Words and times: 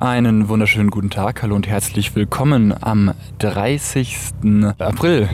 Einen 0.00 0.48
wunderschönen 0.48 0.90
guten 0.90 1.10
Tag, 1.10 1.42
hallo 1.42 1.56
und 1.56 1.66
herzlich 1.66 2.14
willkommen 2.14 2.72
am 2.84 3.14
30. 3.40 4.16
April 4.78 5.28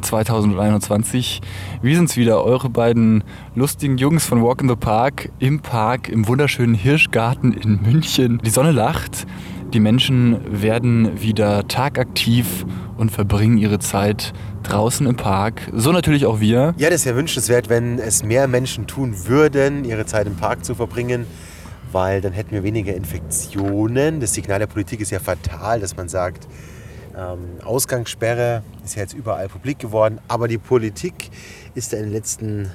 2021. 0.00 1.40
Wir 1.82 1.94
sind's 1.94 2.16
wieder, 2.16 2.42
eure 2.42 2.68
beiden 2.68 3.22
lustigen 3.54 3.96
Jungs 3.96 4.26
von 4.26 4.42
Walk 4.42 4.60
in 4.60 4.68
the 4.68 4.74
Park 4.74 5.30
im 5.38 5.60
Park 5.60 6.08
im 6.08 6.26
wunderschönen 6.26 6.74
Hirschgarten 6.74 7.52
in 7.52 7.80
München. 7.80 8.40
Die 8.44 8.50
Sonne 8.50 8.72
lacht, 8.72 9.24
die 9.72 9.78
Menschen 9.78 10.40
werden 10.50 11.22
wieder 11.22 11.68
tagaktiv 11.68 12.66
und 12.96 13.12
verbringen 13.12 13.56
ihre 13.56 13.78
Zeit 13.78 14.32
draußen 14.64 15.06
im 15.06 15.14
Park. 15.14 15.70
So 15.72 15.92
natürlich 15.92 16.26
auch 16.26 16.40
wir. 16.40 16.74
Ja, 16.76 16.90
das 16.90 17.06
wäre 17.06 17.14
wünschenswert, 17.14 17.68
wenn 17.68 18.00
es 18.00 18.24
mehr 18.24 18.48
Menschen 18.48 18.88
tun 18.88 19.14
würden, 19.28 19.84
ihre 19.84 20.06
Zeit 20.06 20.26
im 20.26 20.34
Park 20.34 20.64
zu 20.64 20.74
verbringen 20.74 21.24
weil 21.92 22.20
dann 22.20 22.32
hätten 22.32 22.52
wir 22.52 22.62
weniger 22.62 22.94
Infektionen. 22.94 24.20
Das 24.20 24.34
Signal 24.34 24.58
der 24.58 24.66
Politik 24.66 25.00
ist 25.00 25.10
ja 25.10 25.20
fatal, 25.20 25.80
dass 25.80 25.96
man 25.96 26.08
sagt, 26.08 26.46
ähm, 27.16 27.58
Ausgangssperre 27.64 28.62
ist 28.84 28.96
ja 28.96 29.02
jetzt 29.02 29.14
überall 29.14 29.48
publik 29.48 29.78
geworden, 29.78 30.20
aber 30.28 30.48
die 30.48 30.58
Politik 30.58 31.30
ist 31.74 31.92
in 31.92 32.04
den 32.04 32.12
letzten 32.12 32.70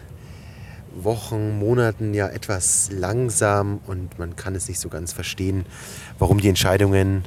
Wochen, 0.96 1.58
Monaten 1.58 2.14
ja 2.14 2.28
etwas 2.28 2.90
langsam 2.92 3.80
und 3.88 4.20
man 4.20 4.36
kann 4.36 4.56
es 4.56 4.68
nicht 4.68 4.80
so 4.80 4.90
ganz 4.90 5.14
verstehen, 5.14 5.66
warum 6.20 6.40
die 6.40 6.50
Entscheidungen 6.50 7.24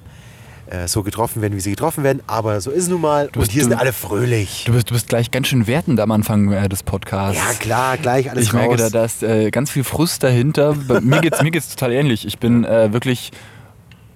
äh, 0.69 0.89
so 0.89 1.03
getroffen 1.03 1.43
werden, 1.43 1.55
wie 1.55 1.61
sie 1.61 1.71
getroffen 1.71 2.05
werden. 2.05 2.23
Aber 2.27 2.61
so 2.61 2.71
ist 2.71 2.85
es 2.85 2.89
nun 2.89 3.01
mal. 3.01 3.29
Du 3.33 3.41
bist, 3.41 3.51
und 3.51 3.53
hier 3.53 3.63
du, 3.63 3.71
sind 3.71 3.79
alle 3.79 3.93
fröhlich. 3.93 4.65
Du 4.67 4.73
bist, 4.73 4.91
du 4.91 4.95
bist 4.95 5.09
gleich 5.09 5.31
ganz 5.31 5.49
schön 5.49 5.67
wertend 5.67 6.01
am 6.01 6.11
Anfang 6.11 6.53
äh, 6.53 6.69
des 6.69 6.83
Podcasts. 6.83 7.37
Ja, 7.37 7.53
klar, 7.55 7.97
gleich 7.99 8.31
alles 8.31 8.45
Ich 8.45 8.53
merke, 8.53 8.71
raus. 8.71 8.91
da, 8.91 8.91
da 8.91 9.05
ist 9.05 9.23
äh, 9.23 9.51
ganz 9.51 9.71
viel 9.71 9.85
Frust 9.85 10.23
dahinter. 10.23 10.75
Bei 10.75 11.01
mir 11.01 11.21
geht 11.21 11.35
es 11.35 11.43
mir 11.43 11.51
geht's 11.51 11.69
total 11.75 11.93
ähnlich. 11.93 12.27
Ich 12.27 12.39
bin 12.39 12.65
äh, 12.65 12.93
wirklich 12.93 13.31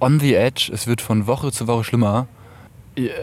on 0.00 0.20
the 0.20 0.34
edge. 0.34 0.70
Es 0.72 0.86
wird 0.86 1.00
von 1.00 1.26
Woche 1.26 1.52
zu 1.52 1.66
Woche 1.66 1.84
schlimmer. 1.84 2.26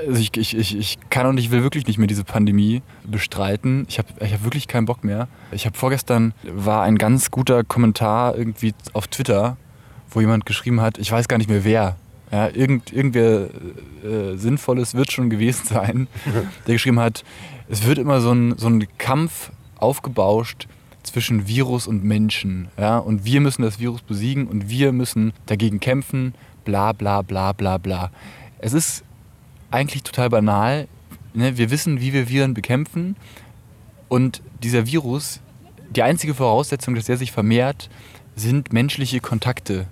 Also 0.07 0.19
ich, 0.21 0.35
ich, 0.37 0.57
ich, 0.57 0.77
ich 0.77 0.97
kann 1.09 1.27
und 1.27 1.37
ich 1.37 1.51
will 1.51 1.61
wirklich 1.61 1.85
nicht 1.85 1.97
mehr 1.97 2.07
diese 2.07 2.23
Pandemie 2.23 2.81
bestreiten. 3.03 3.85
Ich 3.89 3.97
habe 3.99 4.07
ich 4.21 4.33
hab 4.33 4.43
wirklich 4.43 4.67
keinen 4.67 4.85
Bock 4.85 5.03
mehr. 5.03 5.27
Ich 5.51 5.65
habe 5.65 5.77
vorgestern 5.77 6.33
war 6.43 6.83
ein 6.83 6.97
ganz 6.97 7.29
guter 7.29 7.63
Kommentar 7.63 8.35
irgendwie 8.37 8.73
auf 8.93 9.07
Twitter, 9.07 9.57
wo 10.09 10.21
jemand 10.21 10.45
geschrieben 10.45 10.79
hat, 10.81 10.97
ich 10.97 11.11
weiß 11.11 11.27
gar 11.27 11.37
nicht 11.37 11.49
mehr 11.49 11.65
wer, 11.65 11.97
ja, 12.31 12.49
irgend, 12.49 12.91
irgendwer 12.91 13.49
äh, 14.03 14.35
Sinnvolles 14.35 14.95
wird 14.95 15.11
schon 15.11 15.29
gewesen 15.29 15.65
sein, 15.65 16.07
der 16.67 16.75
geschrieben 16.75 16.99
hat, 16.99 17.23
es 17.69 17.85
wird 17.85 17.97
immer 17.97 18.21
so 18.21 18.31
ein, 18.31 18.57
so 18.57 18.67
ein 18.67 18.87
Kampf 18.97 19.51
aufgebauscht 19.77 20.67
zwischen 21.03 21.47
Virus 21.47 21.87
und 21.87 22.03
Menschen. 22.03 22.67
Ja? 22.77 22.97
Und 22.97 23.25
wir 23.25 23.41
müssen 23.41 23.61
das 23.61 23.79
Virus 23.79 24.01
besiegen 24.01 24.47
und 24.47 24.69
wir 24.69 24.91
müssen 24.91 25.33
dagegen 25.45 25.79
kämpfen, 25.79 26.33
bla 26.65 26.91
bla 26.91 27.21
bla 27.21 27.53
bla 27.53 27.77
bla. 27.77 28.11
Es 28.59 28.73
ist 28.73 29.03
eigentlich 29.71 30.03
total 30.03 30.29
banal. 30.29 30.87
Ne? 31.33 31.57
Wir 31.57 31.71
wissen, 31.71 32.01
wie 32.01 32.13
wir 32.13 32.29
Viren 32.29 32.53
bekämpfen. 32.53 33.15
Und 34.09 34.41
dieser 34.63 34.85
Virus, 34.85 35.41
die 35.89 36.03
einzige 36.03 36.33
Voraussetzung, 36.33 36.95
dass 36.95 37.09
er 37.09 37.17
sich 37.17 37.31
vermehrt, 37.31 37.89
sind 38.35 38.71
menschliche 38.71 39.19
Kontakte. 39.19 39.87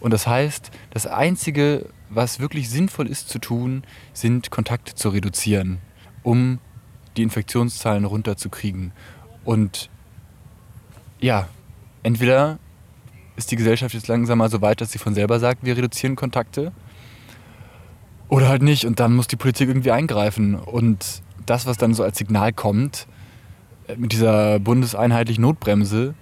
Und 0.00 0.12
das 0.12 0.26
heißt, 0.26 0.70
das 0.90 1.06
Einzige, 1.06 1.86
was 2.08 2.40
wirklich 2.40 2.70
sinnvoll 2.70 3.08
ist 3.08 3.28
zu 3.28 3.38
tun, 3.38 3.82
sind 4.12 4.50
Kontakte 4.50 4.94
zu 4.94 5.08
reduzieren, 5.08 5.78
um 6.22 6.58
die 7.16 7.22
Infektionszahlen 7.22 8.04
runterzukriegen. 8.04 8.92
Und 9.44 9.90
ja, 11.20 11.48
entweder 12.02 12.58
ist 13.36 13.50
die 13.50 13.56
Gesellschaft 13.56 13.94
jetzt 13.94 14.08
langsam 14.08 14.38
mal 14.38 14.50
so 14.50 14.60
weit, 14.60 14.80
dass 14.80 14.92
sie 14.92 14.98
von 14.98 15.14
selber 15.14 15.40
sagt, 15.40 15.64
wir 15.64 15.76
reduzieren 15.76 16.16
Kontakte, 16.16 16.72
oder 18.28 18.48
halt 18.48 18.62
nicht. 18.62 18.84
Und 18.84 19.00
dann 19.00 19.14
muss 19.14 19.26
die 19.26 19.36
Politik 19.36 19.68
irgendwie 19.68 19.90
eingreifen. 19.90 20.54
Und 20.54 21.22
das, 21.46 21.66
was 21.66 21.76
dann 21.78 21.94
so 21.94 22.02
als 22.02 22.18
Signal 22.18 22.52
kommt, 22.52 23.06
äh, 23.86 23.96
mit 23.96 24.12
dieser 24.12 24.58
bundeseinheitlichen 24.60 25.42
Notbremse, 25.42 26.14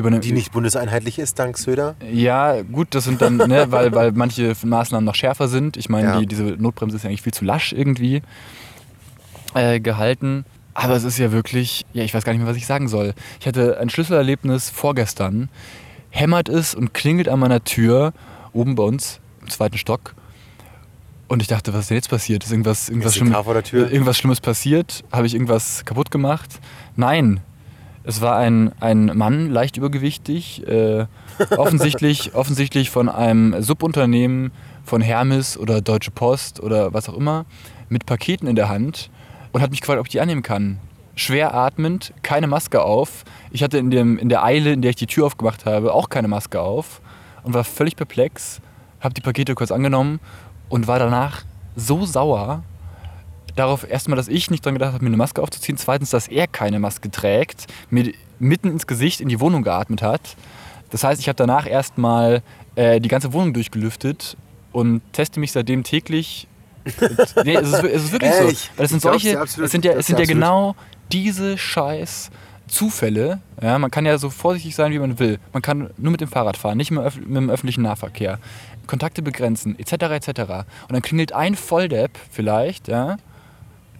über 0.00 0.08
eine, 0.08 0.20
die 0.20 0.32
nicht 0.32 0.50
bundeseinheitlich 0.52 1.18
ist, 1.18 1.38
dank 1.38 1.56
Söder. 1.58 1.94
ja, 2.12 2.62
gut, 2.62 2.88
das 2.94 3.04
sind 3.04 3.22
dann, 3.22 3.36
ne, 3.36 3.66
weil, 3.70 3.94
weil 3.94 4.12
manche 4.12 4.54
Maßnahmen 4.64 5.04
noch 5.04 5.14
schärfer 5.14 5.46
sind. 5.48 5.76
Ich 5.76 5.88
meine, 5.88 6.08
Ja. 6.08 6.18
die, 6.20 6.26
diese 6.26 6.42
Notbremse 6.44 6.96
ist 6.96 7.02
ja 7.04 7.08
eigentlich 7.08 7.22
viel 7.22 7.32
zu 7.34 7.44
lasch 7.44 7.72
irgendwie 7.72 8.22
äh, 9.54 9.80
gehalten. 9.80 10.44
Aber 10.74 10.94
es 10.94 11.04
ist 11.04 11.18
ja 11.18 11.32
wirklich, 11.32 11.84
ja, 11.92 12.04
ich 12.04 12.14
weiß 12.14 12.24
gar 12.24 12.32
nicht 12.32 12.40
mehr, 12.40 12.50
was 12.50 12.56
ich 12.56 12.66
sagen 12.66 12.88
soll. 12.88 13.14
Ich 13.40 13.46
hatte 13.46 13.78
ein 13.80 13.90
Schlüsselerlebnis 13.90 14.70
vorgestern. 14.70 15.48
Hämmert 16.10 16.48
es 16.48 16.74
und 16.74 16.94
klingelt 16.94 17.28
an 17.28 17.38
meiner 17.40 17.62
Tür, 17.64 18.12
oben 18.52 18.74
bei 18.76 18.82
uns 18.84 19.20
im 19.42 19.48
zweiten 19.50 19.78
Stock. 19.78 20.14
Und 21.28 21.42
ich 21.42 21.48
dachte, 21.48 21.72
was 21.72 21.82
ist 21.82 21.90
denn 21.90 21.96
jetzt 21.96 22.10
passiert? 22.10 22.42
Ist 22.44 22.50
irgendwas, 22.50 22.88
irgendwas, 22.88 23.14
SEK 23.14 23.22
Schlimm- 23.26 23.88
irgendwas 23.92 24.16
Schlimmes 24.18 24.40
passiert? 24.40 25.04
Habe 25.12 25.26
ich 25.26 25.34
irgendwas 25.34 25.84
kaputt 25.84 26.10
gemacht? 26.10 26.50
Nein. 26.96 27.40
Es 28.02 28.20
war 28.20 28.36
ein, 28.36 28.72
ein 28.80 29.12
Mann, 29.14 29.50
leicht 29.50 29.76
übergewichtig, 29.76 30.66
äh, 30.66 31.06
offensichtlich, 31.56 32.34
offensichtlich 32.34 32.90
von 32.90 33.08
einem 33.08 33.62
Subunternehmen 33.62 34.52
von 34.84 35.02
Hermes 35.02 35.58
oder 35.58 35.82
Deutsche 35.82 36.10
Post 36.10 36.60
oder 36.60 36.94
was 36.94 37.08
auch 37.08 37.16
immer, 37.16 37.44
mit 37.88 38.06
Paketen 38.06 38.46
in 38.46 38.56
der 38.56 38.68
Hand 38.68 39.10
und 39.52 39.60
hat 39.60 39.70
mich 39.70 39.80
gefragt, 39.80 40.00
ob 40.00 40.06
ich 40.06 40.12
die 40.12 40.20
annehmen 40.20 40.42
kann. 40.42 40.78
Schwer 41.14 41.54
atmend, 41.54 42.14
keine 42.22 42.46
Maske 42.46 42.82
auf. 42.82 43.24
Ich 43.50 43.62
hatte 43.62 43.76
in, 43.76 43.90
dem, 43.90 44.16
in 44.16 44.30
der 44.30 44.44
Eile, 44.44 44.72
in 44.72 44.80
der 44.80 44.90
ich 44.90 44.96
die 44.96 45.06
Tür 45.06 45.26
aufgemacht 45.26 45.66
habe, 45.66 45.92
auch 45.92 46.08
keine 46.08 46.28
Maske 46.28 46.60
auf 46.60 47.02
und 47.42 47.52
war 47.52 47.64
völlig 47.64 47.96
perplex, 47.96 48.60
habe 49.00 49.12
die 49.12 49.20
Pakete 49.20 49.54
kurz 49.54 49.70
angenommen 49.70 50.20
und 50.70 50.86
war 50.86 50.98
danach 50.98 51.42
so 51.76 52.06
sauer, 52.06 52.62
darauf 53.56 53.88
erstmal, 53.88 54.16
dass 54.16 54.28
ich 54.28 54.50
nicht 54.50 54.64
dran 54.64 54.74
gedacht 54.74 54.92
habe, 54.92 55.04
mir 55.04 55.08
eine 55.08 55.16
Maske 55.16 55.42
aufzuziehen. 55.42 55.78
Zweitens, 55.78 56.10
dass 56.10 56.28
er 56.28 56.46
keine 56.46 56.78
Maske 56.78 57.10
trägt, 57.10 57.66
mir 57.90 58.12
mitten 58.38 58.68
ins 58.68 58.86
Gesicht 58.86 59.20
in 59.20 59.28
die 59.28 59.40
Wohnung 59.40 59.62
geatmet 59.62 60.02
hat. 60.02 60.36
Das 60.90 61.04
heißt, 61.04 61.20
ich 61.20 61.28
habe 61.28 61.36
danach 61.36 61.66
erstmal 61.66 62.42
äh, 62.74 63.00
die 63.00 63.08
ganze 63.08 63.32
Wohnung 63.32 63.52
durchgelüftet 63.52 64.36
und 64.72 65.02
teste 65.12 65.40
mich 65.40 65.52
seitdem 65.52 65.84
täglich. 65.84 66.48
nee, 67.44 67.54
es 67.54 67.68
ist, 67.68 67.84
es 67.84 68.04
ist 68.04 68.12
wirklich 68.12 68.32
so. 68.32 68.42
Ehrlich? 68.42 68.70
Weil 68.76 68.84
es 68.84 68.90
sind 68.90 69.02
solche, 69.02 69.40
absolut, 69.40 69.66
es 69.66 69.72
sind 69.72 69.84
ja, 69.84 69.92
es 69.92 70.06
sind 70.06 70.18
ja 70.18 70.24
genau 70.24 70.74
diese 71.12 71.58
scheiß 71.58 72.30
Zufälle. 72.66 73.40
Ja, 73.60 73.78
man 73.78 73.90
kann 73.90 74.06
ja 74.06 74.16
so 74.16 74.30
vorsichtig 74.30 74.74
sein, 74.74 74.92
wie 74.92 74.98
man 74.98 75.18
will. 75.18 75.38
Man 75.52 75.62
kann 75.62 75.90
nur 75.98 76.12
mit 76.12 76.20
dem 76.20 76.28
Fahrrad 76.28 76.56
fahren, 76.56 76.78
nicht 76.78 76.90
mit 76.90 77.04
dem 77.04 77.50
öffentlichen 77.50 77.82
Nahverkehr. 77.82 78.38
Kontakte 78.86 79.22
begrenzen, 79.22 79.78
etc. 79.78 79.92
etc. 79.92 80.28
Und 80.88 80.92
dann 80.92 81.02
klingelt 81.02 81.32
ein 81.32 81.54
Volldepp 81.54 82.18
vielleicht, 82.30 82.88
ja, 82.88 83.18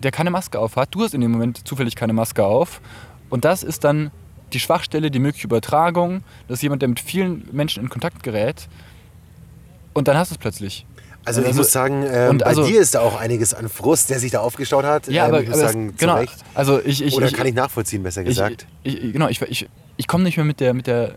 der 0.03 0.11
keine 0.11 0.31
Maske 0.31 0.59
auf 0.59 0.77
hat. 0.77 0.89
Du 0.95 1.03
hast 1.03 1.15
in 1.15 1.21
dem 1.21 1.31
Moment 1.31 1.67
zufällig 1.67 1.97
keine 1.97 2.13
Maske 2.13 2.45
auf. 2.45 2.81
Und 3.29 3.45
das 3.45 3.63
ist 3.63 3.85
dann 3.85 4.11
die 4.53 4.61
Schwachstelle, 4.61 5.11
die 5.11 5.19
mögliche 5.21 5.47
Übertragung. 5.47 6.23
Das 6.49 6.59
ist 6.59 6.63
jemand, 6.63 6.83
der 6.83 6.89
mit 6.89 7.01
vielen 7.01 7.49
Menschen 7.53 7.83
in 7.83 7.89
Kontakt 7.89 8.23
gerät. 8.23 8.69
Und 9.93 10.09
dann 10.09 10.17
hast 10.17 10.31
du 10.31 10.35
es 10.35 10.39
plötzlich. 10.39 10.87
Also 11.25 11.43
ich 11.43 11.49
Also- 11.49 11.59
muss 11.59 11.71
sagen, 11.73 12.05
ähm, 12.11 12.31
und 12.31 12.39
bei 12.39 12.47
also- 12.47 12.67
dir 12.67 12.81
ist 12.81 12.95
da 12.95 13.01
auch 13.01 13.21
einiges 13.21 13.53
an 13.53 13.69
Frust, 13.69 14.09
der 14.11 14.19
sich 14.19 14.33
da 14.33 14.41
aufgestaut 14.41 14.85
hat. 14.85 15.07
Ja, 15.09 15.25
ähm, 15.27 15.29
aber, 15.35 15.43
ich 15.43 15.49
muss 15.51 15.59
aber 15.59 15.69
sagen, 15.69 15.87
es, 15.89 15.93
zu 15.93 15.99
genau. 15.99 16.17
Recht. 16.17 16.35
Also 16.55 16.81
ich, 16.83 17.03
ich, 17.05 17.15
Oder 17.15 17.27
ich, 17.27 17.35
kann 17.35 17.47
ich 17.47 17.55
nachvollziehen, 17.55 18.03
besser 18.03 18.25
gesagt. 18.25 18.67
Ich, 18.83 19.03
ich, 19.05 19.13
genau, 19.13 19.29
ich, 19.29 19.41
ich, 19.43 19.69
ich 19.99 20.07
komme 20.09 20.25
nicht 20.25 20.37
mehr 20.39 20.47
mit 20.47 20.61
der, 20.61 20.73
mit 20.73 20.87
der. 20.87 21.09
äh, 21.11 21.13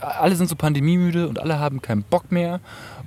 Alle 0.00 0.36
sind 0.36 0.48
so 0.48 0.56
pandemiemüde 0.56 1.28
und 1.28 1.38
alle 1.38 1.58
haben 1.58 1.82
keinen 1.82 2.02
Bock 2.02 2.32
mehr. 2.32 2.60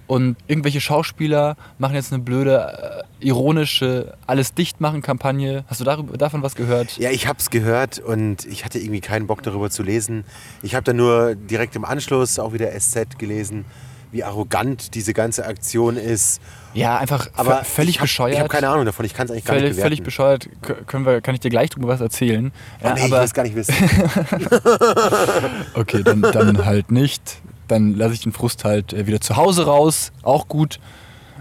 Und 0.10 0.38
irgendwelche 0.48 0.82
Schauspieler 0.82 1.56
machen 1.78 1.94
jetzt 1.94 2.12
eine 2.12 2.24
blöde, 2.24 3.06
äh, 3.22 3.28
ironische 3.28 4.16
Alles 4.26 4.56
dicht 4.56 4.82
machen 4.82 5.04
Kampagne. 5.04 5.64
Hast 5.68 5.82
du 5.82 5.86
darüber, 5.86 6.18
davon 6.18 6.42
was 6.42 6.56
gehört? 6.56 6.98
Ja, 6.98 7.12
ich 7.12 7.28
habe 7.28 7.38
es 7.38 7.52
gehört 7.52 8.00
und 8.00 8.44
ich 8.46 8.66
hatte 8.66 8.80
irgendwie 8.80 9.02
keinen 9.02 9.28
Bock 9.28 9.44
darüber 9.44 9.70
zu 9.70 9.84
lesen. 9.84 10.26
Ich 10.64 10.74
habe 10.74 10.84
dann 10.84 10.96
nur 10.96 11.36
direkt 11.36 11.76
im 11.76 11.86
Anschluss 11.86 12.40
auch 12.40 12.54
wieder 12.54 12.72
SZ 12.72 13.20
gelesen, 13.20 13.66
wie 14.12 14.24
arrogant 14.24 14.96
diese 14.96 15.14
ganze 15.14 15.46
Aktion 15.46 15.96
ist. 15.96 16.42
Ja, 16.74 16.98
einfach 16.98 17.28
Aber 17.36 17.64
völlig 17.64 17.92
ich 17.92 18.00
hab, 18.00 18.06
bescheuert. 18.06 18.34
Ich 18.34 18.40
habe 18.40 18.50
keine 18.50 18.68
Ahnung 18.68 18.86
davon, 18.86 19.06
ich 19.06 19.14
kann 19.14 19.26
es 19.28 19.32
eigentlich 19.32 19.46
gar 19.46 19.58
Völlig, 19.58 19.70
nicht 19.70 19.76
bewerten. 19.76 19.90
völlig 19.90 20.04
bescheuert. 20.04 20.50
Können 20.88 21.06
wir, 21.06 21.22
kann 21.22 21.36
ich 21.36 21.42
dir 21.42 21.52
gleich 21.52 21.70
drüber 21.70 21.88
was 21.88 22.02
erzählen? 22.02 22.52
Oh, 22.82 22.90
nee, 22.96 23.06
ich 23.06 23.12
will 23.12 23.20
es 23.20 23.34
gar 23.36 23.44
nicht 23.44 23.56
wissen. 23.56 23.76
okay, 25.76 26.02
dann, 26.02 26.24
dann 26.24 26.66
halt 26.66 26.90
nicht. 26.90 27.44
Dann 27.70 27.96
lasse 27.96 28.14
ich 28.16 28.20
den 28.22 28.34
Frust 28.34 28.66
halt 28.66 28.92
äh, 28.92 29.08
wieder 29.08 29.22
zu 29.22 29.38
Hause 29.38 29.66
raus. 29.66 30.12
Auch 30.24 30.48
gut. 30.50 30.80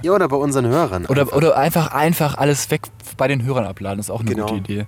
ja, 0.03 0.13
oder 0.13 0.29
bei 0.29 0.37
unseren 0.37 0.67
Hörern. 0.67 1.07
Oder, 1.07 1.23
einfach. 1.23 1.37
oder 1.37 1.57
einfach, 1.57 1.93
einfach 1.93 2.39
alles 2.39 2.71
weg 2.71 2.83
bei 3.17 3.27
den 3.27 3.43
Hörern 3.43 3.65
abladen, 3.65 3.99
ist 3.99 4.11
auch 4.11 4.21
eine 4.21 4.31
Genau. 4.31 4.47
gute 4.47 4.59
Idee. 4.59 4.87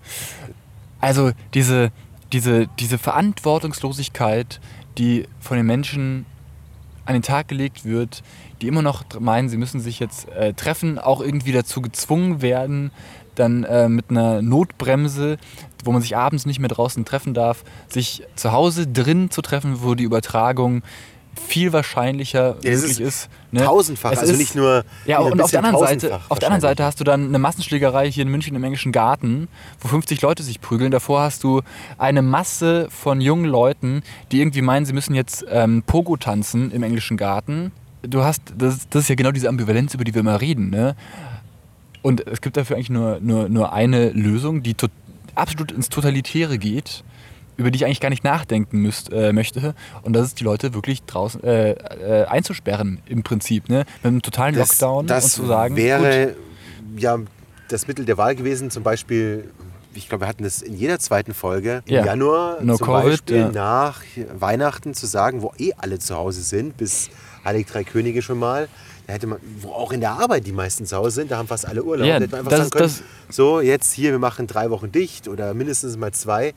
Also 1.00 1.32
diese, 1.54 1.90
diese, 2.32 2.68
diese 2.78 2.98
Verantwortungslosigkeit, 2.98 4.60
die 4.98 5.26
von 5.40 5.56
den 5.56 5.66
Menschen 5.66 6.26
an 7.06 7.14
den 7.14 7.22
Tag 7.22 7.48
gelegt 7.48 7.84
wird, 7.84 8.22
die 8.60 8.68
immer 8.68 8.82
noch 8.82 9.04
meinen, 9.18 9.48
sie 9.48 9.56
müssen 9.56 9.80
sich 9.80 9.98
jetzt 9.98 10.28
äh, 10.28 10.52
treffen, 10.52 10.98
auch 10.98 11.20
irgendwie 11.20 11.52
dazu 11.52 11.80
gezwungen 11.80 12.42
werden, 12.42 12.90
dann 13.34 13.64
äh, 13.64 13.88
mit 13.88 14.10
einer 14.10 14.42
Notbremse, 14.42 15.38
wo 15.84 15.92
man 15.92 16.02
sich 16.02 16.16
abends 16.16 16.44
nicht 16.46 16.58
mehr 16.60 16.68
draußen 16.68 17.04
treffen 17.04 17.32
darf, 17.32 17.64
sich 17.88 18.22
zu 18.36 18.52
Hause 18.52 18.86
drin 18.86 19.30
zu 19.30 19.40
treffen, 19.40 19.82
wo 19.82 19.94
die 19.94 20.04
Übertragung 20.04 20.82
viel 21.46 21.72
wahrscheinlicher 21.72 22.56
Ja, 22.62 22.70
wirklich 22.70 23.00
ist 23.00 23.28
ne? 23.50 23.64
tausendfach, 23.64 24.12
Es 24.12 24.18
also 24.20 24.32
ist- 24.32 24.38
nicht 24.38 24.54
nur 24.54 24.84
Ja, 25.06 25.18
und 25.20 25.40
auf 25.40 25.50
der, 25.50 25.64
anderen 25.64 25.84
Seite, 25.86 26.20
auf 26.28 26.38
der 26.38 26.48
anderen. 26.48 26.60
Seite 26.60 26.84
hast 26.84 27.00
du 27.00 27.04
dann 27.04 27.26
eine 27.28 27.38
Massenschlägerei 27.38 28.10
hier 28.10 28.22
in 28.22 28.28
München 28.30 28.54
im 28.54 28.62
englischen 28.64 28.92
Garten, 28.92 29.48
wo 29.80 29.88
50 29.88 30.20
Leute 30.22 30.42
sich 30.42 30.60
prügeln. 30.60 30.90
Davor 30.90 31.22
hast 31.22 31.42
du 31.44 31.62
eine 31.98 32.22
Masse 32.22 32.88
von 32.90 33.20
jungen 33.20 33.46
Leuten, 33.46 34.02
die 34.30 34.40
irgendwie 34.40 34.62
meinen, 34.62 34.86
sie 34.86 34.92
müssen 34.92 35.14
jetzt 35.14 35.44
ähm, 35.50 35.82
Pogo 35.86 36.16
tanzen 36.16 36.70
im 36.70 36.82
englischen 36.82 37.16
Garten. 37.16 37.72
Du 38.02 38.22
hast, 38.22 38.42
das, 38.56 38.88
das 38.88 39.02
ist 39.02 39.08
ja 39.08 39.14
genau 39.14 39.30
diese 39.32 39.48
Ambivalenz, 39.48 39.94
über 39.94 40.04
die 40.04 40.14
wir 40.14 40.20
immer 40.20 40.40
reden. 40.40 40.70
Ne? 40.70 40.94
Und 42.02 42.26
es 42.26 42.40
gibt 42.40 42.56
dafür 42.56 42.76
eigentlich 42.76 42.90
nur, 42.90 43.18
nur, 43.20 43.48
nur 43.48 43.72
eine 43.72 44.10
Lösung, 44.10 44.62
die 44.62 44.74
absolut 45.34 45.72
ins 45.72 45.88
Totalitäre 45.88 46.58
geht, 46.58 47.04
über 47.60 47.70
die 47.70 47.76
ich 47.76 47.84
eigentlich 47.84 48.00
gar 48.00 48.08
nicht 48.10 48.24
nachdenken 48.24 48.78
müsst, 48.80 49.12
äh, 49.12 49.32
möchte. 49.32 49.74
Und 50.02 50.14
das 50.14 50.26
ist 50.28 50.40
die 50.40 50.44
Leute 50.44 50.72
wirklich 50.74 51.02
draußen 51.04 51.44
äh, 51.44 51.72
äh, 51.72 52.24
einzusperren 52.26 53.00
im 53.06 53.22
Prinzip. 53.22 53.68
Ne? 53.68 53.84
Mit 54.02 54.06
einem 54.06 54.22
totalen 54.22 54.54
Das, 54.54 54.70
Lockdown 54.80 55.06
das 55.06 55.24
und 55.24 55.30
zu 55.30 55.46
sagen, 55.46 55.74
gut, 55.74 55.84
wäre 55.84 56.34
ja 56.96 57.18
das 57.68 57.86
Mittel 57.86 58.04
der 58.06 58.16
Wahl 58.18 58.34
gewesen, 58.34 58.70
zum 58.70 58.82
Beispiel, 58.82 59.50
ich 59.94 60.08
glaube, 60.08 60.24
wir 60.24 60.28
hatten 60.28 60.42
das 60.44 60.62
in 60.62 60.74
jeder 60.74 60.98
zweiten 60.98 61.34
Folge 61.34 61.82
im 61.86 61.94
Ja. 61.96 62.04
Januar 62.06 62.58
No 62.62 62.76
zum 62.76 62.86
Covid, 62.86 63.10
Beispiel 63.10 63.36
ja. 63.36 63.50
nach 63.52 64.00
Weihnachten 64.38 64.94
zu 64.94 65.06
sagen, 65.06 65.42
wo 65.42 65.52
eh 65.58 65.72
alle 65.76 65.98
zu 65.98 66.16
Hause 66.16 66.42
sind, 66.42 66.76
bis 66.78 67.10
Heilig 67.44 67.66
Drei 67.66 67.84
Könige 67.84 68.22
schon 68.22 68.38
mal. 68.38 68.68
Da 69.06 69.14
hätte 69.14 69.26
man, 69.26 69.38
wo 69.60 69.70
auch 69.72 69.90
in 69.92 70.00
der 70.00 70.12
Arbeit 70.12 70.46
die 70.46 70.52
meisten 70.52 70.86
zu 70.86 70.96
Hause 70.96 71.16
sind, 71.16 71.30
da 71.32 71.38
haben 71.38 71.48
fast 71.48 71.66
alle 71.66 71.82
Urlaub. 71.82 72.06
Ja, 72.06 72.18
da 72.18 72.24
hätte 72.24 72.30
man 72.36 72.38
einfach 72.40 72.50
das 72.50 72.58
sagen 72.68 72.70
können, 72.70 72.84
das- 73.28 73.34
so 73.36 73.60
jetzt 73.60 73.92
hier, 73.92 74.12
wir 74.12 74.18
machen 74.20 74.46
drei 74.46 74.70
Wochen 74.70 74.92
dicht 74.92 75.26
oder 75.28 75.52
mindestens 75.54 75.96
mal 75.96 76.12
zwei. 76.12 76.54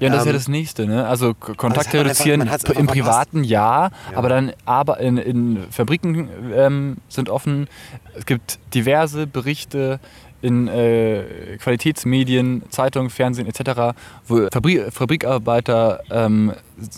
Ja, 0.00 0.06
und 0.08 0.12
das 0.14 0.20
ist 0.22 0.26
ja 0.26 0.30
Ähm, 0.30 0.36
das 0.36 0.48
Nächste, 0.48 0.86
ne? 0.86 1.06
Also 1.06 1.34
K- 1.34 1.54
Kontakte 1.54 2.00
reduzieren 2.04 2.42
einfach 2.48 2.74
im 2.74 2.86
privaten 2.86 3.42
ja, 3.44 3.90
Ja. 4.12 4.16
aber 4.16 4.28
dann 4.28 4.52
aber 4.64 5.00
in, 5.00 5.16
in 5.18 5.64
Fabriken 5.70 6.28
ähm, 6.54 6.96
sind 7.08 7.28
offen. 7.28 7.68
Es 8.16 8.24
gibt 8.26 8.58
diverse 8.74 9.26
Berichte 9.26 9.98
in 10.40 10.68
äh, 10.68 11.56
Qualitätsmedien, 11.58 12.62
Zeitungen, 12.70 13.10
Fernsehen 13.10 13.48
etc., 13.48 13.96
wo 14.26 14.46
Fabri 14.52 14.82
Fabrikarbeiter 14.90 16.00
ähm, 16.10 16.52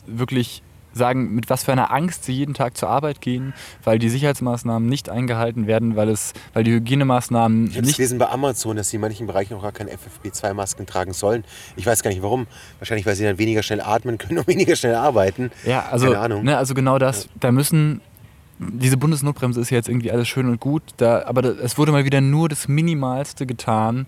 wirklich 0.06 0.62
sagen, 0.92 1.34
mit 1.34 1.50
was 1.50 1.64
für 1.64 1.72
einer 1.72 1.92
Angst 1.92 2.24
sie 2.24 2.32
jeden 2.32 2.54
Tag 2.54 2.76
zur 2.76 2.88
Arbeit 2.88 3.20
gehen, 3.20 3.54
weil 3.84 3.98
die 3.98 4.08
Sicherheitsmaßnahmen 4.08 4.88
nicht 4.88 5.08
eingehalten 5.08 5.66
werden, 5.66 5.96
weil 5.96 6.08
es, 6.08 6.32
weil 6.52 6.64
die 6.64 6.72
Hygienemaßnahmen 6.72 7.68
Ich 7.68 7.80
nicht 7.80 7.96
gelesen 7.96 8.18
bei 8.18 8.28
Amazon, 8.28 8.76
dass 8.76 8.90
sie 8.90 8.96
in 8.96 9.00
manchen 9.00 9.26
Bereichen 9.26 9.54
auch 9.54 9.62
gar 9.62 9.72
keine 9.72 9.90
FFP2-Masken 9.90 10.86
tragen 10.86 11.12
sollen. 11.12 11.44
Ich 11.76 11.86
weiß 11.86 12.02
gar 12.02 12.10
nicht 12.10 12.22
warum. 12.22 12.46
Wahrscheinlich, 12.78 13.06
weil 13.06 13.14
sie 13.14 13.24
dann 13.24 13.38
weniger 13.38 13.62
schnell 13.62 13.80
atmen 13.80 14.18
können 14.18 14.38
und 14.38 14.48
weniger 14.48 14.76
schnell 14.76 14.94
arbeiten. 14.94 15.50
Ja, 15.64 15.86
also, 15.90 16.06
Keine 16.06 16.18
Ahnung. 16.18 16.44
Ne, 16.44 16.56
also 16.56 16.74
genau 16.74 16.98
das. 16.98 17.28
Da 17.38 17.52
müssen. 17.52 18.00
Diese 18.58 18.98
Bundesnotbremse 18.98 19.58
ist 19.58 19.70
ja 19.70 19.78
jetzt 19.78 19.88
irgendwie 19.88 20.12
alles 20.12 20.28
schön 20.28 20.46
und 20.46 20.60
gut, 20.60 20.82
da, 20.98 21.22
aber 21.24 21.40
da, 21.40 21.48
es 21.48 21.78
wurde 21.78 21.92
mal 21.92 22.04
wieder 22.04 22.20
nur 22.20 22.46
das 22.50 22.68
Minimalste 22.68 23.46
getan. 23.46 24.04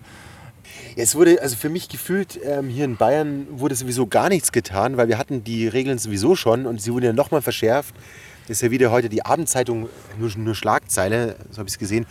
Es 0.95 1.15
wurde, 1.15 1.41
also 1.41 1.55
für 1.55 1.69
mich 1.69 1.89
gefühlt, 1.89 2.39
ähm, 2.43 2.69
hier 2.69 2.85
in 2.85 2.97
Bayern 2.97 3.47
wurde 3.49 3.75
sowieso 3.75 4.07
gar 4.07 4.29
nichts 4.29 4.51
getan, 4.51 4.97
weil 4.97 5.07
wir 5.07 5.17
hatten 5.17 5.43
die 5.43 5.67
Regeln 5.67 5.97
sowieso 5.97 6.35
schon 6.35 6.65
und 6.65 6.81
sie 6.81 6.93
wurden 6.93 7.05
ja 7.05 7.13
nochmal 7.13 7.41
verschärft. 7.41 7.95
Das 8.47 8.57
ist 8.57 8.61
ja 8.61 8.71
wieder 8.71 8.91
heute 8.91 9.09
die 9.09 9.25
Abendzeitung, 9.25 9.89
nur, 10.19 10.31
nur 10.37 10.55
Schlagzeile, 10.55 11.37
so 11.49 11.59
habe 11.59 11.67
ich 11.67 11.75
es 11.75 11.79
gesehen. 11.79 12.05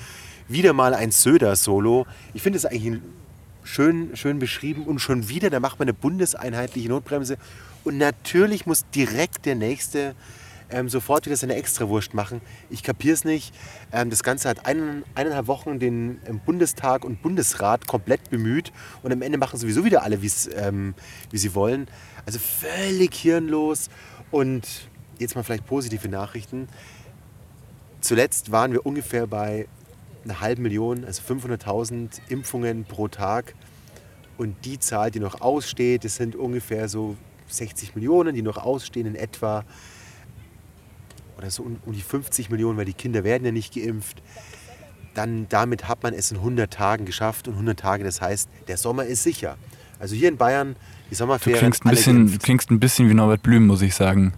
Wieder 0.49 0.73
mal 0.73 0.95
ein 0.95 1.13
Söder-Solo. 1.13 2.07
Ich 2.35 2.43
finde 2.43 2.57
es 2.57 2.67
eigentlich 2.67 3.01
schön, 3.63 4.17
schön 4.17 4.39
beschrieben 4.39 4.85
und 4.85 4.99
schon 4.99 5.29
wieder, 5.29 5.51
da 5.51 5.61
macht 5.61 5.79
man 5.79 5.87
eine 5.87 5.95
bundeseinheitliche 5.95 6.89
Notbremse. 6.89 7.37
Und 7.85 7.99
natürlich 7.99 8.67
muss 8.67 8.85
direkt 8.95 9.47
der 9.47 9.55
nächste 9.55 10.15
ähm, 10.73 10.89
sofort 10.89 11.27
wieder 11.27 11.37
seine 11.37 11.55
Extrawurst 11.55 12.15
machen. 12.15 12.41
Ich 12.71 12.83
kapiere 12.83 13.15
es 13.15 13.25
nicht. 13.25 13.55
Ähm, 13.93 14.11
das 14.11 14.23
Ganze 14.23 14.49
hat 14.49 14.67
einen, 14.67 15.05
eineinhalb 15.15 15.47
Wochen 15.47 15.79
den 15.79 16.21
ähm, 16.27 16.41
Bundestag 16.45 17.05
und 17.05 17.23
Bundesrat 17.23 17.87
komplett 17.87 18.31
bemüht 18.31 18.73
und 19.03 19.13
am 19.13 19.23
Ende 19.23 19.39
machen 19.39 19.59
sowieso 19.59 19.85
wieder 19.85 20.03
alle, 20.03 20.19
ähm, 20.57 20.95
wie 21.31 21.39
sie 21.39 21.55
wollen. 21.55 21.89
Also 22.27 22.39
völlig 22.39 23.15
hirnlos. 23.15 23.89
Und 24.31 24.67
jetzt 25.19 25.37
mal 25.37 25.43
vielleicht 25.43 25.67
positive 25.67 26.09
Nachrichten. 26.09 26.69
Zuletzt 28.01 28.51
waren 28.51 28.73
wir 28.73 28.85
ungefähr 28.85 29.27
bei 29.27 29.69
einer 30.25 30.41
halben 30.41 30.63
Million, 30.63 31.05
also 31.05 31.23
500.000 31.23 32.21
Impfungen 32.29 32.85
pro 32.85 33.09
Tag. 33.09 33.55
Und 34.39 34.65
die 34.65 34.79
Zahl, 34.79 35.11
die 35.11 35.21
noch 35.21 35.41
aussteht, 35.41 36.05
das 36.05 36.17
sind 36.17 36.35
ungefähr 36.35 36.89
so 36.89 37.17
60 37.49 37.95
Millionen, 37.95 38.35
die 38.35 38.43
noch 38.43 38.57
ausstehen 38.57 39.07
in 39.07 39.15
etwa. 39.15 39.65
Oder 41.43 41.51
so 41.51 41.65
um, 41.65 41.77
die 41.93 42.01
50 42.01 42.51
Millionen, 42.51 42.79
weil 42.79 42.85
die 42.85 42.93
Kinder 42.95 43.25
werden 43.25 43.45
ja 43.45 43.51
nicht 43.51 43.75
geimpft. 43.75 44.23
Dann 45.15 45.47
damit 45.49 45.89
hat 45.89 46.03
man 46.05 46.15
es 46.15 46.31
in 46.31 46.39
100 46.39 46.73
Tagen 46.73 47.05
geschafft. 47.05 47.49
Und 47.49 47.55
100 47.55 47.79
Tage, 47.81 48.05
das 48.05 48.21
heißt, 48.21 48.49
der 48.69 48.77
Sommer 48.77 49.05
ist 49.05 49.25
sicher. 49.25 49.57
Also 49.99 50.15
hier 50.15 50.29
in 50.29 50.37
Bayern, 50.37 50.77
die 51.07 51.11
Du 51.11 51.17
Sommerferien, 51.17 51.59
klingst 51.59 51.85
ein, 51.85 51.91
bisschen, 51.91 52.17
geimpft. 52.27 52.43
klingst 52.45 52.71
ein 52.71 52.81
bisschen 52.81 53.09
wie 53.11 53.15
Norbert 53.15 53.43
Blüm, 53.43 53.67
muss 53.67 53.83
ich 53.83 53.95
sagen. 53.95 54.33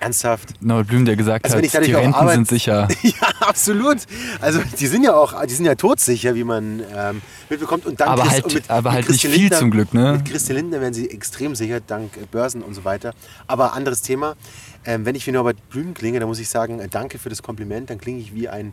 Ernsthaft. 0.00 0.54
Norbert 0.62 0.88
Blüm, 0.88 1.04
der 1.04 1.14
gesagt 1.16 1.44
Also 1.44 1.56
hat, 1.58 1.64
die 1.86 1.92
Renten 1.92 2.14
Arbeit- 2.14 2.34
sind 2.34 2.48
sicher. 2.48 2.88
Ja, 3.02 3.12
absolut. 3.40 3.98
Also 4.40 4.60
die 4.78 4.86
sind 4.86 5.02
ja 5.04 5.14
auch, 5.14 5.44
die 5.46 5.54
sind 5.54 5.66
ja 5.66 5.74
todsicher, 5.74 6.34
wie 6.34 6.44
man 6.44 6.82
ähm, 6.94 7.22
mitbekommt. 7.48 7.86
Und 7.86 8.00
Aber 8.02 8.22
Christ- 8.22 8.32
halt- 8.44 8.54
mit, 8.54 8.70
aber 8.70 8.90
mit 8.90 8.92
halt 8.96 9.08
nicht 9.08 9.20
Christian 9.20 9.32
viel 9.32 9.42
Lindner, 9.42 9.58
zum 9.58 9.70
Glück, 9.70 9.94
ne? 9.94 10.12
Mit 10.12 10.24
Christian 10.26 10.56
Lindner 10.56 10.80
werden 10.80 10.94
sie 10.94 11.10
extrem 11.10 11.54
sicher, 11.54 11.80
dank 11.80 12.12
Börsen 12.30 12.62
und 12.62 12.74
so 12.74 12.84
weiter. 12.84 13.14
Aber 13.46 13.74
anderes 13.74 14.02
Thema. 14.02 14.36
Ähm, 14.84 15.04
wenn 15.04 15.14
ich 15.14 15.26
wie 15.26 15.32
Norbert 15.32 15.68
Blüm 15.68 15.92
klinge, 15.94 16.20
dann 16.20 16.28
muss 16.28 16.38
ich 16.38 16.48
sagen, 16.48 16.80
äh, 16.80 16.88
danke 16.88 17.18
für 17.18 17.28
das 17.28 17.42
Kompliment. 17.42 17.90
Dann 17.90 17.98
klinge 17.98 18.18
ich 18.20 18.34
wie 18.34 18.48
ein 18.48 18.72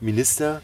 Minister, 0.00 0.60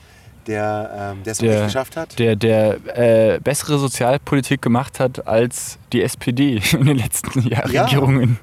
der 0.46 1.14
ähm, 1.14 1.22
es 1.24 1.40
wirklich 1.40 1.64
geschafft 1.64 1.96
hat. 1.96 2.18
der, 2.18 2.36
der 2.36 3.34
äh, 3.34 3.40
bessere 3.40 3.78
Sozialpolitik 3.78 4.60
gemacht 4.60 5.00
hat 5.00 5.26
als 5.26 5.78
die 5.92 6.02
SPD 6.02 6.60
in 6.72 6.84
den 6.86 6.96
letzten 6.98 7.40
Jahren 7.48 7.70
Ja. 7.72 7.84
Regierungen. 7.84 8.38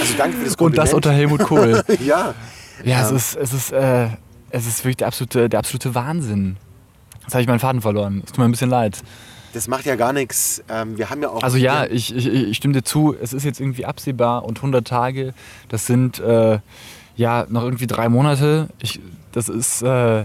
Also 0.00 0.14
danke 0.18 0.36
für 0.38 0.44
das 0.44 0.52
Und 0.54 0.58
Kompliment. 0.58 0.88
das 0.88 0.94
unter 0.94 1.12
Helmut 1.12 1.40
Kohl. 1.44 1.84
ja. 2.04 2.34
Ja, 2.84 3.02
es 3.02 3.10
Ähm. 3.10 3.16
ist, 3.16 3.36
es 3.36 3.52
ist, 3.52 3.72
äh, 3.72 4.08
es 4.50 4.66
ist 4.66 4.84
wirklich 4.84 4.96
der 4.96 5.06
absolute, 5.08 5.48
der 5.48 5.58
absolute 5.60 5.94
Wahnsinn. 5.94 6.56
Jetzt 7.22 7.34
habe 7.34 7.42
ich 7.42 7.48
meinen 7.48 7.58
Faden 7.60 7.80
verloren. 7.82 8.22
Es 8.24 8.32
tut 8.32 8.38
mir 8.38 8.46
ein 8.46 8.50
bisschen 8.50 8.70
leid. 8.70 8.98
Das 9.52 9.68
macht 9.68 9.86
ja 9.86 9.96
gar 9.96 10.12
nichts. 10.12 10.62
Ähm, 10.68 10.98
wir 10.98 11.10
haben 11.10 11.22
ja 11.22 11.30
auch. 11.30 11.42
Also 11.42 11.56
ja, 11.56 11.86
ich, 11.86 12.14
ich, 12.14 12.26
ich 12.26 12.56
stimme 12.56 12.74
dir 12.74 12.82
zu. 12.82 13.14
Es 13.20 13.32
ist 13.32 13.44
jetzt 13.44 13.60
irgendwie 13.60 13.86
absehbar 13.86 14.44
und 14.44 14.58
100 14.58 14.86
Tage, 14.86 15.34
das 15.68 15.86
sind 15.86 16.18
äh, 16.18 16.58
ja 17.16 17.46
noch 17.48 17.62
irgendwie 17.62 17.86
drei 17.86 18.08
Monate. 18.08 18.68
Ich, 18.80 19.00
das 19.32 19.48
ist, 19.48 19.82
äh, 19.82 20.24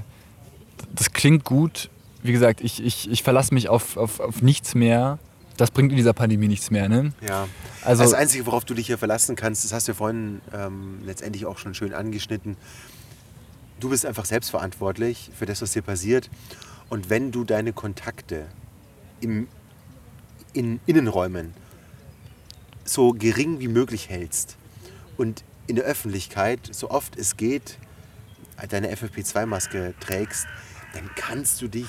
das 0.93 1.13
klingt 1.13 1.43
gut. 1.43 1.89
Wie 2.21 2.31
gesagt, 2.31 2.61
ich, 2.61 2.83
ich, 2.83 3.09
ich 3.11 3.23
verlasse 3.23 3.53
mich 3.53 3.69
auf, 3.69 3.97
auf, 3.97 4.19
auf 4.19 4.41
nichts 4.41 4.75
mehr. 4.75 5.19
Das 5.57 5.71
bringt 5.71 5.91
in 5.91 5.97
dieser 5.97 6.13
Pandemie 6.13 6.47
nichts 6.47 6.71
mehr. 6.71 6.89
Ne? 6.89 7.13
Ja. 7.27 7.47
Also- 7.83 8.03
das 8.03 8.13
Einzige, 8.13 8.45
worauf 8.45 8.65
du 8.65 8.73
dich 8.73 8.87
hier 8.87 8.97
verlassen 8.97 9.35
kannst, 9.35 9.63
das 9.63 9.73
hast 9.73 9.87
du 9.87 9.93
vorhin 9.93 10.41
ähm, 10.53 10.99
letztendlich 11.05 11.45
auch 11.45 11.57
schon 11.57 11.75
schön 11.75 11.93
angeschnitten. 11.93 12.57
Du 13.79 13.89
bist 13.89 14.05
einfach 14.05 14.25
selbstverantwortlich 14.25 15.29
für 15.37 15.45
das, 15.45 15.61
was 15.61 15.71
dir 15.71 15.81
passiert. 15.81 16.29
Und 16.89 17.09
wenn 17.09 17.31
du 17.31 17.43
deine 17.43 17.73
Kontakte 17.73 18.45
im, 19.23 19.47
in 20.53 20.79
Innenräumen 20.85 21.53
so 22.85 23.11
gering 23.11 23.59
wie 23.59 23.67
möglich 23.69 24.09
hältst 24.09 24.57
und 25.17 25.43
in 25.67 25.77
der 25.77 25.85
Öffentlichkeit, 25.85 26.59
so 26.71 26.89
oft 26.89 27.17
es 27.17 27.37
geht, 27.37 27.77
deine 28.69 28.93
FFP2-Maske 28.93 29.93
trägst, 29.99 30.45
dann 30.93 31.09
kannst 31.15 31.61
du 31.61 31.67
dich 31.67 31.87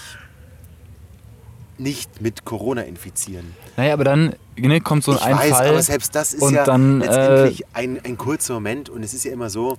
nicht 1.76 2.20
mit 2.20 2.44
Corona 2.44 2.82
infizieren. 2.82 3.54
Naja, 3.76 3.94
aber 3.94 4.04
dann 4.04 4.36
ne, 4.56 4.80
kommt 4.80 5.02
so 5.02 5.12
Ich 5.14 5.22
ein 5.22 5.36
weiß, 5.36 5.50
Fall. 5.50 5.68
aber 5.68 5.82
selbst 5.82 6.14
das 6.14 6.32
ist 6.32 6.42
und 6.42 6.54
ja 6.54 6.64
dann, 6.64 7.00
äh, 7.00 7.06
letztendlich 7.06 7.64
ein, 7.74 8.00
ein 8.04 8.16
kurzer 8.16 8.54
Moment 8.54 8.88
und 8.88 9.02
es 9.02 9.12
ist 9.12 9.24
ja 9.24 9.32
immer 9.32 9.50
so, 9.50 9.76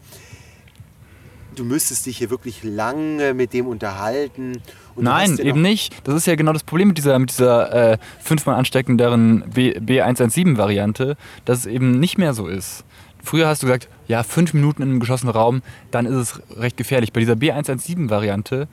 du 1.55 1.63
müsstest 1.65 2.05
dich 2.05 2.17
hier 2.17 2.29
wirklich 2.29 2.63
lange 2.63 3.33
mit 3.33 3.53
dem 3.53 3.67
unterhalten. 3.67 4.61
Nein, 4.95 5.35
ja 5.37 5.43
eben 5.45 5.61
nicht. 5.61 5.95
Das 6.07 6.15
ist 6.15 6.27
ja 6.27 6.35
genau 6.35 6.53
das 6.53 6.63
Problem 6.63 6.89
mit 6.89 6.97
dieser, 6.97 7.17
mit 7.19 7.29
dieser 7.31 7.93
äh, 7.93 7.97
fünfmal 8.21 8.55
ansteckenderen 8.55 9.43
B, 9.53 9.77
B117-Variante, 9.77 11.17
dass 11.45 11.59
es 11.59 11.65
eben 11.65 11.99
nicht 11.99 12.17
mehr 12.17 12.33
so 12.33 12.47
ist. 12.47 12.83
Früher 13.23 13.47
hast 13.47 13.63
du 13.63 13.67
gesagt, 13.67 13.89
ja, 14.07 14.21
fünf 14.23 14.53
Minuten 14.53 14.83
in 14.83 14.89
einem 14.89 14.99
geschlossenen 14.99 15.33
Raum, 15.33 15.61
dann 15.91 16.05
ist 16.05 16.13
es 16.15 16.41
recht 16.57 16.77
gefährlich. 16.77 17.11
Bei 17.11 17.19
dieser 17.19 17.33
B117-Variante 17.33 18.67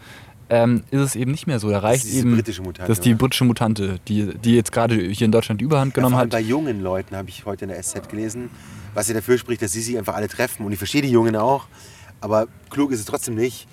ähm, 0.50 0.82
ist 0.90 1.00
es 1.00 1.16
eben 1.16 1.30
nicht 1.30 1.46
mehr 1.46 1.58
so. 1.58 1.70
Da 1.70 1.78
reicht 1.78 2.04
diese 2.04 2.18
eben. 2.20 2.34
britische 2.34 2.60
Mutante, 2.62 2.88
Das 2.88 2.98
ist 2.98 3.04
die 3.04 3.14
britische 3.14 3.44
Mutante, 3.44 3.98
die, 4.08 4.34
die 4.44 4.54
jetzt 4.54 4.70
gerade 4.72 4.94
hier 4.96 5.24
in 5.24 5.32
Deutschland 5.32 5.60
die 5.60 5.64
Überhand 5.64 5.92
Ja, 5.92 5.94
genommen 5.96 6.12
vor 6.12 6.20
allem 6.20 6.26
hat. 6.26 6.32
bei 6.32 6.40
jungen 6.40 6.82
Leuten 6.82 7.16
habe 7.16 7.30
ich 7.30 7.46
heute 7.46 7.64
in 7.64 7.70
der 7.70 7.82
SZ 7.82 8.08
gelesen, 8.10 8.50
was 8.92 9.08
ja 9.08 9.14
dafür 9.14 9.38
spricht, 9.38 9.62
dass 9.62 9.72
sie 9.72 9.80
sich 9.80 9.96
einfach 9.96 10.14
alle 10.14 10.28
treffen. 10.28 10.66
Und 10.66 10.72
ich 10.72 10.78
verstehe 10.78 11.00
die 11.02 11.10
Jungen 11.10 11.34
auch, 11.36 11.66
aber 12.22 12.46
klug 12.70 12.90
ist 12.92 13.00
es 13.00 13.06
trotzdem 13.06 13.34
nicht. 13.34 13.66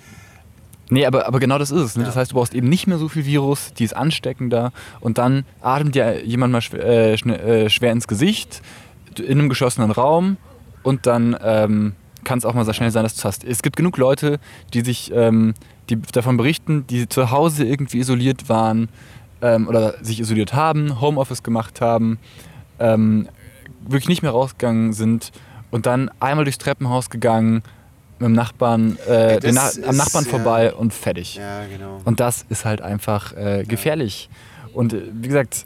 Nee, 0.90 1.06
aber, 1.06 1.26
aber 1.26 1.38
genau 1.38 1.56
das 1.56 1.70
ist 1.70 1.80
es. 1.80 1.96
Ne? 1.96 2.02
Ja. 2.02 2.08
Das 2.08 2.16
heißt, 2.16 2.32
du 2.32 2.34
brauchst 2.34 2.52
eben 2.52 2.68
nicht 2.68 2.86
mehr 2.86 2.98
so 2.98 3.08
viel 3.08 3.24
Virus, 3.24 3.72
die 3.74 3.84
ist 3.84 3.94
ansteckender 3.94 4.72
und 5.00 5.18
dann 5.18 5.44
atmet 5.60 5.94
dir 5.94 6.24
jemand 6.24 6.52
mal 6.52 6.60
schwer, 6.60 6.84
äh, 6.84 7.14
äh, 7.14 7.70
schwer 7.70 7.92
ins 7.92 8.08
Gesicht 8.08 8.60
in 9.18 9.38
einem 9.38 9.48
geschlossenen 9.48 9.90
Raum 9.90 10.36
und 10.82 11.06
dann 11.06 11.36
ähm, 11.42 11.94
kann 12.24 12.38
es 12.38 12.44
auch 12.44 12.54
mal 12.54 12.64
sehr 12.64 12.74
schnell 12.74 12.90
sein, 12.90 13.04
dass 13.04 13.14
du 13.14 13.18
es 13.18 13.24
hast. 13.24 13.44
Es 13.44 13.62
gibt 13.62 13.76
genug 13.76 13.96
Leute, 13.96 14.40
die 14.74 14.82
sich 14.82 15.10
ähm, 15.14 15.54
die 15.88 16.00
davon 16.00 16.36
berichten, 16.36 16.86
die 16.86 17.08
zu 17.08 17.30
Hause 17.30 17.64
irgendwie 17.64 17.98
isoliert 17.98 18.48
waren 18.48 18.88
ähm, 19.42 19.68
oder 19.68 19.94
sich 20.02 20.20
isoliert 20.20 20.54
haben, 20.54 21.00
Homeoffice 21.00 21.42
gemacht 21.42 21.80
haben, 21.80 22.18
ähm, 22.78 23.28
wirklich 23.86 24.08
nicht 24.08 24.22
mehr 24.22 24.30
rausgegangen 24.32 24.92
sind 24.92 25.32
und 25.70 25.86
dann 25.86 26.10
einmal 26.20 26.44
durchs 26.44 26.58
Treppenhaus 26.58 27.10
gegangen, 27.10 27.62
mit 28.20 28.26
dem 28.28 28.32
Nachbarn, 28.34 28.96
äh, 29.08 29.34
Ja, 29.44 29.52
Na 29.52 29.62
am 29.62 29.90
ist, 29.90 29.96
Nachbarn 29.96 30.24
ja. 30.24 30.30
vorbei 30.30 30.72
und 30.74 30.92
fertig. 30.94 31.36
Ja, 31.36 31.64
genau. 31.66 32.00
Und 32.04 32.20
das 32.20 32.44
ist 32.48 32.64
halt 32.64 32.80
einfach 32.82 33.34
äh, 33.36 33.64
gefährlich. 33.66 34.28
Und 34.74 34.92
äh, 34.92 35.02
wie 35.12 35.28
gesagt, 35.28 35.64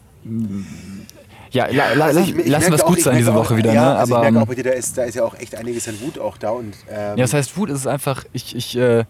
ja, 1.51 1.67
la, 1.67 1.93
la, 1.95 2.07
Also 2.07 2.21
ich- 2.21 2.35
ich 2.37 2.47
lassen 2.49 2.69
wir 2.71 2.75
es 2.79 2.85
gut 2.85 3.01
sein 3.01 3.17
diese 3.17 3.31
auch- 3.33 3.37
Woche 3.37 3.57
wieder. 3.57 3.73
Ja, 3.73 3.93
ne? 3.93 3.97
also 3.99 4.17
Aber 4.17 4.27
ich 4.27 4.33
merke 4.33 4.37
ähm, 4.39 4.43
auch 4.43 4.47
bei 4.49 4.55
dir, 4.55 4.65
da 4.65 4.71
ist, 4.71 4.97
da 4.99 5.03
ist 5.05 5.15
ja 5.15 5.25
auch 5.25 5.35
echt 5.39 5.55
einiges 5.55 5.87
an 5.89 6.01
Wut 6.01 6.19
auch 6.19 6.37
da. 6.39 6.51
Und, 6.51 6.75
ähm, 6.89 6.97
ja, 7.11 7.17
das 7.17 7.35
heißt, 7.35 7.57
Wut 7.57 7.71
ist 7.71 7.81
es 7.81 7.87
einfach, 7.87 8.25
ich, 8.33 8.57
ich, 8.57 8.77
äh, 8.77 9.05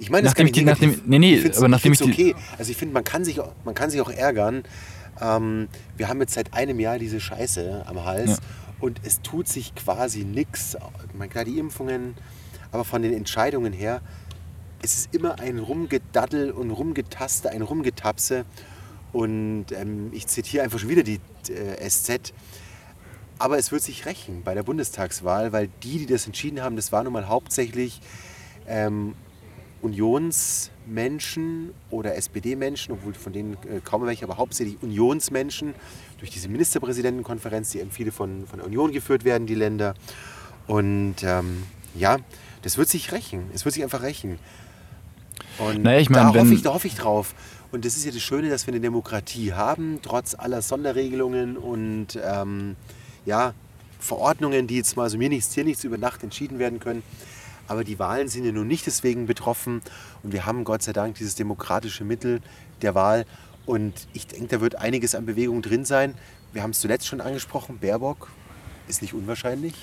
ich 0.00 0.10
meine, 0.10 0.24
das 0.24 0.34
kann 0.34 0.46
ich 0.46 0.52
die- 0.52 0.64
negativ- 0.64 0.96
nachdem- 0.96 1.02
nee, 1.10 1.18
nee, 1.18 1.34
ich 1.34 1.56
aber 1.56 1.68
nachdem 1.68 1.92
ich 1.92 2.02
okay. 2.02 2.34
Also 2.56 2.70
ich 2.70 2.76
finde, 2.76 2.94
man 2.94 3.04
kann 3.04 3.24
sich, 3.24 3.40
auch- 3.40 3.52
man 3.64 3.74
kann 3.74 3.90
sich 3.90 4.00
auch 4.00 4.10
ärgern. 4.10 4.62
Ähm, 5.20 5.68
wir 5.96 6.08
haben 6.08 6.20
jetzt 6.20 6.34
seit 6.34 6.54
einem 6.54 6.78
Jahr 6.80 6.98
diese 6.98 7.18
Scheiße 7.20 7.84
am 7.86 8.04
Hals 8.04 8.30
Ja. 8.30 8.36
Und 8.80 9.00
es 9.04 9.22
tut 9.22 9.48
sich 9.48 9.74
quasi 9.74 10.24
nichts. 10.24 10.76
Ich 11.08 11.14
meine, 11.18 11.30
klar, 11.30 11.44
die 11.44 11.58
Impfungen, 11.58 12.14
aber 12.70 12.84
von 12.84 13.02
den 13.02 13.12
Entscheidungen 13.12 13.72
her, 13.72 14.00
es 14.82 14.94
ist 14.94 15.14
immer 15.14 15.40
ein 15.40 15.58
Rumgedaddel 15.58 16.50
und 16.52 16.70
Rumgetaste, 16.70 17.50
ein 17.50 17.62
Rumgetapse. 17.62 18.44
Und 19.12 19.66
ähm, 19.72 20.10
ich 20.12 20.26
zitiere 20.26 20.62
einfach 20.62 20.78
schon 20.78 20.90
wieder 20.90 21.02
die 21.02 21.20
äh, 21.48 21.88
SZ. 21.88 22.32
Aber 23.38 23.58
es 23.58 23.72
wird 23.72 23.82
sich 23.82 24.06
rächen 24.06 24.42
bei 24.42 24.54
der 24.54 24.62
Bundestagswahl, 24.62 25.52
weil 25.52 25.68
die, 25.82 25.98
die 25.98 26.06
das 26.06 26.26
entschieden 26.26 26.60
haben, 26.60 26.76
das 26.76 26.92
waren 26.92 27.04
nun 27.04 27.12
mal 27.12 27.28
hauptsächlich 27.28 28.00
ähm, 28.66 29.14
Unionsmenschen 29.82 31.72
oder 31.90 32.16
SPD-Menschen, 32.16 32.92
obwohl 32.92 33.14
von 33.14 33.32
denen 33.32 33.54
äh, 33.54 33.80
kaum 33.84 34.04
welche, 34.06 34.24
aber 34.24 34.36
hauptsächlich 34.36 34.82
Unionsmenschen 34.82 35.74
durch 36.18 36.30
diese 36.30 36.48
Ministerpräsidentenkonferenz, 36.48 37.70
die 37.70 37.80
eben 37.80 37.90
viele 37.90 38.12
von, 38.12 38.46
von 38.46 38.58
der 38.58 38.66
Union 38.66 38.92
geführt 38.92 39.24
werden, 39.24 39.46
die 39.46 39.54
Länder. 39.54 39.94
Und 40.66 41.16
ähm, 41.22 41.62
ja, 41.94 42.18
das 42.62 42.76
wird 42.78 42.88
sich 42.88 43.12
rächen. 43.12 43.50
Es 43.54 43.64
wird 43.64 43.74
sich 43.74 43.82
einfach 43.82 44.02
rächen. 44.02 44.38
Und 45.58 45.82
Naja, 45.82 46.00
ich 46.00 46.10
mein, 46.10 46.32
da, 46.32 46.40
hoffe 46.40 46.54
ich, 46.54 46.62
da 46.62 46.74
hoffe 46.74 46.86
ich 46.86 46.94
drauf. 46.94 47.34
Und 47.70 47.84
das 47.84 47.96
ist 47.96 48.04
ja 48.04 48.10
das 48.10 48.22
Schöne, 48.22 48.48
dass 48.48 48.66
wir 48.66 48.72
eine 48.72 48.80
Demokratie 48.80 49.52
haben, 49.52 50.00
trotz 50.02 50.34
aller 50.34 50.62
Sonderregelungen 50.62 51.56
und 51.56 52.18
ähm, 52.22 52.76
ja, 53.26 53.52
Verordnungen, 53.98 54.66
die 54.66 54.76
jetzt 54.76 54.96
mal 54.96 55.10
so 55.10 55.18
mir 55.18 55.28
nichts, 55.28 55.50
dir 55.50 55.64
nichts 55.64 55.84
über 55.84 55.98
Nacht 55.98 56.22
entschieden 56.22 56.58
werden 56.58 56.80
können. 56.80 57.02
Aber 57.68 57.84
die 57.84 57.98
Wahlen 57.98 58.28
sind 58.28 58.44
ja 58.44 58.52
nun 58.52 58.66
nicht 58.66 58.86
deswegen 58.86 59.26
betroffen 59.26 59.82
und 60.22 60.32
wir 60.32 60.46
haben 60.46 60.64
Gott 60.64 60.82
sei 60.82 60.92
Dank 60.92 61.16
dieses 61.16 61.34
demokratische 61.34 62.04
Mittel 62.04 62.40
der 62.82 62.94
Wahl. 62.94 63.26
Und 63.66 63.92
ich 64.14 64.26
denke, 64.26 64.46
da 64.48 64.60
wird 64.62 64.76
einiges 64.76 65.14
an 65.14 65.26
Bewegung 65.26 65.60
drin 65.62 65.84
sein. 65.84 66.14
Wir 66.54 66.62
haben 66.62 66.70
es 66.70 66.80
zuletzt 66.80 67.06
schon 67.06 67.20
angesprochen, 67.20 67.78
Baerbock 67.78 68.30
ist 68.88 69.02
nicht 69.02 69.12
unwahrscheinlich. 69.12 69.74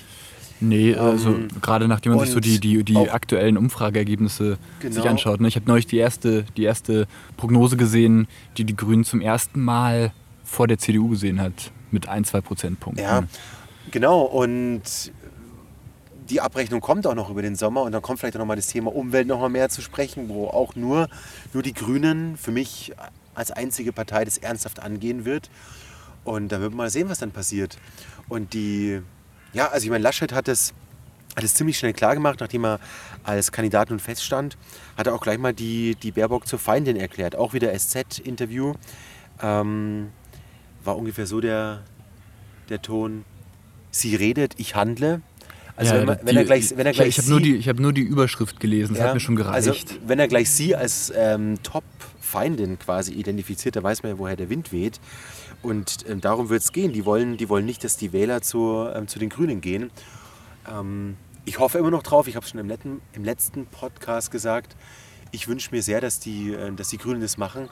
nee, 0.58 0.94
also 0.96 1.28
Ähm, 1.28 1.48
gerade 1.62 1.86
nachdem 1.86 2.12
man 2.12 2.20
sich 2.22 2.30
so 2.30 2.40
die, 2.40 2.58
die, 2.58 2.82
die 2.82 3.08
aktuellen 3.10 3.56
Umfrageergebnisse 3.56 4.58
sich 4.80 4.90
Genau. 4.94 5.04
anschaut. 5.06 5.40
Ne? 5.40 5.46
Ich 5.48 5.54
habe 5.54 5.66
neulich 5.68 5.86
die 5.86 5.98
erste, 5.98 6.44
die 6.56 6.64
erste 6.64 7.06
Prognose 7.36 7.76
gesehen, 7.76 8.26
die 8.56 8.64
die 8.64 8.74
Grünen 8.74 9.04
zum 9.04 9.20
ersten 9.20 9.60
Mal 9.62 10.12
vor 10.42 10.66
der 10.66 10.78
CDU 10.78 11.08
gesehen 11.10 11.40
hat, 11.40 11.70
mit 11.92 12.08
ein, 12.08 12.24
zwei 12.24 12.40
Prozentpunkten. 12.40 13.04
Ja, 13.04 13.22
genau. 13.92 14.22
Und 14.22 14.82
die 16.28 16.40
Abrechnung 16.40 16.80
kommt 16.80 17.06
auch 17.06 17.14
noch 17.14 17.30
über 17.30 17.42
den 17.42 17.56
Sommer 17.56 17.82
und 17.82 17.92
dann 17.92 18.02
kommt 18.02 18.18
vielleicht 18.18 18.36
auch 18.36 18.40
noch 18.40 18.46
mal 18.46 18.56
das 18.56 18.68
Thema 18.68 18.94
Umwelt 18.94 19.26
noch 19.26 19.40
mal 19.40 19.48
mehr 19.48 19.68
zu 19.68 19.80
sprechen, 19.80 20.28
wo 20.28 20.48
auch 20.48 20.74
nur, 20.74 21.08
nur 21.52 21.62
die 21.62 21.72
Grünen 21.72 22.36
für 22.36 22.50
mich 22.50 22.92
als 23.34 23.50
einzige 23.50 23.92
Partei 23.92 24.24
das 24.24 24.38
ernsthaft 24.38 24.80
angehen 24.80 25.24
wird. 25.24 25.50
Und 26.24 26.50
da 26.50 26.60
wird 26.60 26.70
man 26.70 26.78
mal 26.78 26.90
sehen, 26.90 27.08
was 27.08 27.18
dann 27.18 27.30
passiert. 27.30 27.78
Und 28.28 28.54
die, 28.54 29.00
ja, 29.52 29.68
also 29.68 29.84
ich 29.84 29.90
meine, 29.90 30.02
Laschet 30.02 30.32
hat 30.32 30.48
es 30.48 30.74
hat 31.36 31.46
ziemlich 31.46 31.78
schnell 31.78 31.92
klar 31.92 32.14
gemacht, 32.14 32.40
nachdem 32.40 32.64
er 32.64 32.80
als 33.22 33.52
Kandidat 33.52 33.90
nun 33.90 34.00
feststand, 34.00 34.56
hat 34.96 35.06
er 35.06 35.14
auch 35.14 35.20
gleich 35.20 35.38
mal 35.38 35.52
die, 35.52 35.94
die 35.94 36.12
Baerbock 36.12 36.48
zur 36.48 36.58
Feindin 36.58 36.96
erklärt. 36.96 37.36
Auch 37.36 37.52
wieder 37.52 37.78
SZ-Interview. 37.78 38.72
Ähm, 39.42 40.12
war 40.82 40.96
ungefähr 40.96 41.26
so 41.26 41.40
der, 41.40 41.82
der 42.70 42.80
Ton, 42.80 43.24
sie 43.90 44.16
redet, 44.16 44.54
ich 44.56 44.74
handle. 44.74 45.20
Also 45.76 45.92
Ja, 45.94 46.00
wenn, 46.00 46.06
man, 46.06 46.18
die- 46.18 46.26
wenn 46.26 46.36
er 46.36 46.44
gleich, 46.44 46.70
wenn 46.76 46.86
er 46.86 46.90
ich, 46.92 46.96
gleich 46.96 47.08
ich 47.08 47.18
habe 47.18 47.28
nur, 47.30 47.40
die- 47.40 47.56
ich 47.56 47.68
hab 47.68 47.78
nur 47.78 47.92
die 47.92 48.00
Überschrift 48.02 48.58
gelesen, 48.60 48.94
das 48.94 49.00
ja, 49.00 49.08
hat 49.08 49.14
mir 49.14 49.20
schon 49.20 49.36
gereicht. 49.36 49.54
Also 49.54 49.74
wenn 50.06 50.18
er 50.18 50.26
gleich 50.28 50.50
sie 50.50 50.74
als 50.74 51.12
ähm, 51.14 51.62
Top-Feindin 51.62 52.78
quasi 52.78 53.12
identifiziert, 53.12 53.76
da 53.76 53.82
weiß 53.82 54.02
man 54.02 54.12
ja, 54.12 54.18
woher 54.18 54.36
der 54.36 54.48
Wind 54.50 54.72
weht. 54.72 55.00
Und 55.62 55.98
ähm, 56.08 56.20
darum 56.20 56.48
wird 56.48 56.62
es 56.62 56.72
gehen. 56.72 56.92
Die 56.92 57.04
wollen, 57.04 57.36
die 57.36 57.48
wollen 57.48 57.66
nicht, 57.66 57.84
dass 57.84 57.96
die 57.96 58.12
Wähler 58.12 58.40
zu, 58.42 58.86
ähm, 58.94 59.06
zu 59.08 59.18
den 59.18 59.28
Grünen 59.28 59.60
gehen. 59.60 59.90
Ähm, 60.70 61.16
ich 61.44 61.58
hoffe 61.58 61.78
immer 61.78 61.90
noch 61.90 62.02
drauf, 62.02 62.26
ich 62.26 62.36
habe 62.36 62.44
es 62.44 62.50
schon 62.50 62.60
im 62.60 62.68
letzten, 62.68 63.00
im 63.12 63.24
letzten 63.24 63.66
Podcast 63.66 64.30
gesagt, 64.30 64.76
ich 65.32 65.46
wünsche 65.48 65.70
mir 65.72 65.82
sehr, 65.82 66.00
dass 66.00 66.20
die, 66.20 66.52
äh, 66.52 66.72
dass 66.72 66.88
die 66.88 66.98
Grünen 66.98 67.20
das 67.20 67.36
machen. 67.36 67.68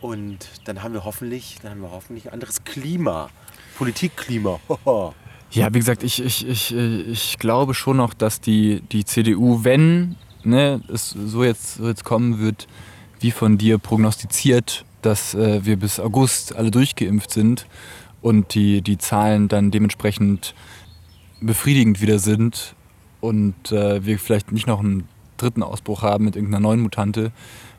Und 0.00 0.38
dann 0.64 0.82
haben 0.82 0.92
wir 0.94 1.04
hoffentlich, 1.04 1.58
dann 1.62 1.72
haben 1.72 1.80
wir 1.82 1.90
hoffentlich 1.90 2.26
ein 2.26 2.32
anderes 2.34 2.64
Klima. 2.64 3.30
Politikklima. 3.78 4.60
Ja, 5.54 5.72
wie 5.72 5.78
gesagt, 5.78 6.02
ich, 6.02 6.20
ich, 6.20 6.48
ich, 6.48 6.74
ich 6.74 7.38
glaube 7.38 7.74
schon 7.74 7.98
noch, 7.98 8.12
dass 8.12 8.40
die, 8.40 8.82
die 8.90 9.04
CDU, 9.04 9.62
wenn 9.62 10.16
ne, 10.42 10.80
es 10.92 11.10
so 11.10 11.44
jetzt, 11.44 11.76
so 11.76 11.86
jetzt 11.86 12.02
kommen 12.02 12.40
wird, 12.40 12.66
wie 13.20 13.30
von 13.30 13.56
dir 13.56 13.78
prognostiziert, 13.78 14.84
dass 15.00 15.32
äh, 15.34 15.64
wir 15.64 15.76
bis 15.76 16.00
August 16.00 16.56
alle 16.56 16.72
durchgeimpft 16.72 17.30
sind 17.30 17.68
und 18.20 18.54
die, 18.54 18.82
die 18.82 18.98
Zahlen 18.98 19.46
dann 19.46 19.70
dementsprechend 19.70 20.56
befriedigend 21.40 22.00
wieder 22.00 22.18
sind 22.18 22.74
und 23.20 23.70
äh, 23.70 24.04
wir 24.04 24.18
vielleicht 24.18 24.50
nicht 24.50 24.66
noch 24.66 24.80
einen 24.80 25.06
dritten 25.36 25.62
Ausbruch 25.62 26.02
haben 26.02 26.24
mit 26.24 26.34
irgendeiner 26.34 26.62
neuen 26.62 26.80
Mutante, 26.80 27.30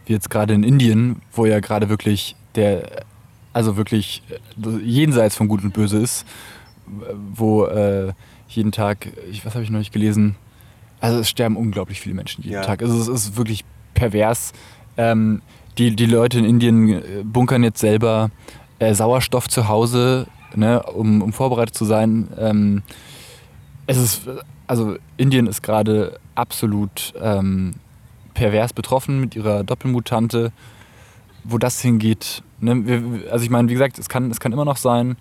wie 0.05 0.13
jetzt 0.13 0.29
gerade 0.29 0.53
in 0.53 0.63
Indien, 0.63 1.21
wo 1.33 1.45
ja 1.45 1.59
gerade 1.59 1.89
wirklich 1.89 2.37
der, 2.55 3.03
also 3.51 3.75
wirklich 3.75 4.23
äh, 4.29 4.77
jenseits 4.77 5.35
von 5.35 5.49
Gut 5.49 5.61
und 5.61 5.73
Böse 5.73 5.97
ist, 5.97 6.25
wo 7.33 7.65
äh, 7.65 8.13
jeden 8.47 8.71
Tag, 8.71 9.07
ich, 9.29 9.45
was 9.45 9.53
habe 9.55 9.63
ich 9.63 9.69
noch 9.69 9.79
nicht 9.79 9.93
gelesen, 9.93 10.35
also 10.99 11.19
es 11.19 11.29
sterben 11.29 11.57
unglaublich 11.57 11.99
viele 11.99 12.15
Menschen 12.15 12.43
jeden 12.43 12.55
Ja. 12.55 12.61
Tag. 12.61 12.81
Also 12.81 12.99
es 12.99 13.07
ist 13.07 13.37
wirklich 13.37 13.65
pervers. 13.93 14.53
Ähm, 14.97 15.41
die, 15.77 15.95
die 15.95 16.05
Leute 16.05 16.39
in 16.39 16.45
Indien 16.45 16.89
äh, 16.89 17.01
bunkern 17.23 17.63
jetzt 17.63 17.79
selber 17.79 18.31
äh, 18.79 18.93
Sauerstoff 18.93 19.47
zu 19.49 19.67
Hause, 19.67 20.27
ne, 20.55 20.81
um, 20.83 21.21
um 21.21 21.33
vorbereitet 21.33 21.75
zu 21.75 21.85
sein. 21.85 22.27
Ähm, 22.37 22.81
es 23.87 23.97
ist, 23.97 24.21
also 24.67 24.95
Indien 25.17 25.47
ist 25.47 25.61
gerade 25.61 26.19
absolut 26.33 27.13
ähm, 27.21 27.73
pervers 28.33 28.73
betroffen 28.73 29.19
mit 29.19 29.35
ihrer 29.35 29.63
Doppelmutante. 29.63 30.51
Wo 31.43 31.59
das 31.59 31.79
hingeht, 31.81 32.41
ne, 32.59 32.87
wir, 32.87 33.31
also 33.31 33.43
ich 33.43 33.51
meine, 33.51 33.69
wie 33.69 33.73
gesagt, 33.73 33.99
es 33.99 34.09
kann, 34.09 34.31
es 34.31 34.39
kann 34.39 34.51
immer 34.51 34.65
noch 34.65 34.77
sein, 34.77 35.15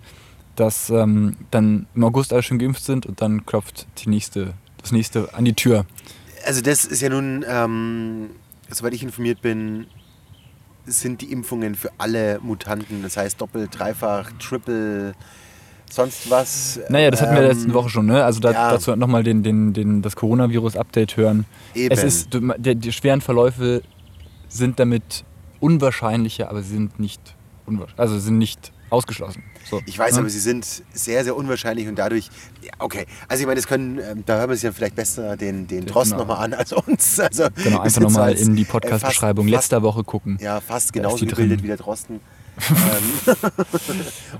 dass 0.55 0.89
ähm, 0.89 1.37
dann 1.51 1.87
im 1.95 2.03
August 2.03 2.33
alle 2.33 2.43
schon 2.43 2.59
geimpft 2.59 2.83
sind 2.83 3.05
und 3.05 3.21
dann 3.21 3.45
klopft 3.45 3.87
die 3.97 4.09
nächste, 4.09 4.53
das 4.81 4.91
nächste 4.91 5.33
an 5.33 5.45
die 5.45 5.53
Tür. 5.53 5.85
Also 6.45 6.61
das 6.61 6.85
ist 6.85 7.01
ja 7.01 7.09
nun, 7.09 7.43
ähm, 7.47 8.29
soweit 8.69 8.93
ich 8.93 9.03
informiert 9.03 9.41
bin, 9.41 9.87
sind 10.85 11.21
die 11.21 11.31
Impfungen 11.31 11.75
für 11.75 11.89
alle 11.97 12.39
Mutanten, 12.41 13.01
das 13.01 13.17
heißt 13.17 13.41
doppelt, 13.41 13.71
dreifach, 13.77 14.31
triple, 14.39 15.13
sonst 15.89 16.29
was. 16.29 16.79
Naja, 16.89 17.09
das 17.09 17.21
hatten 17.21 17.35
wir 17.35 17.41
Ähm, 17.41 17.49
letzte 17.49 17.73
Woche 17.73 17.89
schon, 17.89 18.05
ne? 18.05 18.23
Also 18.23 18.39
da, 18.39 18.51
ja. 18.51 18.71
dazu 18.71 18.95
nochmal 18.95 19.23
den, 19.23 19.43
den, 19.43 19.73
den, 19.73 20.01
das 20.01 20.15
Coronavirus-Update 20.15 21.17
hören. 21.17 21.45
Eben. 21.73 21.91
Es 21.91 22.03
ist, 22.03 22.29
der, 22.33 22.75
die 22.75 22.91
schweren 22.91 23.21
Verläufe 23.21 23.81
sind 24.47 24.79
damit 24.79 25.25
unwahrscheinlicher, 25.59 26.49
aber 26.49 26.61
sie 26.61 26.73
sind 26.73 26.99
nicht 26.99 27.21
unwahrscheinlich, 27.65 27.99
also 27.99 28.19
sind 28.19 28.37
nicht 28.37 28.71
ausgeschlossen. 28.89 29.43
So, 29.69 29.81
Ich 29.85 29.97
weiß, 29.97 30.13
ne? 30.13 30.19
aber 30.19 30.29
sie 30.29 30.39
sind 30.39 30.65
sehr, 30.93 31.23
sehr 31.23 31.35
unwahrscheinlich 31.35 31.87
und 31.87 31.97
dadurch, 31.97 32.29
ja, 32.61 32.71
okay. 32.79 33.05
Also 33.27 33.41
ich 33.41 33.47
meine, 33.47 33.55
das 33.59 33.67
können, 33.67 33.99
ähm, 33.99 34.23
da 34.25 34.37
hören 34.37 34.49
wir 34.49 34.55
sich 34.55 34.63
ja 34.63 34.71
vielleicht 34.71 34.95
besser 34.95 35.37
den, 35.37 35.67
den 35.67 35.85
Drosten 35.85 36.17
genau. 36.17 36.27
nochmal 36.29 36.45
an 36.45 36.53
als 36.53 36.73
uns. 36.73 37.19
Also 37.25 37.47
Genau, 37.63 37.79
einfach 37.79 38.01
nochmal 38.01 38.29
als, 38.29 38.41
in 38.41 38.55
die 38.55 38.61
äh, 38.63 38.65
Podcast-Beschreibung 38.65 39.47
letzter 39.47 39.81
Woche 39.81 40.03
gucken. 40.03 40.37
Ja, 40.39 40.61
fast 40.61 40.93
genauso 40.93 41.25
gebildet 41.25 41.59
drin. 41.59 41.63
wie 41.63 41.67
der 41.67 41.77
Drosten. 41.77 42.19
ähm, 42.69 43.35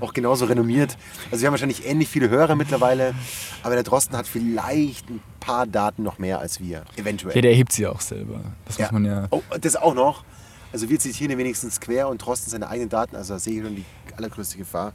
auch 0.00 0.12
genauso 0.12 0.46
renommiert. 0.46 0.96
Also 1.30 1.42
wir 1.42 1.48
haben 1.48 1.52
wahrscheinlich 1.52 1.86
ähnlich 1.86 2.08
viele 2.08 2.30
Hörer 2.30 2.54
mittlerweile, 2.54 3.14
aber 3.62 3.74
der 3.74 3.82
Drosten 3.82 4.16
hat 4.16 4.26
vielleicht 4.26 5.10
ein 5.10 5.20
paar 5.40 5.66
Daten 5.66 6.02
noch 6.02 6.18
mehr 6.18 6.38
als 6.38 6.60
wir, 6.60 6.84
eventuell. 6.96 7.34
Ja, 7.34 7.42
der 7.42 7.50
erhebt 7.50 7.72
sie 7.72 7.86
auch 7.86 8.00
selber. 8.00 8.40
Das 8.64 8.78
muss 8.78 8.92
man 8.92 9.04
ja. 9.04 9.26
Oh, 9.30 9.42
das 9.60 9.76
auch 9.76 9.94
noch. 9.94 10.24
Also 10.72 10.88
wir 10.88 10.98
zitieren 10.98 11.36
wenigstens 11.38 11.80
quer 11.80 12.08
und 12.08 12.18
Drosten 12.18 12.50
seine 12.50 12.68
eigenen 12.68 12.88
Daten, 12.88 13.16
also 13.16 13.34
da 13.34 13.40
sehe 13.40 13.58
ich 13.58 13.64
schon 13.64 13.76
die 13.76 13.84
allergrößte 14.16 14.58
Gefahr. 14.58 14.92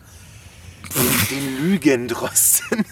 den, 0.96 1.38
den 1.38 1.58
Lügendrosten. 1.64 2.86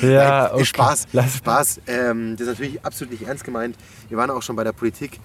Ja, 0.00 0.42
Nein, 0.44 0.52
okay. 0.54 0.64
Spaß, 0.64 1.08
Spaß. 1.36 1.80
Ähm, 1.86 2.36
das 2.36 2.46
ist 2.46 2.52
natürlich 2.54 2.84
absolut 2.84 3.12
nicht 3.12 3.26
ernst 3.26 3.44
gemeint. 3.44 3.76
Wir 4.08 4.16
waren 4.16 4.30
auch 4.30 4.42
schon 4.42 4.56
bei 4.56 4.64
der 4.64 4.72
Politik. 4.72 5.20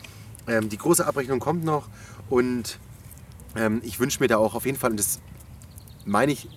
Ähm, 0.48 0.68
die 0.70 0.78
große 0.78 1.06
Abrechnung 1.06 1.40
kommt 1.40 1.64
noch 1.64 1.88
und 2.30 2.80
ähm, 3.56 3.82
ich 3.84 4.00
wünsche 4.00 4.20
mir 4.20 4.28
da 4.28 4.38
auch 4.38 4.56
auf 4.56 4.66
jeden 4.66 4.78
Fall, 4.78 4.92
und 4.92 4.98
das 5.00 5.20
meine 6.06 6.32
ich 6.32 6.50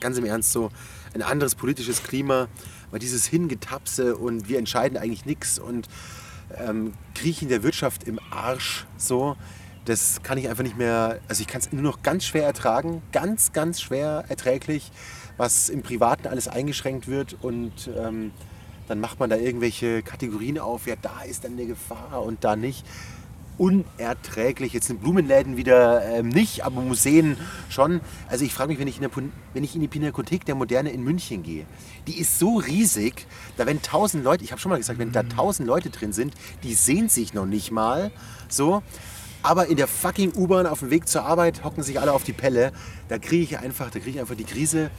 ganz 0.00 0.18
im 0.18 0.24
Ernst 0.24 0.52
so, 0.52 0.70
ein 1.14 1.22
anderes 1.22 1.54
politisches 1.54 2.02
Klima, 2.02 2.48
weil 2.90 2.98
dieses 2.98 3.26
Hingetapse 3.26 4.16
und 4.16 4.48
wir 4.48 4.58
entscheiden 4.58 4.96
eigentlich 4.96 5.26
nichts 5.26 5.58
und 5.58 5.88
ähm, 6.56 6.94
kriechen 7.14 7.48
der 7.48 7.62
Wirtschaft 7.62 8.04
im 8.04 8.18
Arsch 8.30 8.86
so, 8.96 9.36
das 9.84 10.22
kann 10.22 10.38
ich 10.38 10.48
einfach 10.48 10.62
nicht 10.62 10.78
mehr, 10.78 11.20
also 11.28 11.40
ich 11.40 11.48
kann 11.48 11.60
es 11.60 11.72
nur 11.72 11.82
noch 11.82 12.02
ganz 12.02 12.24
schwer 12.24 12.44
ertragen, 12.44 13.02
ganz, 13.12 13.52
ganz 13.52 13.80
schwer 13.80 14.24
erträglich, 14.28 14.92
was 15.36 15.68
im 15.68 15.82
Privaten 15.82 16.28
alles 16.28 16.48
eingeschränkt 16.48 17.08
wird 17.08 17.36
und 17.42 17.90
ähm, 17.96 18.32
dann 18.88 19.00
macht 19.00 19.20
man 19.20 19.30
da 19.30 19.36
irgendwelche 19.36 20.02
Kategorien 20.02 20.58
auf, 20.58 20.86
ja, 20.86 20.94
da 21.00 21.22
ist 21.22 21.44
dann 21.44 21.52
eine 21.52 21.66
Gefahr 21.66 22.22
und 22.22 22.44
da 22.44 22.56
nicht. 22.56 22.84
Unerträglich. 23.58 24.72
Jetzt 24.72 24.86
sind 24.86 25.02
Blumenläden 25.02 25.58
wieder 25.58 26.02
ähm, 26.06 26.30
nicht, 26.30 26.64
aber 26.64 26.80
Museen 26.80 27.36
schon. 27.68 28.00
Also 28.28 28.44
ich 28.44 28.54
frage 28.54 28.70
mich, 28.70 28.78
wenn 28.80 28.88
ich, 28.88 28.96
in 28.96 29.02
der, 29.02 29.10
wenn 29.52 29.62
ich 29.62 29.74
in 29.74 29.82
die 29.82 29.88
Pinakothek 29.88 30.44
der 30.46 30.54
Moderne 30.54 30.90
in 30.90 31.04
München 31.04 31.42
gehe, 31.42 31.66
die 32.06 32.18
ist 32.18 32.38
so 32.38 32.56
riesig, 32.56 33.26
da 33.58 33.66
wenn 33.66 33.82
tausend 33.82 34.24
Leute, 34.24 34.42
ich 34.42 34.52
habe 34.52 34.60
schon 34.60 34.70
mal 34.70 34.78
gesagt, 34.78 34.98
wenn 34.98 35.12
da 35.12 35.22
tausend 35.22 35.68
Leute 35.68 35.90
drin 35.90 36.12
sind, 36.12 36.34
die 36.62 36.74
sehen 36.74 37.08
sich 37.08 37.34
noch 37.34 37.46
nicht 37.46 37.70
mal 37.70 38.10
so. 38.48 38.82
Aber 39.42 39.66
in 39.66 39.76
der 39.76 39.88
fucking 39.88 40.32
U-Bahn 40.36 40.66
auf 40.66 40.80
dem 40.80 40.90
Weg 40.90 41.08
zur 41.08 41.24
Arbeit 41.24 41.64
hocken 41.64 41.82
sich 41.82 41.98
alle 41.98 42.12
auf 42.12 42.22
die 42.22 42.32
Pelle. 42.32 42.72
Da 43.08 43.18
kriege 43.18 43.42
ich 43.42 43.58
einfach, 43.58 43.90
da 43.90 43.98
kriege 43.98 44.10
ich 44.10 44.20
einfach 44.20 44.36
die 44.36 44.44
Krise. 44.44 44.90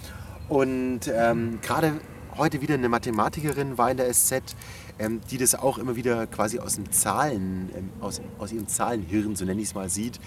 Und 0.50 1.02
ähm, 1.08 1.60
gerade 1.62 1.94
heute 2.38 2.62
wieder 2.62 2.74
eine 2.74 2.90
Mathematikerin 2.90 3.78
war 3.78 3.90
in 3.90 3.98
der 3.98 4.12
SZ, 4.14 4.56
ähm, 5.00 5.22
die 5.32 5.38
das 5.38 5.56
auch 5.56 5.78
immer 5.78 5.96
wieder 5.96 6.28
quasi 6.28 6.60
aus 6.60 6.76
dem 6.76 6.92
Zahlen, 6.92 7.70
ähm, 7.76 7.90
aus, 8.02 8.22
aus 8.38 8.52
ihrem 8.52 8.68
Zahlenhirn, 8.68 9.36
so 9.36 9.46
nenne 9.46 9.62
ich 9.62 9.70
es 9.70 9.76
mal, 9.76 9.90
sieht, 9.90 10.20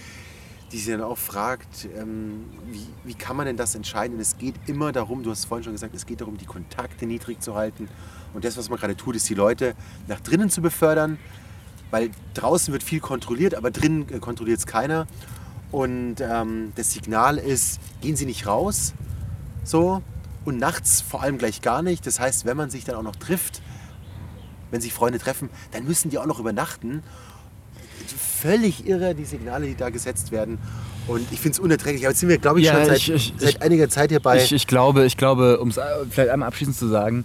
die 0.72 0.78
sich 0.78 0.92
dann 0.92 1.02
auch 1.02 1.18
fragt, 1.18 1.88
ähm, 1.96 2.46
wie, 2.70 2.86
wie 3.04 3.14
kann 3.14 3.36
man 3.36 3.46
denn 3.46 3.56
das 3.56 3.74
entscheiden? 3.74 4.16
Und 4.16 4.20
es 4.20 4.38
geht 4.38 4.54
immer 4.66 4.92
darum, 4.92 5.22
du 5.22 5.30
hast 5.30 5.40
es 5.40 5.44
vorhin 5.44 5.64
schon 5.64 5.74
gesagt, 5.74 5.94
es 5.94 6.06
geht 6.06 6.22
darum, 6.22 6.38
die 6.38 6.46
Kontakte 6.46 7.06
niedrig 7.06 7.42
zu 7.42 7.54
halten. 7.54 7.88
Und 8.32 8.44
das, 8.44 8.56
was 8.56 8.70
man 8.70 8.78
gerade 8.78 8.96
tut, 8.96 9.14
ist 9.14 9.28
die 9.28 9.34
Leute 9.34 9.74
nach 10.08 10.20
drinnen 10.20 10.50
zu 10.50 10.62
befördern, 10.62 11.18
weil 11.90 12.10
draußen 12.34 12.72
wird 12.72 12.82
viel 12.82 13.00
kontrolliert, 13.00 13.54
aber 13.54 13.70
drinnen 13.70 14.06
äh, 14.12 14.18
kontrolliert 14.18 14.58
es 14.58 14.66
keiner. 14.66 15.06
Und 15.72 16.16
ähm, 16.20 16.72
das 16.76 16.92
Signal 16.92 17.38
ist, 17.38 17.80
gehen 18.00 18.16
Sie 18.16 18.24
nicht 18.26 18.46
raus, 18.46 18.94
so 19.64 20.02
und 20.44 20.58
nachts 20.58 21.00
vor 21.00 21.22
allem 21.22 21.38
gleich 21.38 21.60
gar 21.60 21.82
nicht. 21.82 22.06
Das 22.06 22.20
heißt, 22.20 22.44
wenn 22.46 22.56
man 22.56 22.70
sich 22.70 22.84
dann 22.84 22.94
auch 22.96 23.02
noch 23.02 23.16
trifft, 23.16 23.62
wenn 24.70 24.80
sich 24.80 24.92
Freunde 24.92 25.18
treffen, 25.18 25.50
dann 25.72 25.84
müssen 25.84 26.10
die 26.10 26.18
auch 26.18 26.26
noch 26.26 26.38
übernachten. 26.40 27.02
Völlig 28.40 28.86
irre, 28.86 29.14
die 29.14 29.24
Signale, 29.24 29.66
die 29.66 29.74
da 29.74 29.90
gesetzt 29.90 30.30
werden. 30.30 30.58
Und 31.08 31.20
ich 31.32 31.40
finde 31.40 31.54
es 31.54 31.58
unerträglich. 31.58 32.04
Aber 32.04 32.10
jetzt 32.12 32.20
sind 32.20 32.28
wir, 32.28 32.38
glaube 32.38 32.60
ich, 32.60 32.66
Ja, 32.66 32.74
schon 32.74 32.84
seit, 32.86 32.96
ich- 32.98 33.10
ich- 33.14 33.34
seit 33.38 33.62
einiger 33.62 33.88
Zeit 33.88 34.10
hier 34.10 34.20
bei. 34.20 34.42
Ich, 34.42 34.52
ich 34.52 34.66
glaube, 34.66 35.04
ich 35.04 35.16
glaube, 35.16 35.58
um 35.58 35.68
es 35.70 35.80
vielleicht 36.10 36.30
einmal 36.30 36.48
abschließend 36.48 36.76
zu 36.76 36.88
sagen, 36.88 37.24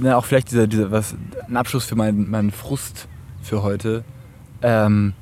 na, 0.00 0.16
auch 0.16 0.24
vielleicht 0.24 0.50
dieser, 0.50 0.66
dieser 0.66 0.90
was, 0.90 1.14
ein 1.48 1.56
Abschluss 1.56 1.84
für 1.86 1.94
meinen, 1.96 2.28
meinen 2.30 2.50
Frust 2.52 3.08
für 3.46 3.62
heute. 3.62 4.04
Ähm, 4.62 5.14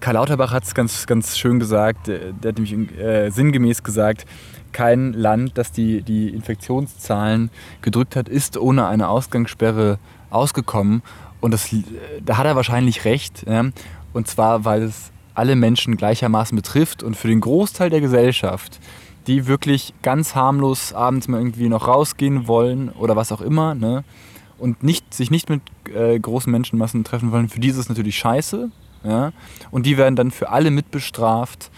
Karl 0.00 0.14
Lauterbach 0.14 0.52
hat 0.52 0.64
es 0.64 0.74
ganz, 0.74 1.06
ganz 1.06 1.36
schön 1.36 1.60
gesagt, 1.60 2.06
der, 2.06 2.32
der 2.32 2.50
hat 2.50 2.58
nämlich 2.58 2.98
äh, 2.98 3.30
sinngemäß 3.30 3.82
gesagt, 3.82 4.24
kein 4.72 5.12
Land, 5.12 5.58
das 5.58 5.72
die, 5.72 6.02
die 6.02 6.30
Infektionszahlen 6.30 7.50
gedrückt 7.82 8.16
hat, 8.16 8.28
ist 8.28 8.56
ohne 8.56 8.86
eine 8.86 9.08
Ausgangssperre 9.08 9.98
ausgekommen. 10.30 11.02
Und 11.40 11.52
das, 11.52 11.72
äh, 11.72 11.82
da 12.24 12.38
hat 12.38 12.46
er 12.46 12.56
wahrscheinlich 12.56 13.04
recht. 13.04 13.44
Ja? 13.46 13.64
Und 14.12 14.26
zwar, 14.26 14.64
weil 14.64 14.82
es 14.82 15.12
alle 15.34 15.56
Menschen 15.56 15.96
gleichermaßen 15.96 16.56
betrifft 16.56 17.02
und 17.02 17.16
für 17.16 17.28
den 17.28 17.40
Großteil 17.40 17.90
der 17.90 18.00
Gesellschaft, 18.00 18.80
die 19.26 19.46
wirklich 19.46 19.92
ganz 20.02 20.34
harmlos 20.34 20.92
abends 20.92 21.28
mal 21.28 21.38
irgendwie 21.38 21.68
noch 21.68 21.86
rausgehen 21.86 22.48
wollen 22.48 22.88
oder 22.88 23.16
was 23.16 23.32
auch 23.32 23.40
immer, 23.40 23.74
ne? 23.74 24.02
Und 24.60 24.82
nicht, 24.82 25.12
sich 25.14 25.30
nicht 25.30 25.48
mit 25.48 25.62
äh, 25.92 26.18
großen 26.18 26.50
Menschenmassen 26.50 27.04
treffen 27.04 27.32
wollen, 27.32 27.48
für 27.48 27.60
die 27.60 27.68
ist 27.68 27.76
es 27.76 27.88
natürlich 27.88 28.16
scheiße. 28.16 28.70
Ja? 29.04 29.32
Und 29.70 29.86
die 29.86 29.96
werden 29.96 30.16
dann 30.16 30.30
für 30.30 30.50
alle 30.50 30.70
mitbestraft, 30.70 31.70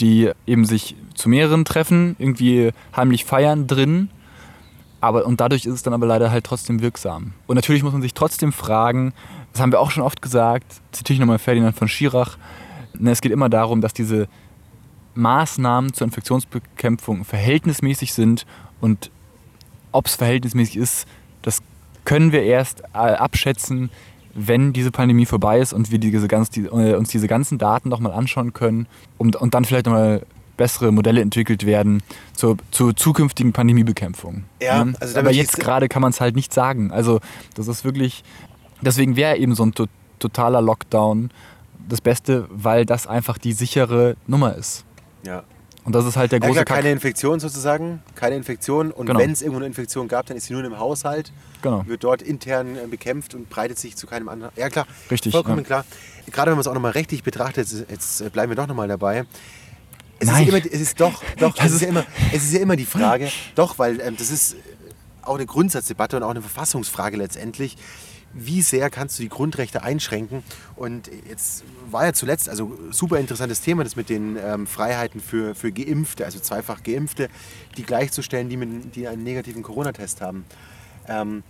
die 0.00 0.30
eben 0.46 0.64
sich 0.64 0.94
zu 1.14 1.28
mehreren 1.28 1.64
treffen, 1.64 2.16
irgendwie 2.18 2.70
heimlich 2.96 3.24
feiern 3.24 3.66
drin. 3.66 4.10
Aber, 5.00 5.26
und 5.26 5.40
dadurch 5.40 5.66
ist 5.66 5.74
es 5.74 5.82
dann 5.82 5.92
aber 5.92 6.06
leider 6.06 6.30
halt 6.30 6.44
trotzdem 6.44 6.80
wirksam. 6.80 7.32
Und 7.46 7.56
natürlich 7.56 7.82
muss 7.82 7.92
man 7.92 8.02
sich 8.02 8.14
trotzdem 8.14 8.52
fragen, 8.52 9.12
das 9.52 9.60
haben 9.60 9.72
wir 9.72 9.80
auch 9.80 9.90
schon 9.90 10.02
oft 10.02 10.22
gesagt, 10.22 10.80
zitiere 10.92 11.14
ich 11.14 11.20
nochmal 11.20 11.38
Ferdinand 11.38 11.76
von 11.76 11.88
Schirach, 11.88 12.36
ne, 12.98 13.10
es 13.10 13.20
geht 13.20 13.32
immer 13.32 13.48
darum, 13.48 13.80
dass 13.80 13.92
diese 13.92 14.28
Maßnahmen 15.14 15.92
zur 15.94 16.06
Infektionsbekämpfung 16.06 17.24
verhältnismäßig 17.24 18.12
sind 18.12 18.46
und 18.80 19.10
ob 19.90 20.06
es 20.06 20.14
verhältnismäßig 20.14 20.76
ist, 20.76 21.06
das 21.42 21.60
können 22.04 22.32
wir 22.32 22.42
erst 22.42 22.82
äh, 22.94 22.98
abschätzen, 22.98 23.90
wenn 24.34 24.72
diese 24.72 24.90
Pandemie 24.90 25.26
vorbei 25.26 25.58
ist 25.60 25.72
und 25.72 25.90
wir 25.90 25.98
diese 25.98 26.28
ganz, 26.28 26.50
die, 26.50 26.64
äh, 26.66 26.94
uns 26.94 27.08
diese 27.10 27.26
ganzen 27.28 27.58
Daten 27.58 27.88
nochmal 27.88 28.12
anschauen 28.12 28.52
können 28.52 28.86
und, 29.16 29.36
und 29.36 29.54
dann 29.54 29.64
vielleicht 29.64 29.86
nochmal 29.86 30.22
bessere 30.56 30.90
Modelle 30.92 31.20
entwickelt 31.20 31.66
werden 31.66 32.02
zur, 32.34 32.56
zur 32.72 32.94
zukünftigen 32.96 33.52
Pandemiebekämpfung. 33.52 34.44
Ja, 34.60 34.84
Ne? 34.84 34.94
also 35.00 35.18
Aber 35.18 35.30
jetzt- 35.32 35.58
gerade 35.58 35.88
kann 35.88 36.02
man 36.02 36.10
es 36.10 36.20
halt 36.20 36.34
nicht 36.36 36.52
sagen. 36.52 36.90
Also 36.90 37.20
das 37.54 37.68
ist 37.68 37.84
wirklich, 37.84 38.24
deswegen 38.80 39.16
wäre 39.16 39.36
eben 39.36 39.54
so 39.54 39.64
ein 39.64 39.72
to 39.72 39.86
totaler 40.18 40.60
Lockdown 40.60 41.30
das 41.88 42.00
Beste, 42.00 42.46
weil 42.50 42.84
das 42.84 43.06
einfach 43.06 43.38
die 43.38 43.52
sichere 43.52 44.16
Nummer 44.26 44.54
ist. 44.56 44.84
ja. 45.24 45.42
Und 45.88 45.94
das 45.94 46.04
ist 46.04 46.18
halt 46.18 46.32
der 46.32 46.38
Ja, 46.40 46.46
große 46.46 46.52
klar, 46.56 46.64
Kack. 46.66 46.76
keine 46.76 46.90
Infektion 46.92 47.40
sozusagen, 47.40 48.02
keine 48.14 48.36
Infektion. 48.36 48.90
Und 48.90 49.06
Genau. 49.06 49.18
wenn 49.20 49.30
es 49.32 49.40
irgendwo 49.40 49.56
eine 49.56 49.64
Infektion 49.66 50.06
gab, 50.06 50.26
dann 50.26 50.36
ist 50.36 50.44
sie 50.44 50.52
nur 50.52 50.62
im 50.62 50.78
Haushalt, 50.78 51.32
Genau. 51.62 51.82
wird 51.86 52.04
dort 52.04 52.20
intern 52.20 52.76
äh, 52.76 52.86
bekämpft 52.86 53.34
und 53.34 53.48
breitet 53.48 53.78
sich 53.78 53.96
zu 53.96 54.06
keinem 54.06 54.28
anderen. 54.28 54.52
Ja 54.54 54.68
klar, 54.68 54.86
Richtig, 55.10 55.32
vollkommen 55.32 55.60
ja. 55.60 55.64
klar. 55.64 55.84
Gerade 56.30 56.50
wenn 56.50 56.56
man 56.56 56.60
es 56.60 56.66
auch 56.66 56.74
nochmal 56.74 56.90
rechtlich 56.92 57.22
betrachtet, 57.22 57.68
jetzt, 57.88 58.20
äh, 58.20 58.28
bleiben 58.28 58.50
wir 58.50 58.56
doch 58.56 58.66
nochmal 58.66 58.86
dabei. 58.86 59.24
Es 60.18 60.26
Nein. 60.28 60.42
ist, 60.42 60.48
immer, 60.50 60.58
es 60.58 60.80
ist 60.82 61.00
doch, 61.00 61.22
doch 61.38 61.54
Das 61.54 61.64
es, 61.64 61.70
ist 61.70 61.76
ist- 61.76 61.82
ja 61.84 61.88
immer, 61.88 62.04
es 62.34 62.42
ist 62.44 62.52
ja 62.52 62.60
immer 62.60 62.76
die 62.76 62.84
Frage, 62.84 63.30
doch, 63.54 63.78
weil 63.78 63.98
ähm, 64.02 64.14
das 64.18 64.30
ist 64.30 64.56
auch 65.22 65.36
eine 65.36 65.46
Grundsatzdebatte 65.46 66.18
und 66.18 66.22
auch 66.22 66.30
eine 66.30 66.42
Verfassungsfrage 66.42 67.16
letztendlich. 67.16 67.78
Wie 68.40 68.62
sehr 68.62 68.88
kannst 68.90 69.18
du 69.18 69.22
die 69.22 69.28
Grundrechte 69.28 69.82
einschränken? 69.82 70.42
Und 70.76 71.10
jetzt 71.28 71.64
war 71.90 72.04
ja 72.04 72.12
zuletzt, 72.12 72.48
also 72.48 72.78
super 72.90 73.18
interessantes 73.18 73.60
Thema, 73.60 73.84
das 73.84 73.96
mit 73.96 74.08
den 74.08 74.36
ähm, 74.36 74.66
Freiheiten 74.66 75.20
für, 75.20 75.54
für 75.54 75.72
Geimpfte, 75.72 76.24
also 76.24 76.38
zweifach 76.38 76.82
Geimpfte, 76.82 77.28
die 77.76 77.82
gleichzustellen, 77.82 78.48
die, 78.48 78.56
mit, 78.56 78.94
die 78.94 79.08
einen 79.08 79.24
negativen 79.24 79.62
Corona-Test 79.62 80.20
haben. 80.20 80.44
Ähm, 81.08 81.42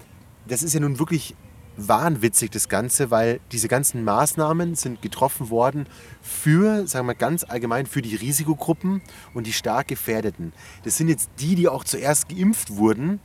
das 0.47 0.63
ist 0.63 0.73
ja 0.73 0.81
nun 0.81 0.99
wirklich 0.99 1.35
wahnwitzig, 1.79 2.51
das 2.51 2.69
Ganze, 2.69 3.11
weil 3.11 3.41
diese 3.53 3.69
ganzen 3.69 4.03
Maßnahmen 4.03 4.75
sind 4.75 5.01
getroffen 5.01 5.51
worden 5.51 5.87
für, 6.21 6.87
sagen 6.87 7.07
wir 7.07 7.15
ganz 7.15 7.45
allgemein, 7.45 7.87
für 7.87 8.03
die 8.03 8.17
Risikogruppen 8.17 9.01
und 9.33 9.47
die 9.47 9.53
stark 9.53 9.89
Gefährdeten. 9.89 10.53
Das 10.85 10.97
sind 10.97 11.09
jetzt 11.09 11.31
die, 11.39 11.55
die 11.55 11.69
auch 11.69 11.85
zuerst 11.85 12.29
geimpft 12.29 12.77
wurden. 12.77 13.21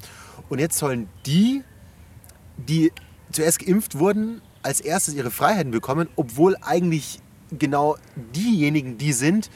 Und 0.50 0.60
jetzt 0.60 0.78
sollen 0.78 1.10
die, 1.26 1.64
die 2.58 2.92
zuerst 3.34 3.60
geimpft 3.60 4.00
wurden, 4.00 4.42
als 4.62 4.80
erstes 4.80 5.14
ihre 5.14 5.32
Freiheiten 5.32 5.72
bekommen, 5.72 6.08
obwohl 6.16 6.56
eigentlich 6.62 7.20
genau 7.52 7.98
diejenigen 8.34 8.98
die 8.98 9.14
sind, 9.14 9.50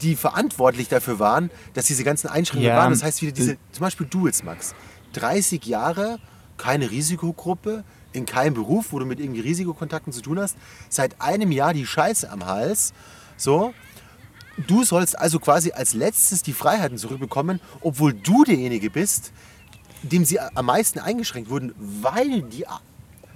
die 0.00 0.16
verantwortlich 0.16 0.88
dafür 0.88 1.18
waren, 1.18 1.50
dass 1.74 1.86
diese 1.86 2.04
ganzen 2.04 2.28
Einschränkungen 2.28 2.68
Ja, 2.68 2.76
waren. 2.76 2.92
Das 2.92 3.02
heißt 3.02 3.20
wieder 3.22 3.32
diese, 3.32 3.58
zum 3.72 3.80
Beispiel 3.82 4.06
du 4.08 4.26
jetzt, 4.26 4.44
Max, 4.44 4.74
30 5.12 5.64
Jahre, 5.66 6.18
keine 6.56 6.90
Risikogruppe, 6.90 7.84
in 8.12 8.26
keinem 8.26 8.54
Beruf, 8.54 8.92
wo 8.92 8.98
du 8.98 9.04
mit 9.06 9.20
irgendwie 9.20 9.40
Risikokontakten 9.40 10.12
zu 10.12 10.20
tun 10.20 10.40
hast, 10.40 10.56
seit 10.88 11.20
einem 11.20 11.52
Jahr 11.52 11.74
die 11.74 11.86
Scheiße 11.86 12.30
am 12.30 12.46
Hals, 12.46 12.92
so. 13.36 13.74
Du 14.66 14.84
sollst 14.84 15.18
also 15.18 15.38
quasi 15.38 15.72
als 15.72 15.94
letztes 15.94 16.42
die 16.42 16.52
Freiheiten 16.52 16.98
zurückbekommen, 16.98 17.60
obwohl 17.80 18.12
du 18.12 18.44
derjenige 18.44 18.90
bist, 18.90 19.32
dem 20.02 20.24
sie 20.24 20.38
am 20.40 20.66
meisten 20.66 20.98
eingeschränkt 20.98 21.48
wurden, 21.48 21.72
weil 21.78 22.42
die, 22.42 22.66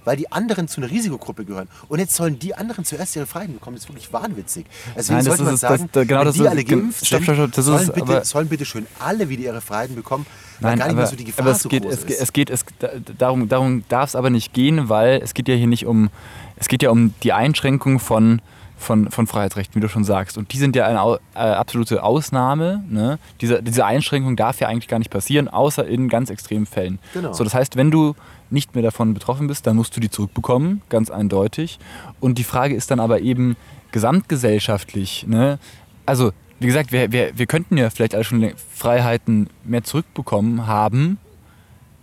weil 0.04 0.16
die 0.16 0.30
anderen 0.32 0.68
zu 0.68 0.80
einer 0.80 0.90
Risikogruppe 0.90 1.44
gehören. 1.44 1.68
Und 1.88 1.98
jetzt 1.98 2.14
sollen 2.14 2.38
die 2.38 2.54
anderen 2.54 2.84
zuerst 2.84 3.16
ihre 3.16 3.26
Freiheiten 3.26 3.54
bekommen. 3.54 3.76
Das 3.76 3.84
ist 3.84 3.90
wirklich 3.90 4.12
wahnwitzig. 4.12 4.66
Deswegen 4.96 5.16
Nein, 5.16 5.24
das 5.24 5.36
sollte 5.36 5.42
man 5.44 5.54
ist- 5.54 5.60
sagen, 5.60 5.88
das- 5.92 6.06
genau 6.06 6.20
wenn 6.20 6.26
das 6.26 6.34
die 6.36 6.48
alle 6.48 6.64
geimpft 6.64 7.04
sind, 7.06 7.24
sollen, 7.54 7.90
bitte, 7.94 8.24
sollen 8.24 8.48
bitte 8.48 8.64
schön 8.64 8.86
alle 8.98 9.28
wieder 9.28 9.42
ihre 9.42 9.60
Freiheiten 9.60 9.96
bekommen, 9.96 10.26
weil 10.60 10.70
Nein, 10.70 10.78
gar 10.78 10.84
nicht 10.86 10.92
aber, 10.92 11.00
mehr 11.02 11.06
so 11.06 11.16
die 11.16 11.24
Gefahr 11.24 11.44
aber 11.46 11.52
es 11.56 11.62
so 11.62 11.68
geht, 11.68 11.82
groß 11.82 11.94
es, 11.94 12.04
ist. 12.04 12.20
es 12.20 12.32
geht, 12.32 12.50
es, 12.50 12.64
da- 12.78 12.90
darum, 13.18 13.48
darum 13.48 13.84
darf 13.88 14.10
es 14.10 14.16
aber 14.16 14.30
nicht 14.30 14.52
gehen, 14.52 14.88
weil 14.88 15.20
es 15.22 15.34
geht 15.34 15.48
ja 15.48 15.54
hier 15.54 15.66
nicht 15.66 15.86
um, 15.86 16.10
es 16.56 16.68
geht 16.68 16.82
ja 16.82 16.90
um 16.90 17.14
die 17.22 17.32
Einschränkung 17.32 17.98
von 18.00 18.40
von, 18.76 19.08
von 19.10 19.26
Freiheitsrechten, 19.28 19.76
wie 19.76 19.80
du 19.80 19.88
schon 19.88 20.02
sagst. 20.04 20.36
Und 20.36 20.52
die 20.52 20.58
sind 20.58 20.74
ja 20.76 20.86
eine 20.86 21.18
äh, 21.34 21.38
absolute 21.38 22.02
Ausnahme. 22.02 22.84
Ne? 22.90 23.18
Diese, 23.40 23.62
diese 23.62 23.86
Einschränkung 23.86 24.34
darf 24.36 24.60
ja 24.60 24.66
eigentlich 24.68 24.88
gar 24.88 24.98
nicht 24.98 25.10
passieren, 25.10 25.48
außer 25.48 25.86
in 25.86 26.08
ganz 26.08 26.28
extremen 26.28 26.66
Fällen. 26.66 26.98
Genau. 27.14 27.32
So, 27.32 27.44
das 27.44 27.54
heißt, 27.54 27.76
wenn 27.76 27.90
du 27.92 28.14
nicht 28.54 28.74
mehr 28.74 28.82
davon 28.82 29.12
betroffen 29.12 29.46
bist, 29.46 29.66
dann 29.66 29.76
musst 29.76 29.94
du 29.96 30.00
die 30.00 30.08
zurückbekommen, 30.08 30.80
ganz 30.88 31.10
eindeutig. 31.10 31.78
Und 32.20 32.38
die 32.38 32.44
Frage 32.44 32.74
ist 32.74 32.90
dann 32.90 33.00
aber 33.00 33.20
eben 33.20 33.56
gesamtgesellschaftlich. 33.92 35.26
Ne? 35.26 35.58
Also, 36.06 36.32
wie 36.60 36.66
gesagt, 36.66 36.92
wir, 36.92 37.12
wir, 37.12 37.36
wir 37.36 37.46
könnten 37.46 37.76
ja 37.76 37.90
vielleicht 37.90 38.14
alle 38.14 38.24
schon 38.24 38.52
Freiheiten 38.74 39.50
mehr 39.64 39.84
zurückbekommen 39.84 40.66
haben, 40.66 41.18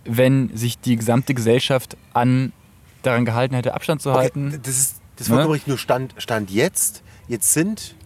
wenn 0.04 0.54
sich 0.56 0.78
die 0.78 0.96
gesamte 0.96 1.34
Gesellschaft 1.34 1.96
an 2.12 2.52
daran 3.02 3.24
gehalten 3.24 3.54
hätte, 3.54 3.74
Abstand 3.74 4.00
zu 4.02 4.12
halten. 4.12 4.48
Okay, 4.48 4.60
das 4.62 4.78
ist, 4.78 4.96
das 5.16 5.28
Ne? 5.28 5.34
vollkommen 5.34 5.52
richtig. 5.52 5.68
Nur 5.68 5.78
Stand, 5.78 6.14
Stand 6.18 6.50
jetzt, 6.50 7.02
jetzt 7.28 7.52
sind 7.52 7.96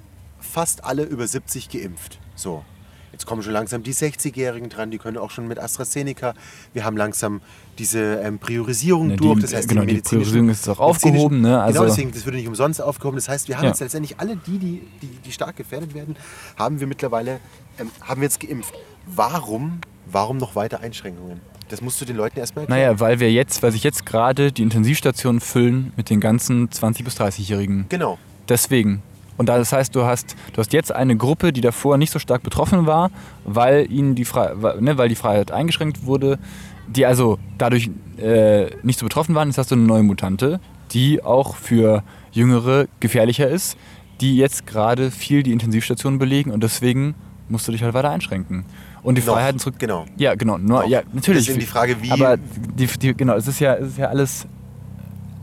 fast 0.41 0.85
alle 0.85 1.03
über 1.03 1.27
70 1.27 1.69
geimpft. 1.69 2.19
So. 2.35 2.65
Jetzt 3.13 3.25
kommen 3.25 3.43
schon 3.43 3.53
langsam 3.55 3.83
die 3.83 3.95
60-Jährigen 3.95 4.69
dran, 4.69 4.91
die 4.91 4.99
können 4.99 5.17
auch 5.17 5.31
schon 5.31 5.49
mit 5.49 5.59
AstraZeneca. 5.59 6.35
Wir 6.75 6.85
haben 6.85 6.99
langsam 6.99 7.41
diese 7.79 8.17
ähm, 8.17 8.39
Priorisierung 8.39 9.09
Ne, 9.09 9.17
die- 9.17 9.25
durch. 9.25 9.41
Das 9.41 9.55
heißt, 9.55 9.69
genau, 9.69 9.83
die 9.83 9.87
medizinischen- 9.95 10.23
Priorisierung 10.33 10.49
ist 10.51 10.69
auch 10.69 10.81
aufgehoben, 10.81 11.41
ne? 11.43 11.61
Also- 11.61 11.81
genau, 11.81 11.91
deswegen, 11.91 12.13
das 12.13 12.25
würde 12.25 12.39
nicht 12.39 12.49
umsonst 12.49 12.81
aufgehoben. 12.83 13.17
Das 13.17 13.29
heißt, 13.29 13.49
wir 13.49 13.57
haben 13.57 13.65
Ja. 13.65 13.71
jetzt 13.71 13.81
letztendlich 13.81 14.19
alle 14.19 14.37
die, 14.37 14.59
die, 14.59 14.83
die, 15.03 15.09
die 15.25 15.33
stark 15.33 15.57
gefährdet 15.57 15.95
werden, 15.95 16.17
haben 16.59 16.81
wir 16.81 16.87
mittlerweile, 16.87 17.41
ähm, 17.79 17.91
haben 18.01 18.21
wir 18.21 18.27
jetzt 18.27 18.41
geimpft. 18.41 18.73
Warum, 19.07 19.81
warum 20.11 20.37
noch 20.39 20.57
weiter 20.57 20.81
Einschränkungen? 20.81 21.41
Das 21.69 21.81
musst 21.81 22.01
du 22.01 22.05
den 22.05 22.17
Leuten 22.17 22.39
erstmal 22.39 22.65
erklären. 22.65 22.81
Naja, 22.81 23.01
weil 23.01 23.19
wir 23.21 23.33
jetzt, 23.33 23.63
weil 23.63 23.73
sich 23.73 23.83
jetzt 23.83 24.07
gerade 24.07 24.53
die 24.53 24.63
Intensivstationen 24.63 25.41
füllen 25.41 25.93
mit 25.97 26.11
den 26.11 26.21
ganzen 26.21 26.69
20- 26.71 27.05
bis 27.05 27.15
30-Jährigen. 27.17 27.87
Genau. 27.89 28.19
Deswegen. 28.49 29.03
Und 29.37 29.49
das 29.51 29.71
heißt, 29.73 29.95
du 29.95 30.05
hast, 30.05 30.35
du 30.55 30.59
hast 30.59 30.73
jetzt 30.73 30.93
eine 30.93 31.17
Gruppe, 31.17 31.53
die 31.53 31.61
davor 31.61 31.99
nicht 31.99 32.11
so 32.11 32.19
stark 32.19 32.43
betroffen 32.43 32.87
war, 32.87 33.11
weil 33.45 33.91
ihnen 33.93 34.15
die, 34.15 34.25
Fre 34.25 34.57
ne, 34.81 34.97
weil 34.97 35.09
die 35.11 35.15
Freiheit 35.15 35.51
eingeschränkt 35.51 36.07
wurde, 36.07 36.39
die 36.89 37.07
also 37.07 37.39
dadurch 37.59 37.91
äh, 38.19 38.67
nicht 38.83 38.99
so 38.99 39.05
betroffen 39.07 39.35
waren. 39.35 39.49
Jetzt 39.49 39.59
hast 39.59 39.71
du 39.71 39.75
eine 39.75 39.85
neue 39.85 40.03
Mutante, 40.03 40.61
die 40.93 41.23
auch 41.23 41.57
für 41.57 42.03
Jüngere 42.33 42.87
gefährlicher 43.01 43.49
ist, 43.49 43.77
die 44.21 44.37
jetzt 44.37 44.67
gerade 44.67 45.11
viel 45.11 45.43
die 45.43 45.53
Intensivstationen 45.53 46.19
belegen 46.19 46.51
und 46.51 46.63
deswegen 46.63 47.15
musst 47.49 47.69
du 47.69 47.73
dich 47.73 47.83
halt 47.83 47.95
weiter 47.95 48.11
einschränken. 48.11 48.65
Und 49.03 49.17
die 49.19 49.23
Noch, 49.23 49.35
Freiheiten 49.35 49.59
zurück. 49.61 49.77
genau. 49.79 50.05
Ja, 50.17 50.35
genau. 50.35 50.59
Nur, 50.59 50.81
Noch. 50.83 50.89
ja, 50.89 51.03
natürlich. 51.13 51.49
Eben 51.49 51.61
die 51.61 51.67
Frage, 51.67 51.97
wie- 52.03 52.11
Aber 52.11 52.37
die, 52.39 52.87
die, 52.87 53.15
genau, 53.15 53.35
es 53.35 53.47
ist 53.47 53.61
ja, 53.61 53.75
es 53.75 53.89
ist 53.91 53.99
ja 53.99 54.07
alles 54.09 54.47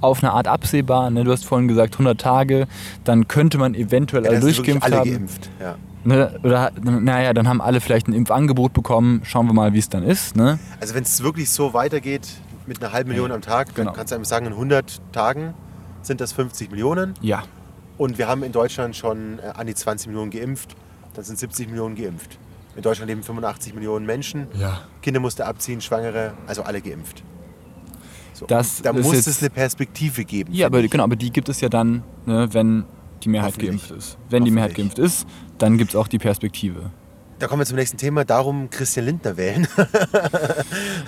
auf 0.02 0.22
eine 0.22 0.34
Art 0.34 0.48
absehbar. 0.50 1.10
Ne? 1.12 1.24
Du 1.24 1.32
hast 1.32 1.46
vorhin 1.46 1.70
gesagt 1.70 1.94
100 1.96 2.20
Tage, 2.20 2.68
dann 3.06 3.28
könnte 3.30 3.58
man 3.58 3.74
eventuell 3.74 4.24
Ja, 4.26 4.32
alle 4.32 4.40
wirklich 4.42 4.58
durchgeimpft 4.58 4.84
alle 4.86 4.98
haben. 4.98 5.12
geimpft. 5.12 5.50
Ja. 5.62 5.76
Ne? 6.06 6.40
Oder 6.44 6.72
naja, 6.82 7.34
dann 7.34 7.48
haben 7.48 7.62
alle 7.62 7.80
vielleicht 7.82 8.08
ein 8.08 8.14
Impfangebot 8.14 8.74
bekommen. 8.74 9.22
Schauen 9.24 9.48
wir 9.48 9.54
mal, 9.54 9.74
wie 9.74 9.80
es 9.80 9.90
dann 9.90 10.04
ist. 10.04 10.36
Ne? 10.36 10.60
Also 10.80 10.96
wenn 10.96 11.04
es 11.04 11.24
wirklich 11.24 11.50
so 11.50 11.74
weitergeht 11.74 12.28
mit 12.68 12.82
einer 12.84 12.94
halben 12.94 13.10
Million 13.10 13.32
am 13.32 13.42
Tag, 13.42 13.74
Genau. 13.76 13.90
dann 13.92 13.96
kannst 13.98 14.12
du 14.12 14.16
einfach 14.16 14.30
sagen, 14.30 14.46
in 14.48 14.54
100 14.54 15.02
Tagen 15.12 15.54
sind 16.02 16.20
das 16.22 16.34
50 16.34 16.72
Millionen. 16.72 17.14
Ja. 17.22 17.44
Und 17.98 18.18
wir 18.18 18.28
haben 18.28 18.44
in 18.44 18.52
Deutschland 18.52 18.96
schon 18.96 19.40
äh, 19.40 19.44
an 19.56 19.68
die 19.68 19.76
20 19.76 20.08
Millionen 20.08 20.32
geimpft. 20.32 20.76
Dann 21.14 21.24
sind 21.24 21.38
70 21.40 21.68
Millionen 21.70 21.96
geimpft. 21.96 22.38
In 22.76 22.82
Deutschland 22.82 23.08
leben 23.10 23.22
85 23.22 23.74
Millionen 23.76 24.06
Menschen. 24.06 24.48
Ja. 24.60 24.82
Kinder 25.02 25.20
musste 25.20 25.46
abziehen, 25.46 25.80
Schwangere, 25.80 26.34
also 26.48 26.64
alle 26.64 26.82
geimpft. 26.82 27.24
So. 28.34 28.48
Das 28.48 28.82
da 28.82 28.92
muss 28.94 29.28
es 29.28 29.40
eine 29.42 29.52
Perspektive 29.52 30.26
geben. 30.26 30.52
Ja, 30.54 30.66
aber 30.66 30.80
ich. 30.80 30.90
genau, 30.90 31.04
aber 31.04 31.16
die 31.16 31.32
gibt 31.32 31.50
es 31.50 31.62
ja 31.62 31.70
dann, 31.70 32.02
ne, 32.26 32.50
wenn 32.52 32.86
die 33.24 33.30
Mehrheit 33.30 33.58
geimpft 33.58 33.92
ist. 33.92 34.18
Wenn 34.30 34.46
die 34.46 34.52
Mehrheit 34.52 34.76
geimpft 34.76 35.00
ist, 35.00 35.28
dann 35.58 35.78
gibt 35.78 35.92
es 35.92 35.96
auch 35.96 36.08
die 36.08 36.20
Perspektive. 36.20 36.92
Da 37.40 37.48
kommen 37.48 37.62
wir 37.62 37.66
zum 37.66 37.78
nächsten 37.78 37.98
Thema. 37.98 38.24
Darum 38.24 38.70
Christian 38.70 39.06
Lindner 39.06 39.38
wählen. 39.38 39.68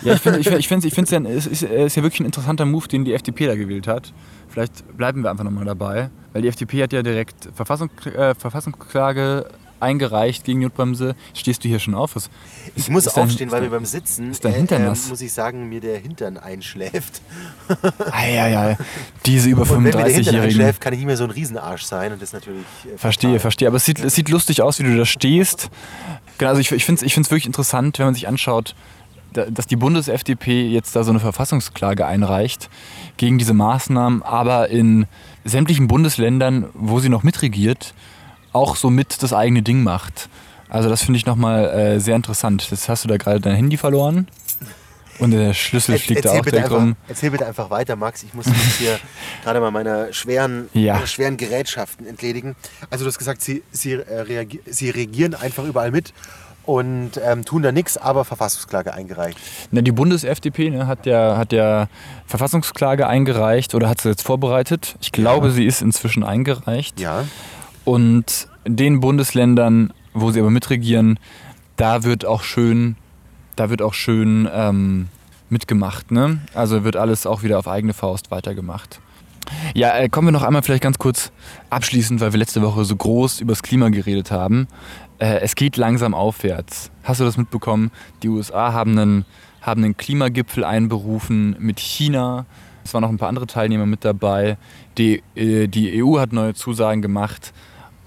Ja, 0.04 0.13
ich 0.13 0.21
finde 0.21 0.39
ich 0.39 0.47
find, 0.67 0.84
ich 0.84 0.91
ich 0.91 0.93
find's 0.93 1.12
ja, 1.12 1.19
es 1.21 1.47
ist, 1.47 1.63
ist 1.63 1.95
ja 1.95 2.04
wirklich 2.04 2.19
ein 2.19 2.25
interessanter 2.25 2.65
Move, 2.65 2.88
den 2.88 3.06
die 3.06 3.13
FDP 3.13 3.47
da 3.47 3.56
gewählt 3.56 3.88
hat. 3.88 4.13
Vielleicht 4.49 4.97
bleiben 4.97 5.23
wir 5.23 5.32
einfach 5.32 5.43
nochmal 5.43 5.65
dabei. 5.65 6.10
Weil 6.34 6.41
die 6.41 6.47
FDP 6.49 6.84
hat 6.84 6.93
ja 6.93 7.01
direkt 7.01 7.49
Verfassung, 7.56 7.89
äh, 8.06 8.36
Verfassungsklage 8.36 9.45
eingereicht 9.80 10.44
gegen 10.46 10.62
Notbremse. 10.62 11.16
Stehst 11.34 11.64
du 11.64 11.68
hier 11.68 11.80
schon 11.80 11.96
auf? 11.96 12.16
Was, 12.16 12.30
Ich 12.76 12.90
muss 12.90 13.06
ist 13.06 13.16
dein- 13.18 13.24
aufstehen, 13.26 13.52
weil 13.52 13.62
mir 13.62 13.70
beim 13.70 13.86
Sitzen, 13.86 14.32
ist 14.32 14.44
dein 14.46 14.54
Hintern 14.54 14.82
äh, 14.84 14.86
nass? 14.86 15.10
muss 15.10 15.22
ich 15.22 15.32
sagen, 15.34 15.68
mir 15.70 15.82
der 15.82 16.00
Hintern 16.00 16.38
einschläft. 16.38 17.22
Eieiei, 18.12 18.78
diese 19.26 19.50
über 19.50 19.62
Und 19.64 19.72
wenn 19.72 19.84
mir 19.84 19.94
35-Jährigen. 19.94 20.42
einschläft, 20.42 20.82
kann 20.82 20.94
ich 20.94 21.00
nicht 21.00 21.08
mehr 21.08 21.18
so 21.18 21.24
ein 21.24 21.32
Riesenarsch 21.32 21.84
sein 21.84 22.14
und 22.14 22.22
das 22.22 22.34
natürlich 22.34 22.64
äh, 22.86 22.98
Verstehe, 22.98 23.30
fatal. 23.32 23.40
verstehe. 23.40 23.68
Aber 23.68 23.78
es 23.78 23.86
sieht, 23.86 24.00
es 24.00 24.16
sieht 24.16 24.30
lustig 24.30 24.62
aus, 24.62 24.80
wie 24.80 24.84
du 24.84 24.96
da 24.96 25.06
stehst. 25.06 25.70
Genau, 26.38 26.50
also 26.50 26.62
ich, 26.62 26.72
ich 26.72 26.86
finde 26.86 27.00
es 27.00 27.06
ich 27.06 27.14
find's 27.14 27.30
wirklich 27.32 27.46
interessant, 27.46 27.98
wenn 28.00 28.06
man 28.08 28.14
sich 28.16 28.28
anschaut, 28.28 28.76
da- 29.34 29.46
dass 29.50 29.68
die 29.68 29.76
Bundes-FDP 29.76 30.68
jetzt 30.68 30.96
da 30.96 31.04
so 31.04 31.12
eine 31.12 31.20
Verfassungsklage 31.20 32.06
einreicht 32.06 32.70
gegen 33.18 33.38
diese 33.38 33.54
Maßnahmen, 33.54 34.24
aber 34.24 34.70
in 34.70 35.06
sämtlichen 35.44 35.88
Bundesländern, 35.88 36.68
wo 36.74 37.00
sie 37.00 37.10
noch 37.10 37.24
mitregiert, 37.24 37.94
auch 38.56 38.76
so 38.76 38.89
mit 38.89 39.22
das 39.22 39.34
eigene 39.34 39.62
Ding 39.62 39.84
macht. 39.84 40.30
Also 40.70 40.89
das 40.89 41.04
finde 41.04 41.18
ich 41.18 41.26
nochmal 41.26 41.65
äh, 41.70 42.00
sehr 42.00 42.15
interessant. 42.15 42.68
Jetzt 42.72 42.89
hast 42.89 43.04
du 43.04 43.08
da 43.08 43.18
gerade 43.18 43.39
dein 43.39 43.56
Handy 43.56 43.78
verloren 43.78 44.28
und 45.20 45.32
der 45.32 45.54
Schlüssel 45.54 45.98
fliegt 46.00 46.26
da 46.26 46.32
auch 46.32 46.41
direkt 46.41 46.65
einfach, 46.65 46.78
rum. 46.78 46.96
erzähl 47.08 47.32
bitte 47.32 47.46
einfach 47.46 47.70
weiter, 47.70 47.96
Max. 47.96 48.24
Ich 48.24 48.34
muss 48.34 48.48
mich 48.48 48.58
hier 48.78 49.00
gerade 49.44 49.60
mal 49.60 49.72
meiner 49.72 50.12
schweren, 50.12 50.68
Ja. 50.74 50.96
meiner 50.96 51.08
schweren 51.08 51.38
Gerätschaften 51.38 52.06
entledigen. 52.08 52.56
Also 52.89 53.06
du 53.06 53.10
hast 53.10 53.18
gesagt, 53.20 53.41
sie, 53.41 53.63
sie, 53.72 53.94
äh, 53.94 54.48
sie 54.65 54.89
regieren 54.89 55.36
einfach 55.36 55.63
überall 55.63 55.91
mit 55.91 56.13
und 56.65 57.12
ähm, 57.24 57.46
tun 57.46 57.62
da 57.62 57.72
nichts, 57.72 57.96
aber 57.96 58.26
Verfassungsklage 58.26 58.91
eingereicht. 58.94 59.38
Na, 59.72 59.82
die 59.82 59.91
Bundes-FDP 59.91 60.72
ne, 60.72 60.88
hat, 60.88 61.06
ja, 61.06 61.38
hat 61.38 61.54
ja 61.54 61.88
Verfassungsklage 62.26 63.06
eingereicht 63.08 63.76
oder 63.76 63.88
hat 63.88 64.02
sie 64.02 64.10
jetzt 64.10 64.24
vorbereitet. 64.24 64.96
Ich 65.00 65.12
glaube, 65.12 65.48
Ja. 65.48 65.54
sie 65.54 65.65
ist 65.65 65.82
inzwischen 65.84 66.24
eingereicht. 66.24 67.00
Ja. 67.00 67.24
Und 67.86 68.48
den 68.67 69.00
Bundesländern, 69.00 69.93
wo 70.13 70.32
sie 70.32 70.39
aber 70.39 70.50
mitregieren, 70.50 71.19
da 71.78 72.04
wird 72.04 72.26
auch 72.26 72.43
schön, 72.43 72.98
da 73.56 73.69
wird 73.69 73.82
auch 73.82 73.93
schön 73.93 74.50
ähm, 74.52 75.08
mitgemacht. 75.50 76.12
Ne? 76.12 76.39
Also 76.54 76.84
wird 76.84 76.95
alles 76.95 77.26
auch 77.26 77.43
wieder 77.43 77.60
auf 77.60 77.67
eigene 77.67 77.93
Faust 77.93 78.32
weitergemacht. 78.32 79.00
Ja, 79.74 79.95
äh, 79.98 80.10
kommen 80.10 80.28
wir 80.28 80.32
noch 80.32 80.43
einmal 80.43 80.63
vielleicht 80.63 80.84
ganz 80.84 80.98
kurz 80.98 81.32
abschließend, 81.69 82.19
weil 82.19 82.34
wir 82.34 82.39
letzte 82.39 82.62
Woche 82.62 82.84
so 82.86 82.95
groß 82.95 83.41
über 83.41 83.52
das 83.52 83.62
Klima 83.62 83.89
geredet 83.89 84.32
haben. 84.32 84.67
Äh, 85.19 85.39
es 85.41 85.56
geht 85.56 85.78
langsam 85.78 86.13
aufwärts. 86.13 86.91
Hast 87.04 87.19
du 87.19 87.26
das 87.26 87.38
mitbekommen? 87.38 87.91
Die 88.24 88.30
USA 88.30 88.74
haben 88.74 88.98
einen, 88.98 89.26
haben 89.62 89.84
einen 89.84 89.98
Klimagipfel 89.98 90.63
einberufen 90.63 91.56
mit 91.60 91.80
China. 91.80 92.45
Es 92.84 92.93
waren 92.93 93.02
noch 93.02 93.10
ein 93.10 93.17
paar 93.17 93.30
andere 93.30 93.48
Teilnehmer 93.48 93.86
mit 93.86 94.04
dabei. 94.04 94.58
Die, 94.98 95.21
äh, 95.36 95.67
die 95.67 96.04
EU 96.04 96.19
hat 96.19 96.34
neue 96.34 96.54
Zusagen 96.54 97.02
gemacht. 97.02 97.54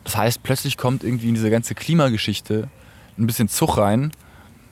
Das 0.09 0.17
heißt, 0.17 0.43
plötzlich 0.43 0.79
kommt 0.79 1.05
irgendwie 1.05 1.29
in 1.29 1.35
diese 1.35 1.51
ganze 1.51 1.75
Klimageschichte 1.75 2.71
ein 3.19 3.27
bisschen 3.27 3.51
Zug 3.51 3.77
rein. 3.77 4.11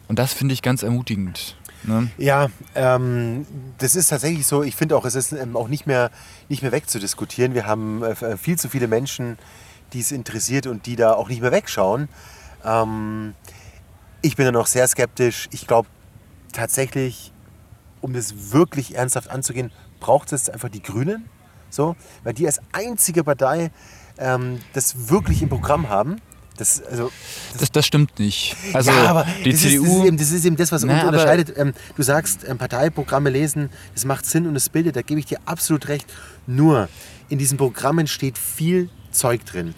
Und 0.08 0.18
das 0.18 0.32
finde 0.32 0.54
ich 0.54 0.62
ganz 0.62 0.82
ermutigend. 0.82 1.58
Ne? 1.82 2.10
Ja, 2.16 2.48
ähm, 2.74 3.46
das 3.76 3.96
ist 3.96 4.08
tatsächlich 4.08 4.46
so. 4.46 4.62
Ich 4.62 4.76
finde 4.76 4.96
auch, 4.96 5.04
es 5.04 5.14
ist 5.14 5.32
ähm, 5.32 5.54
auch 5.54 5.68
nicht 5.68 5.86
mehr, 5.86 6.10
nicht 6.48 6.62
mehr 6.62 6.72
wegzudiskutieren. 6.72 7.52
Wir 7.52 7.66
haben 7.66 8.02
äh, 8.02 8.38
viel 8.38 8.58
zu 8.58 8.70
viele 8.70 8.88
Menschen, 8.88 9.36
die 9.92 10.00
es 10.00 10.10
interessiert 10.10 10.66
und 10.66 10.86
die 10.86 10.96
da 10.96 11.12
auch 11.12 11.28
nicht 11.28 11.42
mehr 11.42 11.52
wegschauen. 11.52 12.08
Ähm, 12.64 13.34
ich 14.22 14.36
bin 14.36 14.46
da 14.46 14.52
noch 14.52 14.66
sehr 14.66 14.88
skeptisch. 14.88 15.48
Ich 15.52 15.66
glaube 15.66 15.86
tatsächlich, 16.54 17.30
um 18.00 18.14
das 18.14 18.52
wirklich 18.52 18.94
ernsthaft 18.94 19.28
anzugehen, 19.28 19.70
braucht 20.00 20.32
es 20.32 20.48
einfach 20.48 20.70
die 20.70 20.82
Grünen. 20.82 21.28
So, 21.68 21.94
weil 22.24 22.32
die 22.32 22.46
als 22.46 22.58
einzige 22.72 23.22
Partei 23.22 23.70
ähm, 24.18 24.60
das 24.72 25.08
wirklich 25.10 25.42
im 25.42 25.48
Programm 25.48 25.88
haben. 25.88 26.16
Das, 26.56 26.82
also, 26.82 27.10
Das, 27.58 27.70
das 27.70 27.86
stimmt 27.86 28.18
nicht. 28.18 28.56
Also 28.72 28.90
ja, 28.90 29.04
aber 29.08 29.26
die 29.44 29.50
das, 29.50 29.60
CDU. 29.60 29.84
Ist, 29.84 29.90
das, 29.92 29.98
ist 29.98 30.06
eben, 30.06 30.16
das 30.16 30.30
ist 30.30 30.44
eben 30.44 30.56
das, 30.56 30.72
was 30.72 30.84
Na, 30.84 30.94
uns 30.94 31.04
unterscheidet. 31.04 31.52
Ähm, 31.56 31.74
du 31.96 32.02
sagst, 32.02 32.46
ähm, 32.48 32.56
Parteiprogramme 32.56 33.28
lesen, 33.30 33.68
das 33.94 34.04
macht 34.06 34.24
Sinn 34.24 34.46
und 34.46 34.56
es 34.56 34.68
bildet, 34.70 34.96
da 34.96 35.02
gebe 35.02 35.20
ich 35.20 35.26
dir 35.26 35.38
absolut 35.44 35.88
recht. 35.88 36.06
Nur, 36.46 36.88
in 37.28 37.38
diesen 37.38 37.58
Programmen 37.58 38.06
steht 38.06 38.38
viel 38.38 38.88
Zeug 39.10 39.44
drin. 39.44 39.74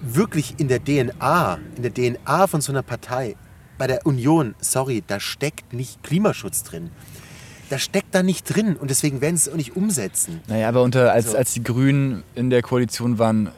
Wirklich 0.00 0.54
in 0.58 0.68
der 0.68 0.82
DNA, 0.82 1.58
in 1.76 1.82
der 1.82 1.92
DNA 1.92 2.46
von 2.46 2.60
so 2.60 2.72
einer 2.72 2.82
Partei, 2.82 3.36
bei 3.76 3.86
der 3.86 4.06
Union, 4.06 4.54
sorry, 4.60 5.02
da 5.06 5.20
steckt 5.20 5.72
nicht 5.72 6.02
Klimaschutz 6.02 6.62
drin. 6.62 6.90
Da 7.70 7.78
steckt 7.78 8.14
da 8.14 8.22
nicht 8.22 8.44
drin 8.44 8.76
und 8.76 8.90
deswegen 8.90 9.20
werden 9.20 9.36
sie 9.36 9.48
es 9.48 9.52
auch 9.52 9.56
nicht 9.56 9.74
umsetzen. 9.74 10.40
Naja, 10.46 10.68
aber 10.68 10.82
unter, 10.82 11.12
als, 11.12 11.32
So. 11.32 11.36
als 11.36 11.54
die 11.54 11.62
Grünen 11.62 12.22
in 12.34 12.50
der 12.50 12.62
Koalition 12.62 13.18
waren, 13.18 13.50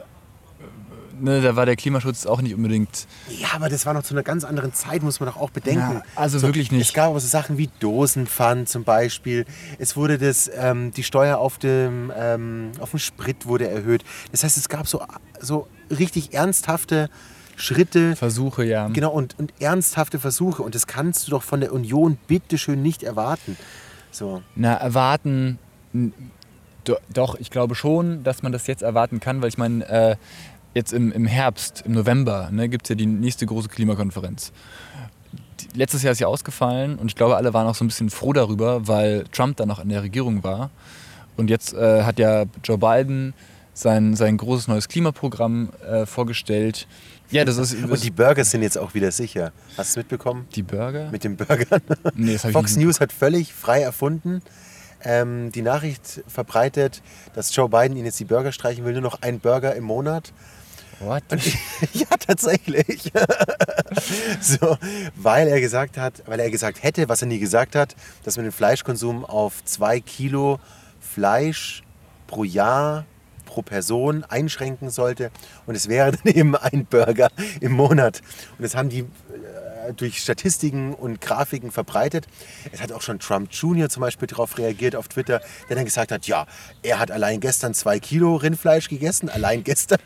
ne, 1.19 1.41
da 1.41 1.55
war 1.55 1.65
der 1.65 1.75
Klimaschutz 1.75 2.25
auch 2.25 2.41
nicht 2.41 2.55
unbedingt. 2.55 3.07
Ja, 3.29 3.49
aber 3.53 3.69
das 3.69 3.85
war 3.85 3.93
noch 3.93 4.03
zu 4.03 4.13
einer 4.13 4.23
ganz 4.23 4.43
anderen 4.43 4.73
Zeit, 4.73 5.03
muss 5.03 5.19
man 5.19 5.29
doch 5.29 5.37
auch 5.37 5.49
bedenken. 5.49 5.95
Ja, 5.95 6.03
also 6.15 6.41
wirklich 6.41 6.71
nicht. 6.71 6.87
Es 6.87 6.93
gab 6.93 7.09
aber 7.09 7.19
so 7.19 7.27
Sachen 7.27 7.57
wie 7.57 7.69
Dosenpfand 7.79 8.69
zum 8.69 8.83
Beispiel. 8.83 9.45
Es 9.79 9.95
wurde 9.95 10.17
das, 10.17 10.49
ähm, 10.53 10.91
die 10.91 11.03
Steuer 11.03 11.37
auf 11.37 11.57
dem, 11.57 12.11
ähm, 12.15 12.71
auf 12.79 12.91
dem 12.91 12.99
Sprit 12.99 13.45
wurde 13.45 13.67
erhöht. 13.69 14.03
Das 14.31 14.43
heißt, 14.43 14.57
es 14.57 14.69
gab 14.69 14.87
so, 14.87 15.01
so 15.39 15.67
richtig 15.89 16.33
ernsthafte 16.33 17.09
Schritte. 17.55 18.15
Versuche, 18.15 18.63
ja. 18.63 18.87
Genau, 18.87 19.11
und, 19.11 19.37
und 19.39 19.53
ernsthafte 19.59 20.19
Versuche. 20.19 20.61
Und 20.63 20.75
das 20.75 20.87
kannst 20.87 21.27
du 21.27 21.31
doch 21.31 21.43
von 21.43 21.59
der 21.59 21.73
Union 21.73 22.17
bitteschön 22.27 22.81
nicht 22.81 23.03
erwarten. 23.03 23.57
So. 24.11 24.41
Na, 24.55 24.75
erwarten. 24.75 25.57
Doch, 27.13 27.35
ich 27.39 27.49
glaube 27.49 27.75
schon, 27.75 28.23
dass 28.23 28.43
man 28.43 28.51
das 28.51 28.67
jetzt 28.67 28.83
erwarten 28.83 29.19
kann, 29.19 29.41
weil 29.41 29.49
ich 29.49 29.57
meine, 29.57 29.85
äh, 29.89 30.15
jetzt 30.77 30.93
im, 30.93 31.11
im 31.11 31.25
Herbst, 31.25 31.83
im 31.85 31.91
November, 31.91 32.49
ne, 32.51 32.69
gibt 32.69 32.85
es 32.85 32.89
ja 32.89 32.95
die 32.95 33.05
nächste 33.05 33.45
große 33.45 33.67
Klimakonferenz. 33.67 34.53
Die, 35.59 35.77
letztes 35.77 36.03
Jahr 36.03 36.13
ist 36.13 36.19
ja 36.19 36.27
ausgefallen 36.27 36.97
und 36.97 37.07
ich 37.07 37.15
glaube, 37.15 37.35
alle 37.35 37.53
waren 37.53 37.67
auch 37.67 37.75
so 37.75 37.83
ein 37.83 37.87
bisschen 37.87 38.09
froh 38.09 38.31
darüber, 38.31 38.87
weil 38.87 39.25
Trump 39.31 39.57
dann 39.57 39.67
noch 39.67 39.79
in 39.79 39.89
der 39.89 40.03
Regierung 40.03 40.43
war. 40.43 40.69
Und 41.35 41.49
jetzt 41.49 41.73
äh, 41.73 42.03
hat 42.03 42.19
ja 42.19 42.45
Joe 42.63 42.77
Biden 42.77 43.33
sein, 43.73 44.15
sein 44.15 44.37
großes 44.37 44.67
neues 44.67 44.87
Klimaprogramm 44.87 45.69
äh, 45.87 46.05
vorgestellt. 46.05 46.87
Ja, 47.29 47.43
das 47.43 47.57
ist. 47.57 47.75
Und 47.83 48.03
die 48.03 48.09
Burger 48.09 48.43
sind 48.45 48.63
jetzt 48.63 48.77
auch 48.77 48.93
wieder 48.93 49.11
sicher. 49.11 49.51
Hast 49.77 49.77
du 49.77 49.81
es 49.81 49.97
mitbekommen? 49.97 50.47
Die 50.55 50.63
Burger? 50.63 51.11
Mit 51.11 51.23
den 51.23 51.35
Burgern. 51.35 51.81
Nee, 52.15 52.37
Fox 52.37 52.77
News 52.77 53.01
hat 53.01 53.11
völlig 53.11 53.53
frei 53.53 53.81
erfunden. 53.81 54.41
Ähm, 55.03 55.51
die 55.51 55.61
Nachricht 55.61 56.23
verbreitet, 56.27 57.01
dass 57.35 57.55
Joe 57.55 57.69
Biden 57.69 57.97
ihn 57.97 58.05
jetzt 58.05 58.19
die 58.19 58.25
Burger 58.25 58.51
streichen 58.51 58.83
will, 58.83 58.93
nur 58.93 59.01
noch 59.01 59.21
ein 59.21 59.39
Burger 59.39 59.75
im 59.75 59.83
Monat. 59.83 60.33
What? 60.99 61.23
ja, 61.93 62.07
tatsächlich. 62.25 63.11
so, 64.41 64.77
weil 65.15 65.47
er 65.47 65.61
gesagt 65.61 65.97
hat, 65.97 66.23
weil 66.25 66.39
er 66.39 66.49
gesagt 66.49 66.81
hätte, 66.81 67.07
was 67.07 67.21
er 67.21 67.27
nie 67.27 67.39
gesagt 67.39 67.75
hat, 67.75 67.95
dass 68.23 68.35
man 68.35 68.45
den 68.45 68.51
Fleischkonsum 68.51 69.25
auf 69.25 69.63
zwei 69.65 69.99
Kilo 69.99 70.59
Fleisch 70.99 71.83
pro 72.25 72.43
Jahr 72.43 73.05
pro 73.45 73.61
Person 73.63 74.23
einschränken 74.25 74.89
sollte. 74.89 75.31
Und 75.65 75.75
es 75.75 75.87
wäre 75.87 76.11
dann 76.23 76.33
eben 76.33 76.55
ein 76.55 76.85
Burger 76.85 77.29
im 77.61 77.71
Monat. 77.71 78.21
Und 78.57 78.63
das 78.63 78.75
haben 78.75 78.89
die 78.89 78.99
äh, 78.99 79.93
durch 79.95 80.19
Statistiken 80.19 80.93
und 80.93 81.21
Grafiken 81.21 81.71
verbreitet. 81.71 82.27
Es 82.71 82.81
hat 82.81 82.91
auch 82.91 83.01
schon 83.01 83.19
Trump 83.19 83.49
Jr. 83.51 83.89
zum 83.89 84.01
Beispiel 84.01 84.27
darauf 84.27 84.57
reagiert 84.57 84.95
auf 84.95 85.07
Twitter, 85.07 85.41
der 85.69 85.75
dann 85.75 85.85
gesagt 85.85 86.11
hat, 86.11 86.27
ja, 86.27 86.45
er 86.83 86.99
hat 86.99 87.09
allein 87.09 87.39
gestern 87.39 87.73
zwei 87.73 87.99
Kilo 87.99 88.35
Rindfleisch 88.35 88.89
gegessen, 88.89 89.29
allein 89.29 89.63
gestern. 89.63 89.99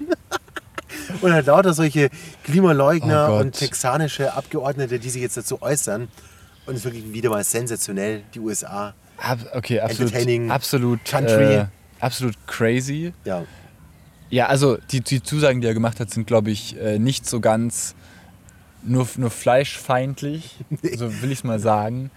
Und 1.21 1.34
hat 1.34 1.45
lauter 1.45 1.73
solche 1.73 2.10
Klimaleugner 2.43 3.30
oh 3.32 3.39
und 3.39 3.54
texanische 3.54 4.34
Abgeordnete, 4.34 4.99
die 4.99 5.10
sich 5.10 5.21
jetzt 5.21 5.38
dazu 5.38 5.62
äußern. 5.62 6.08
Und 6.65 6.73
es 6.73 6.82
ist 6.82 6.86
wirklich 6.86 7.13
wieder 7.13 7.30
mal 7.30 7.43
sensationell, 7.43 8.23
die 8.34 8.39
USA. 8.39 8.93
Ab, 9.17 9.39
okay, 9.54 9.80
absolut. 9.80 10.13
Entertaining 10.13 10.51
absolut, 10.51 11.04
Country. 11.06 11.56
Äh, 11.56 11.65
absolut 11.99 12.36
crazy. 12.47 13.13
Ja. 13.25 13.43
Ja, 14.30 14.45
also 14.47 14.77
die, 14.91 15.01
die 15.01 15.21
Zusagen, 15.21 15.60
die 15.60 15.67
er 15.67 15.73
gemacht 15.73 15.99
hat, 15.99 16.10
sind, 16.10 16.25
glaube 16.25 16.51
ich, 16.51 16.80
äh, 16.80 16.99
nicht 16.99 17.27
so 17.27 17.41
ganz 17.41 17.95
nur, 18.84 19.08
nur 19.17 19.30
fleischfeindlich, 19.30 20.56
so 20.95 21.21
will 21.21 21.32
ich 21.32 21.39
es 21.39 21.43
mal 21.43 21.60
sagen. 21.60 22.12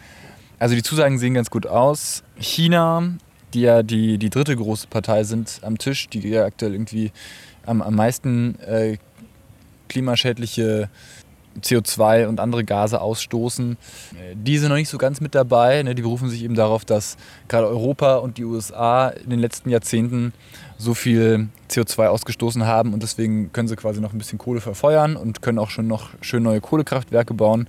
Also 0.59 0.75
die 0.75 0.83
Zusagen 0.83 1.19
sehen 1.19 1.35
ganz 1.35 1.51
gut 1.51 1.67
aus. 1.67 2.23
China, 2.39 3.03
die 3.55 3.63
ja 3.63 3.83
die, 3.83 4.19
die 4.19 4.31
dritte 4.31 4.57
große 4.57 4.89
Partei 4.89 5.25
sind 5.25 5.61
am 5.63 5.79
Tisch, 5.79 6.09
die 6.09 6.29
ja 6.29 6.45
aktuell 6.45 6.75
irgendwie 6.75 7.13
am, 7.65 7.81
am 7.83 7.95
meisten 7.95 8.59
äh, 8.61 8.99
klimaschädliche 9.89 10.89
CO2 11.61 12.27
und 12.27 12.41
andere 12.41 12.65
Gase 12.65 13.01
ausstoßen. 13.01 13.73
Äh, 13.73 14.35
die 14.35 14.59
sind 14.59 14.69
noch 14.71 14.77
nicht 14.77 14.89
so 14.89 14.99
ganz 14.99 15.21
mit 15.21 15.35
dabei. 15.35 15.83
Ne? 15.83 15.95
Die 15.95 16.03
berufen 16.03 16.29
sich 16.29 16.43
eben 16.43 16.55
darauf, 16.55 16.85
dass 16.85 17.17
gerade 17.49 17.69
Europa 17.69 18.17
und 18.17 18.39
die 18.39 18.45
USA 18.45 19.09
in 19.09 19.31
den 19.31 19.39
letzten 19.39 19.71
Jahrzehnten 19.71 20.33
so 20.77 20.95
viel 20.95 21.49
CO2 21.71 22.09
ausgestoßen 22.09 22.67
haben 22.67 22.93
und 22.93 23.03
deswegen 23.03 23.53
können 23.53 23.69
sie 23.69 23.77
quasi 23.77 24.01
noch 24.01 24.13
ein 24.13 24.19
bisschen 24.19 24.39
Kohle 24.39 24.61
verfeuern 24.61 25.17
und 25.17 25.41
können 25.41 25.59
auch 25.59 25.71
schon 25.71 25.87
noch 25.87 26.11
schön 26.21 26.43
neue 26.43 26.61
Kohlekraftwerke 26.61 27.35
bauen. 27.35 27.69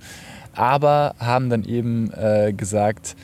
Aber 0.54 1.14
haben 1.18 1.50
dann 1.50 1.64
eben 1.64 2.10
äh, 2.12 2.52
gesagt, 2.52 3.14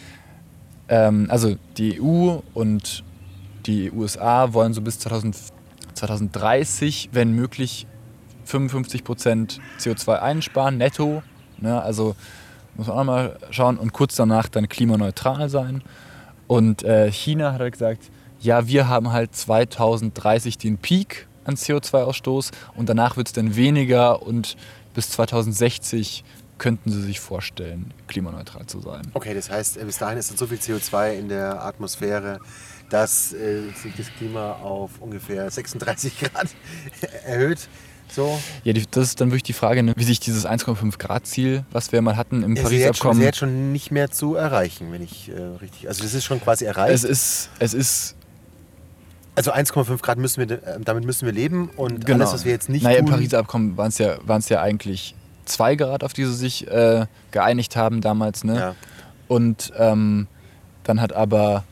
ähm, 0.88 1.26
also 1.30 1.56
die 1.76 2.00
EU 2.00 2.38
und 2.54 3.04
die 3.66 3.90
USA 3.90 4.52
wollen 4.52 4.74
so 4.74 4.80
bis 4.80 4.98
2000, 4.98 5.36
2030, 5.94 7.10
wenn 7.12 7.32
möglich, 7.32 7.86
55 8.44 9.04
Prozent 9.04 9.60
CO2 9.78 10.18
einsparen, 10.18 10.76
netto. 10.76 11.22
Ne? 11.58 11.80
Also 11.80 12.16
muss 12.74 12.88
man 12.88 12.98
auch 12.98 13.04
mal 13.04 13.38
schauen 13.50 13.78
und 13.78 13.92
kurz 13.92 14.16
danach 14.16 14.48
dann 14.48 14.68
klimaneutral 14.68 15.48
sein. 15.48 15.82
Und 16.46 16.82
äh, 16.82 17.10
China 17.10 17.52
hat 17.52 17.60
halt 17.60 17.72
gesagt, 17.72 18.10
ja, 18.40 18.66
wir 18.66 18.88
haben 18.88 19.12
halt 19.12 19.34
2030 19.34 20.58
den 20.58 20.78
Peak 20.78 21.28
an 21.44 21.54
CO2-Ausstoß 21.54 22.50
und 22.76 22.88
danach 22.88 23.16
wird 23.16 23.28
es 23.28 23.32
dann 23.32 23.56
weniger 23.56 24.22
und 24.22 24.56
bis 24.94 25.10
2060 25.10 26.24
könnten 26.58 26.90
sie 26.90 27.02
sich 27.02 27.20
vorstellen, 27.20 27.92
klimaneutral 28.06 28.66
zu 28.66 28.80
sein. 28.80 29.02
Okay, 29.14 29.34
das 29.34 29.50
heißt, 29.50 29.78
äh, 29.78 29.84
bis 29.84 29.98
dahin 29.98 30.18
ist 30.18 30.30
dann 30.30 30.38
so 30.38 30.46
viel 30.46 30.58
CO2 30.58 31.14
in 31.18 31.28
der 31.28 31.64
Atmosphäre, 31.64 32.38
dass 32.90 33.32
äh, 33.32 33.62
sich 33.82 33.94
das 33.96 34.06
Klima 34.18 34.52
auf 34.52 34.90
ungefähr 35.00 35.50
36 35.50 36.20
Grad 36.20 36.48
erhöht. 37.26 37.68
So. 38.08 38.38
Ja, 38.62 38.74
die, 38.74 38.84
das 38.90 39.08
ist 39.08 39.20
dann 39.20 39.30
wirklich 39.30 39.42
die 39.42 39.54
Frage, 39.54 39.82
ne, 39.82 39.94
wie 39.96 40.04
sich 40.04 40.20
dieses 40.20 40.46
1,5 40.46 40.98
Grad 40.98 41.26
Ziel, 41.26 41.64
was 41.72 41.92
wir 41.92 42.02
mal 42.02 42.16
hatten 42.16 42.42
im 42.42 42.54
Pariser 42.54 42.90
Abkommen. 42.90 43.14
Es 43.14 43.18
ist 43.20 43.24
jetzt 43.24 43.38
schon 43.38 43.72
nicht 43.72 43.90
mehr 43.90 44.10
zu 44.10 44.34
erreichen, 44.34 44.92
wenn 44.92 45.02
ich 45.02 45.30
äh, 45.30 45.40
richtig. 45.40 45.88
Also 45.88 46.02
das 46.02 46.12
ist 46.12 46.24
schon 46.24 46.40
quasi 46.40 46.66
erreicht. 46.66 46.92
Es 46.92 47.04
ist, 47.04 47.48
es 47.58 47.72
ist 47.72 48.16
also 49.34 49.52
1,5 49.52 50.02
Grad 50.02 50.18
müssen 50.18 50.46
wir, 50.46 50.62
äh, 50.62 50.80
damit 50.80 51.04
müssen 51.04 51.24
wir 51.24 51.32
leben 51.32 51.70
und 51.76 52.04
genau. 52.04 52.24
alles, 52.24 52.34
was 52.34 52.44
wir 52.44 52.52
jetzt 52.52 52.68
nicht 52.68 52.82
naja, 52.82 52.98
tun... 52.98 53.06
im 53.06 53.12
Pariser 53.12 53.38
Abkommen 53.38 53.76
waren 53.78 53.88
es 53.88 53.98
ja, 53.98 54.18
ja 54.48 54.60
eigentlich 54.60 55.14
2 55.44 55.76
Grad, 55.76 56.04
auf 56.04 56.12
die 56.12 56.24
sie 56.24 56.34
sich 56.34 56.68
äh, 56.68 57.06
geeinigt 57.30 57.76
haben 57.76 58.00
damals. 58.00 58.44
Ne? 58.44 58.56
Ja. 58.56 58.74
Und 59.28 59.72
ähm, 59.76 60.26
dann 60.84 61.00
hat 61.00 61.12
aber, 61.12 61.64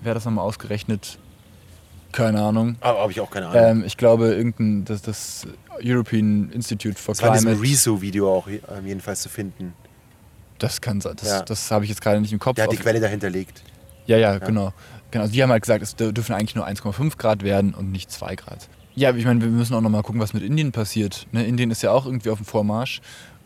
wer 0.00 0.10
hat 0.10 0.16
das 0.16 0.24
nochmal 0.24 0.44
ausgerechnet? 0.44 1.18
Keine 2.12 2.42
Ahnung. 2.42 2.76
Aber 2.80 3.00
habe 3.00 3.12
ich 3.12 3.20
auch 3.20 3.30
keine 3.30 3.46
Ahnung. 3.48 3.62
Ähm, 3.62 3.84
ich 3.86 3.96
glaube, 3.96 4.34
irgendein, 4.34 4.84
das, 4.84 5.02
das 5.02 5.46
European 5.82 6.50
Institute 6.50 6.96
for 7.00 7.14
das 7.14 7.20
Climate. 7.20 7.44
War 7.44 7.52
in 7.52 7.60
Rezo-Video 7.60 8.32
auch 8.32 8.48
ähm, 8.48 8.86
jedenfalls 8.86 9.22
zu 9.22 9.28
finden. 9.28 9.74
Das 10.58 10.80
kann 10.80 11.00
sein. 11.00 11.16
Das, 11.16 11.28
ja. 11.28 11.42
das 11.42 11.70
habe 11.70 11.84
ich 11.84 11.90
jetzt 11.90 12.02
gerade 12.02 12.20
nicht 12.20 12.32
im 12.32 12.38
Kopf. 12.38 12.56
Der 12.56 12.64
hat 12.64 12.72
die 12.72 12.76
Quelle 12.76 13.00
dahinter 13.00 13.30
legt. 13.30 13.62
Ja, 14.06 14.16
ja, 14.16 14.32
ja, 14.34 14.38
genau. 14.38 14.72
genau. 15.10 15.22
Also 15.22 15.32
die 15.32 15.42
haben 15.42 15.50
halt 15.50 15.62
gesagt, 15.62 15.82
es 15.82 15.96
dürfen 15.96 16.34
eigentlich 16.34 16.54
nur 16.54 16.66
1,5 16.66 17.16
Grad 17.16 17.42
werden 17.42 17.74
und 17.74 17.90
nicht 17.90 18.10
2 18.10 18.36
Grad. 18.36 18.68
Ja, 18.94 19.14
ich 19.14 19.24
meine, 19.24 19.40
wir 19.40 19.48
müssen 19.48 19.74
auch 19.74 19.80
noch 19.80 19.90
mal 19.90 20.02
gucken, 20.02 20.20
was 20.20 20.34
mit 20.34 20.42
Indien 20.42 20.72
passiert. 20.72 21.26
Ne? 21.32 21.46
Indien 21.46 21.70
ist 21.70 21.80
ja 21.82 21.92
auch 21.92 22.04
irgendwie 22.06 22.30
auf 22.30 22.38
dem 22.38 22.44
Vormarsch. 22.44 23.00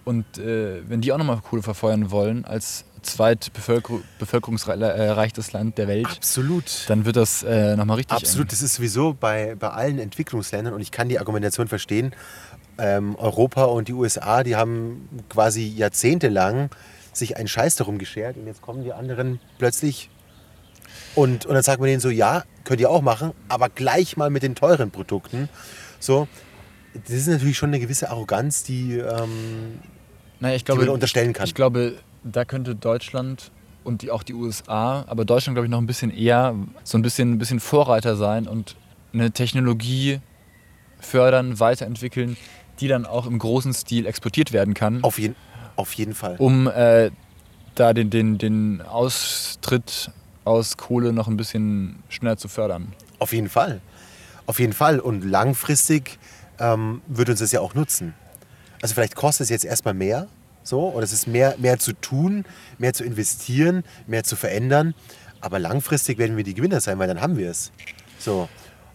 Und 0.04 0.38
äh, 0.38 0.82
wenn 0.88 1.00
die 1.00 1.12
auch 1.12 1.18
noch 1.18 1.24
mal 1.24 1.36
Kohle 1.36 1.62
verfeuern 1.62 2.10
wollen 2.10 2.44
als 2.44 2.84
zweitbevölkerungsreichstes 3.02 5.52
Land 5.52 5.78
der 5.78 5.86
Welt, 5.88 6.06
Absolut. 6.06 6.84
dann 6.88 7.04
wird 7.04 7.16
das 7.16 7.42
äh, 7.42 7.74
nochmal 7.76 7.96
richtig. 7.96 8.16
Absolut, 8.16 8.46
eng. 8.46 8.50
das 8.50 8.62
ist 8.62 8.74
sowieso 8.74 9.14
bei, 9.14 9.56
bei 9.56 9.70
allen 9.70 9.98
Entwicklungsländern 9.98 10.72
und 10.74 10.80
ich 10.80 10.92
kann 10.92 11.08
die 11.08 11.18
Argumentation 11.18 11.66
verstehen. 11.68 12.14
Ähm, 12.78 13.16
Europa 13.16 13.64
und 13.64 13.88
die 13.88 13.94
USA, 13.94 14.44
die 14.44 14.54
haben 14.54 15.08
quasi 15.28 15.66
jahrzehntelang 15.66 16.70
sich 17.12 17.36
einen 17.36 17.48
Scheiß 17.48 17.74
darum 17.76 17.98
geschert 17.98 18.36
und 18.36 18.46
jetzt 18.46 18.62
kommen 18.62 18.84
die 18.84 18.92
anderen 18.92 19.40
plötzlich 19.58 20.08
und, 21.14 21.46
und 21.46 21.54
dann 21.54 21.62
sagt 21.62 21.80
man 21.80 21.88
denen 21.88 22.00
so, 22.00 22.10
ja, 22.10 22.44
könnt 22.66 22.80
ihr 22.80 22.90
auch 22.90 23.00
machen, 23.00 23.32
aber 23.48 23.70
gleich 23.70 24.16
mal 24.16 24.28
mit 24.28 24.42
den 24.42 24.54
teuren 24.54 24.90
Produkten. 24.90 25.48
So, 26.00 26.28
das 26.92 27.14
ist 27.14 27.28
natürlich 27.28 27.56
schon 27.56 27.70
eine 27.70 27.80
gewisse 27.80 28.10
Arroganz, 28.10 28.64
die, 28.64 28.98
ähm, 28.98 29.78
naja, 30.40 30.56
ich 30.56 30.64
glaube, 30.64 30.82
die 30.82 30.86
man 30.86 30.94
unterstellen 30.94 31.32
kann. 31.32 31.46
Ich 31.46 31.54
glaube, 31.54 31.94
da 32.24 32.44
könnte 32.44 32.74
Deutschland 32.74 33.52
und 33.84 34.02
die, 34.02 34.10
auch 34.10 34.24
die 34.24 34.34
USA, 34.34 35.04
aber 35.06 35.24
Deutschland 35.24 35.54
glaube 35.54 35.66
ich 35.66 35.70
noch 35.70 35.80
ein 35.80 35.86
bisschen 35.86 36.10
eher 36.10 36.56
so 36.82 36.98
ein 36.98 37.02
bisschen, 37.02 37.32
ein 37.32 37.38
bisschen 37.38 37.60
Vorreiter 37.60 38.16
sein 38.16 38.48
und 38.48 38.74
eine 39.14 39.30
Technologie 39.30 40.20
fördern, 40.98 41.60
weiterentwickeln, 41.60 42.36
die 42.80 42.88
dann 42.88 43.06
auch 43.06 43.26
im 43.26 43.38
großen 43.38 43.72
Stil 43.74 44.06
exportiert 44.06 44.52
werden 44.52 44.74
kann. 44.74 45.04
Auf, 45.04 45.20
jeden, 45.20 45.36
auf 45.76 45.92
jeden 45.92 46.14
Fall. 46.14 46.34
Um 46.38 46.66
äh, 46.66 47.10
da 47.76 47.92
den, 47.92 48.10
den, 48.10 48.38
den 48.38 48.82
Austritt 48.82 50.10
aus 50.46 50.76
Kohle 50.76 51.12
noch 51.12 51.28
ein 51.28 51.36
bisschen 51.36 51.96
schneller 52.08 52.36
zu 52.36 52.48
fördern. 52.48 52.92
Auf 53.18 53.32
jeden 53.32 53.48
Fall. 53.48 53.80
Auf 54.46 54.60
jeden 54.60 54.72
Fall. 54.72 55.00
Und 55.00 55.22
langfristig 55.24 56.18
ähm, 56.58 57.02
würde 57.08 57.32
uns 57.32 57.40
das 57.40 57.52
ja 57.52 57.60
auch 57.60 57.74
nutzen. 57.74 58.14
Also 58.80 58.94
vielleicht 58.94 59.16
kostet 59.16 59.44
es 59.44 59.50
jetzt 59.50 59.64
erstmal 59.64 59.94
mehr, 59.94 60.28
so, 60.62 60.90
oder 60.92 61.02
es 61.02 61.12
ist 61.12 61.26
mehr, 61.26 61.56
mehr 61.58 61.78
zu 61.78 61.92
tun, 61.92 62.44
mehr 62.78 62.92
zu 62.92 63.04
investieren, 63.04 63.84
mehr 64.06 64.24
zu 64.24 64.36
verändern. 64.36 64.94
Aber 65.40 65.58
langfristig 65.58 66.18
werden 66.18 66.36
wir 66.36 66.44
die 66.44 66.54
Gewinner 66.54 66.80
sein, 66.80 66.98
weil 66.98 67.08
dann 67.08 67.20
haben 67.20 67.36
wir 67.36 67.50
es. 67.50 67.72
So. 68.18 68.48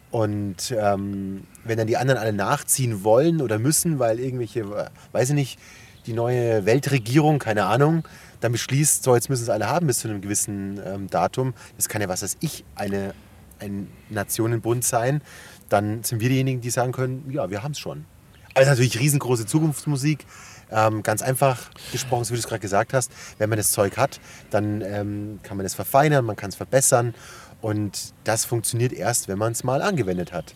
Und 0.09 0.73
ähm, 0.77 1.43
wenn 1.63 1.77
dann 1.77 1.87
die 1.87 1.97
anderen 1.97 2.19
alle 2.19 2.33
nachziehen 2.33 3.03
wollen 3.03 3.41
oder 3.41 3.59
müssen, 3.59 3.99
weil 3.99 4.19
irgendwelche, 4.19 4.89
weiß 5.11 5.29
ich 5.29 5.35
nicht, 5.35 5.59
die 6.05 6.13
neue 6.13 6.65
Weltregierung, 6.65 7.39
keine 7.39 7.65
Ahnung, 7.65 8.03
dann 8.41 8.51
beschließt, 8.51 9.03
so 9.03 9.15
jetzt 9.15 9.29
müssen 9.29 9.43
es 9.43 9.49
alle 9.49 9.69
haben 9.69 9.87
bis 9.87 9.99
zu 9.99 10.09
einem 10.09 10.21
gewissen 10.21 10.79
ähm, 10.85 11.09
Datum. 11.09 11.53
Das 11.77 11.87
kann 11.87 12.01
ja 12.01 12.09
was 12.09 12.23
weiß 12.23 12.37
ich, 12.41 12.65
eine, 12.75 13.13
ein 13.59 13.87
Nationenbund 14.09 14.83
sein. 14.83 15.21
Dann 15.69 16.03
sind 16.03 16.19
wir 16.19 16.29
diejenigen, 16.29 16.59
die 16.59 16.69
sagen 16.69 16.91
können, 16.91 17.31
ja, 17.31 17.49
wir 17.49 17.63
haben 17.63 17.71
es 17.71 17.79
schon. 17.79 18.05
Aber 18.53 18.61
das 18.61 18.63
ist 18.63 18.69
natürlich 18.69 18.99
riesengroße 18.99 19.45
Zukunftsmusik. 19.45 20.25
Ähm, 20.71 21.03
ganz 21.03 21.21
einfach 21.21 21.69
gesprochen, 21.91 22.23
so 22.23 22.31
wie 22.31 22.35
du 22.35 22.39
es 22.39 22.47
gerade 22.47 22.61
gesagt 22.61 22.93
hast, 22.93 23.11
wenn 23.37 23.49
man 23.49 23.57
das 23.57 23.71
Zeug 23.71 23.97
hat, 23.97 24.19
dann 24.51 24.81
ähm, 24.81 25.39
kann 25.43 25.57
man 25.57 25.65
es 25.65 25.73
verfeinern, 25.73 26.23
man 26.23 26.37
kann 26.37 26.49
es 26.49 26.55
verbessern 26.55 27.13
und 27.59 28.13
das 28.23 28.45
funktioniert 28.45 28.93
erst, 28.93 29.27
wenn 29.27 29.37
man 29.37 29.51
es 29.51 29.65
mal 29.65 29.81
angewendet 29.81 30.31
hat. 30.31 30.55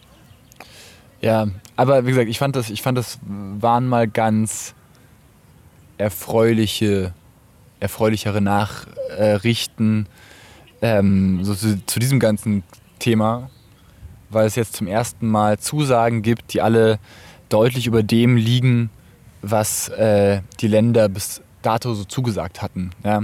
Ja, 1.19 1.47
aber 1.75 2.05
wie 2.05 2.11
gesagt, 2.11 2.29
ich 2.29 2.39
fand 2.39 2.55
das, 2.55 2.69
ich 2.69 2.81
fand 2.81 2.97
das 2.97 3.19
waren 3.25 3.87
mal 3.87 4.07
ganz 4.07 4.73
erfreuliche, 5.97 7.13
erfreulichere 7.79 8.41
Nachrichten 8.41 10.07
ähm, 10.81 11.43
so 11.43 11.55
zu, 11.55 11.85
zu 11.85 11.99
diesem 11.99 12.19
ganzen 12.19 12.63
Thema, 12.99 13.49
weil 14.29 14.47
es 14.47 14.55
jetzt 14.55 14.75
zum 14.75 14.87
ersten 14.87 15.27
Mal 15.27 15.59
Zusagen 15.59 16.21
gibt, 16.21 16.53
die 16.53 16.61
alle 16.61 16.99
deutlich 17.49 17.87
über 17.87 18.03
dem 18.03 18.37
liegen, 18.37 18.89
was 19.41 19.89
äh, 19.89 20.41
die 20.59 20.67
Länder 20.67 21.09
bis 21.09 21.41
dato 21.61 21.93
so 21.93 22.03
zugesagt 22.03 22.61
hatten, 22.61 22.91
ja, 23.03 23.23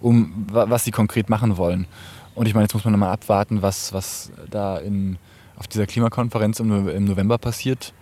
um 0.00 0.46
was 0.50 0.84
sie 0.84 0.90
konkret 0.90 1.28
machen 1.28 1.56
wollen. 1.56 1.86
Und 2.34 2.46
ich 2.46 2.54
meine, 2.54 2.64
jetzt 2.64 2.74
muss 2.74 2.84
man 2.84 2.98
mal 2.98 3.12
abwarten, 3.12 3.62
was, 3.62 3.92
was 3.92 4.30
da 4.50 4.78
in, 4.78 5.18
auf 5.56 5.66
dieser 5.66 5.86
Klimakonferenz 5.86 6.60
im, 6.60 6.88
im 6.88 7.04
November 7.04 7.38
passiert. 7.38 7.92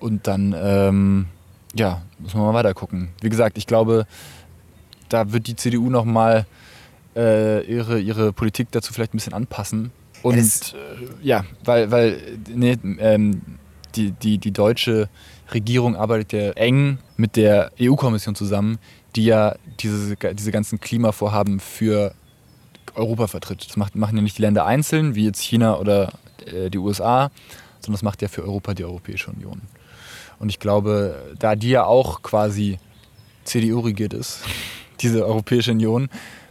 Und 0.00 0.26
dann, 0.26 0.54
ähm, 0.58 1.26
ja, 1.74 2.02
muss 2.18 2.34
man 2.34 2.44
mal 2.44 2.54
weiter 2.54 2.74
gucken. 2.74 3.10
Wie 3.20 3.28
gesagt, 3.28 3.58
ich 3.58 3.66
glaube, 3.66 4.06
da 5.14 5.32
wird 5.32 5.46
die 5.46 5.54
CDU 5.54 5.90
nochmal 5.90 6.44
äh, 7.14 7.64
ihre, 7.66 8.00
ihre 8.00 8.32
Politik 8.32 8.68
dazu 8.72 8.92
vielleicht 8.92 9.14
ein 9.14 9.18
bisschen 9.18 9.32
anpassen. 9.32 9.92
Und 10.22 10.36
äh, 10.36 11.26
ja, 11.26 11.44
weil, 11.64 11.90
weil 11.92 12.20
nee, 12.52 12.76
ähm, 12.98 13.42
die, 13.94 14.10
die, 14.10 14.38
die 14.38 14.50
deutsche 14.50 15.08
Regierung 15.52 15.94
arbeitet 15.94 16.32
ja 16.32 16.50
eng 16.52 16.98
mit 17.16 17.36
der 17.36 17.70
EU-Kommission 17.80 18.34
zusammen, 18.34 18.78
die 19.14 19.26
ja 19.26 19.54
diese, 19.78 20.16
diese 20.16 20.50
ganzen 20.50 20.80
Klimavorhaben 20.80 21.60
für 21.60 22.12
Europa 22.96 23.28
vertritt. 23.28 23.68
Das 23.68 23.76
macht, 23.76 23.94
machen 23.94 24.16
ja 24.16 24.22
nicht 24.22 24.38
die 24.38 24.42
Länder 24.42 24.66
einzeln, 24.66 25.14
wie 25.14 25.26
jetzt 25.26 25.40
China 25.40 25.78
oder 25.78 26.12
äh, 26.46 26.70
die 26.70 26.78
USA, 26.78 27.30
sondern 27.80 27.92
das 27.92 28.02
macht 28.02 28.20
ja 28.20 28.26
für 28.26 28.42
Europa 28.42 28.74
die 28.74 28.84
Europäische 28.84 29.30
Union. 29.30 29.60
Und 30.40 30.48
ich 30.48 30.58
glaube, 30.58 31.34
da 31.38 31.54
die 31.54 31.68
ja 31.68 31.84
auch 31.84 32.22
quasi 32.22 32.80
CDU 33.44 33.80
regiert 33.80 34.14
ist, 34.14 34.40
diese 35.00 35.26
Europäische 35.26 35.72
Union 35.72 36.08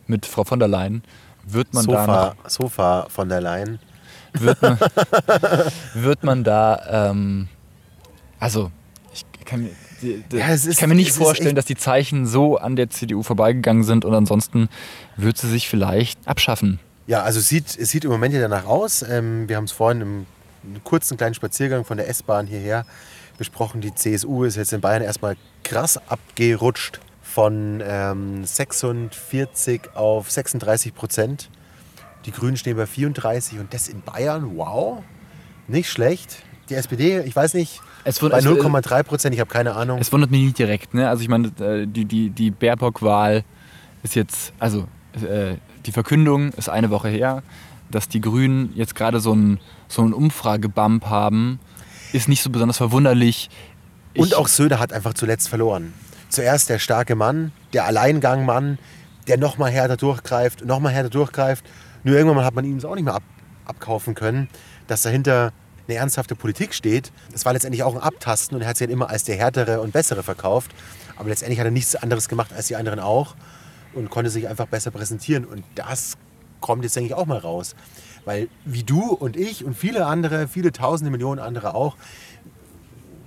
mit 0.08 0.26
Frau 0.26 0.44
von 0.44 0.60
der 0.60 0.68
Leyen, 0.68 1.04
wird 1.46 1.74
man 1.74 1.84
Sofa, 1.84 2.06
da. 2.06 2.36
Noch, 2.42 2.50
Sofa 2.50 3.08
von 3.10 3.30
der 3.30 3.42
Leyen. 3.42 3.80
Wird 4.34 4.62
man, 4.62 4.80
wird 5.94 6.24
man 6.24 6.44
da. 6.44 7.10
Ähm, 7.12 7.48
also, 8.40 8.72
ich 9.14 9.26
kann, 9.46 9.70
ja, 10.32 10.48
ist, 10.50 10.68
ich 10.68 10.78
kann 10.78 10.90
mir 10.90 10.96
nicht 10.96 11.12
vorstellen, 11.12 11.56
dass 11.56 11.66
die 11.66 11.76
Zeichen 11.76 12.26
so 12.26 12.58
an 12.58 12.76
der 12.76 12.90
CDU 12.90 13.24
vorbeigegangen 13.24 13.84
sind 13.84 14.06
und 14.06 14.14
ansonsten 14.14 14.70
wird 15.18 15.38
sie 15.38 15.50
sich 15.50 15.70
vielleicht 15.70 16.28
abschaffen. 16.28 16.80
Ja, 17.06 17.24
also 17.24 17.40
es 17.40 17.50
sieht, 17.50 17.78
es 17.78 17.90
sieht 17.90 18.06
im 18.06 18.12
Moment 18.12 18.34
ja 18.34 18.42
danach 18.42 18.66
aus. 18.66 19.04
Ähm, 19.04 19.48
wir 19.50 19.58
haben 19.58 19.66
es 19.66 19.72
vorhin 19.72 20.02
im 20.02 20.26
kurzen 20.84 21.18
kleinen 21.18 21.36
Spaziergang 21.36 21.84
von 21.84 21.98
der 21.98 22.08
S-Bahn 22.08 22.48
hierher 22.48 22.86
besprochen. 23.38 23.82
Die 23.82 23.94
CSU 23.94 24.46
ist 24.46 24.56
jetzt 24.56 24.74
in 24.74 24.82
Bayern 24.82 25.02
erstmal 25.02 25.36
krass 25.64 26.00
abgerutscht 26.08 27.00
von 27.24 27.82
ähm, 27.84 28.46
46 28.46 29.96
auf 29.96 30.30
36 30.30 30.94
Prozent. 30.94 31.50
Die 32.26 32.32
Grünen 32.32 32.58
stehen 32.58 32.78
bei 32.78 32.86
34 32.86 33.60
und 33.60 33.74
das 33.74 33.88
in 33.88 34.02
Bayern, 34.02 34.56
wow, 34.56 35.02
nicht 35.68 35.90
schlecht. 35.90 36.44
Die 36.70 36.76
SPD, 36.76 37.22
ich 37.22 37.36
weiß 37.36 37.56
nicht, 37.56 37.82
es 38.04 38.20
bei 38.20 38.40
0,3 38.40 39.04
Prozent, 39.04 39.34
ich 39.34 39.42
habe 39.42 39.52
keine 39.52 39.76
Ahnung. 39.76 40.00
Es 40.00 40.12
wundert 40.12 40.32
mich 40.32 40.44
nicht 40.44 40.60
direkt. 40.60 40.94
Ne? 40.94 41.10
Also 41.10 41.24
ich 41.24 41.30
meine, 41.30 41.48
äh, 41.60 41.88
die, 41.88 42.06
die, 42.06 42.30
die 42.30 42.52
Baerbock-Wahl 42.52 43.44
ist 44.04 44.16
jetzt, 44.16 44.54
also 44.60 44.88
äh, 45.16 45.56
die 45.86 45.92
Verkündung 45.92 46.52
ist 46.54 46.70
eine 46.70 46.90
Woche 46.90 47.10
her, 47.10 47.44
dass 47.90 48.08
die 48.08 48.22
Grünen 48.22 48.72
jetzt 48.76 48.96
gerade 48.96 49.20
so 49.20 49.32
einen 49.32 49.60
so 49.88 50.02
einen 50.02 50.14
Umfragebump 50.14 51.06
haben, 51.06 51.60
ist 52.12 52.28
nicht 52.28 52.42
so 52.42 52.50
besonders 52.50 52.78
verwunderlich. 52.78 53.50
Ich 54.14 54.22
Und 54.22 54.36
auch 54.36 54.48
Söder 54.48 54.80
hat 54.80 54.94
einfach 54.94 55.14
zuletzt 55.14 55.50
verloren. 55.50 55.94
Zuerst 56.34 56.70
der 56.70 56.80
starke 56.80 57.14
Mann, 57.14 57.52
der 57.74 57.86
Alleingangmann, 57.86 58.80
der 59.28 59.38
nochmal 59.38 59.70
härter 59.70 59.98
durchgreift, 59.98 60.66
nochmal 60.66 60.92
härter 60.92 61.12
durchgreift. 61.12 61.64
Nur 62.04 62.16
irgendwann 62.18 62.44
hat 62.44 62.56
man 62.56 62.66
ihm 62.66 62.78
es 62.78 62.86
auch 62.86 62.96
nicht 62.96 63.04
mehr 63.04 63.14
ab, 63.14 63.22
abkaufen 63.66 64.16
können, 64.16 64.50
dass 64.88 65.04
dahinter 65.04 65.54
eine 65.88 65.96
ernsthafte 65.96 66.36
Politik 66.36 66.74
steht. 66.74 67.12
Das 67.32 67.46
war 67.46 67.54
letztendlich 67.54 67.84
auch 67.84 67.94
ein 67.94 68.02
Abtasten 68.02 68.56
und 68.56 68.64
er 68.64 68.70
hat 68.70 68.78
sich 68.78 68.88
dann 68.88 68.92
immer 68.92 69.12
als 69.12 69.26
der 69.26 69.36
härtere 69.36 69.80
und 69.80 69.94
bessere 69.94 70.24
verkauft. 70.24 70.72
Aber 71.18 71.30
letztendlich 71.30 71.60
hat 71.60 71.68
er 71.68 71.72
nichts 71.72 71.96
anderes 71.96 72.28
gemacht 72.28 72.52
als 72.52 72.66
die 72.66 72.78
anderen 72.78 73.00
auch 73.00 73.36
und 73.94 74.10
konnte 74.10 74.32
sich 74.32 74.48
einfach 74.48 74.66
besser 74.66 74.90
präsentieren. 74.90 75.46
Und 75.46 75.64
das 75.76 76.18
kommt 76.62 76.84
jetzt, 76.84 76.96
denke 76.96 77.10
ich, 77.10 77.14
auch 77.14 77.28
mal 77.28 77.38
raus. 77.38 77.76
Weil 78.26 78.48
wie 78.66 78.82
du 78.82 79.12
und 79.14 79.38
ich 79.38 79.64
und 79.64 79.78
viele 79.78 80.08
andere, 80.08 80.48
viele 80.48 80.72
tausende 80.72 81.12
Millionen 81.12 81.40
andere 81.40 81.76
auch, 81.76 81.96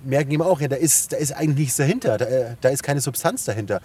merken 0.03 0.31
eben 0.31 0.41
auch, 0.41 0.61
ja, 0.61 0.67
da 0.67 0.75
ist, 0.75 1.13
da 1.13 1.17
ist 1.17 1.31
eigentlich 1.31 1.57
nichts 1.57 1.77
dahinter. 1.77 2.17
Da, 2.17 2.55
da 2.59 2.69
ist 2.69 2.83
keine 2.83 3.01
Substanz 3.01 3.45
dahinter. 3.45 3.81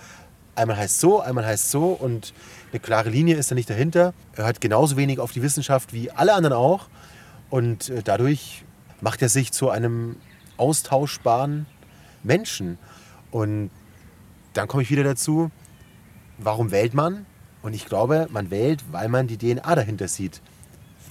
Einmal 0.55 0.77
heißt 0.77 1.01
so, 1.01 1.21
einmal 1.21 1.47
heißt 1.47 1.71
so 1.71 1.93
und 1.93 2.35
eine 2.73 2.81
klare 2.81 3.09
Linie 3.09 3.37
ist 3.37 3.51
da 3.51 3.55
nicht 3.55 3.71
dahinter. 3.71 4.13
Er 4.37 4.45
hört 4.45 4.61
genauso 4.61 4.97
wenig 4.97 5.19
auf 5.19 5.33
die 5.33 5.43
Wissenschaft 5.43 5.93
wie 5.93 6.11
alle 6.11 6.35
anderen 6.35 6.55
auch. 6.55 6.89
Und 7.49 7.89
äh, 7.89 8.03
dadurch 8.03 8.65
macht 9.01 9.23
er 9.23 9.29
sich 9.29 9.53
zu 9.53 9.71
einem 9.71 10.17
austauschbaren 10.57 11.67
Menschen. 12.23 12.79
Und 13.31 13.71
dann 14.53 14.69
komme 14.69 14.83
ich 14.83 14.91
wieder 14.91 15.05
dazu, 15.05 15.51
warum 16.39 16.71
wählt 16.71 16.95
man? 16.95 17.27
Und 17.63 17.75
ich 17.75 17.87
glaube, 17.87 18.29
man 18.31 18.51
wählt, 18.51 18.85
weil 18.91 19.09
man 19.09 19.27
die 19.27 19.39
DNA 19.39 19.75
dahinter 19.75 20.09
sieht. 20.09 20.43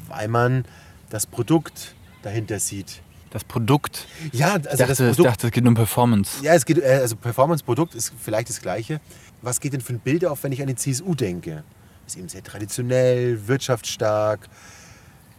Weil 0.07 0.27
man 0.27 0.65
das 1.09 1.25
Produkt 1.25 1.95
dahinter 2.21 2.59
sieht. 2.59 3.01
Das 3.31 3.45
Produkt? 3.45 4.07
Ja, 4.33 4.53
also 4.53 4.69
ich 4.69 4.77
dachte, 4.77 4.87
das 4.87 4.97
Produkt. 4.97 5.19
Ich 5.19 5.25
dachte, 5.25 5.47
es 5.47 5.53
geht 5.53 5.65
um 5.65 5.73
Performance. 5.73 6.43
Ja, 6.43 6.53
es 6.53 6.65
geht, 6.65 6.77
äh, 6.77 6.99
also 7.01 7.15
Performance-Produkt 7.15 7.95
ist 7.95 8.13
vielleicht 8.19 8.49
das 8.49 8.61
Gleiche. 8.61 8.99
Was 9.41 9.59
geht 9.59 9.73
denn 9.73 9.81
für 9.81 9.93
ein 9.93 9.99
Bild 9.99 10.25
auf, 10.25 10.43
wenn 10.43 10.51
ich 10.51 10.61
an 10.61 10.67
die 10.67 10.75
CSU 10.75 11.15
denke? 11.15 11.63
Ist 12.05 12.17
eben 12.17 12.27
sehr 12.27 12.43
traditionell, 12.43 13.47
wirtschaftsstark, 13.47 14.49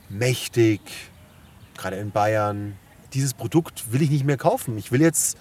mächtig, 0.09 0.81
gerade 1.77 1.97
in 1.97 2.11
Bayern. 2.11 2.77
Dieses 3.13 3.35
Produkt 3.35 3.93
will 3.93 4.01
ich 4.01 4.11
nicht 4.11 4.25
mehr 4.25 4.39
kaufen. 4.39 4.79
Ich 4.79 4.91
will 4.91 5.03
jetzt 5.03 5.37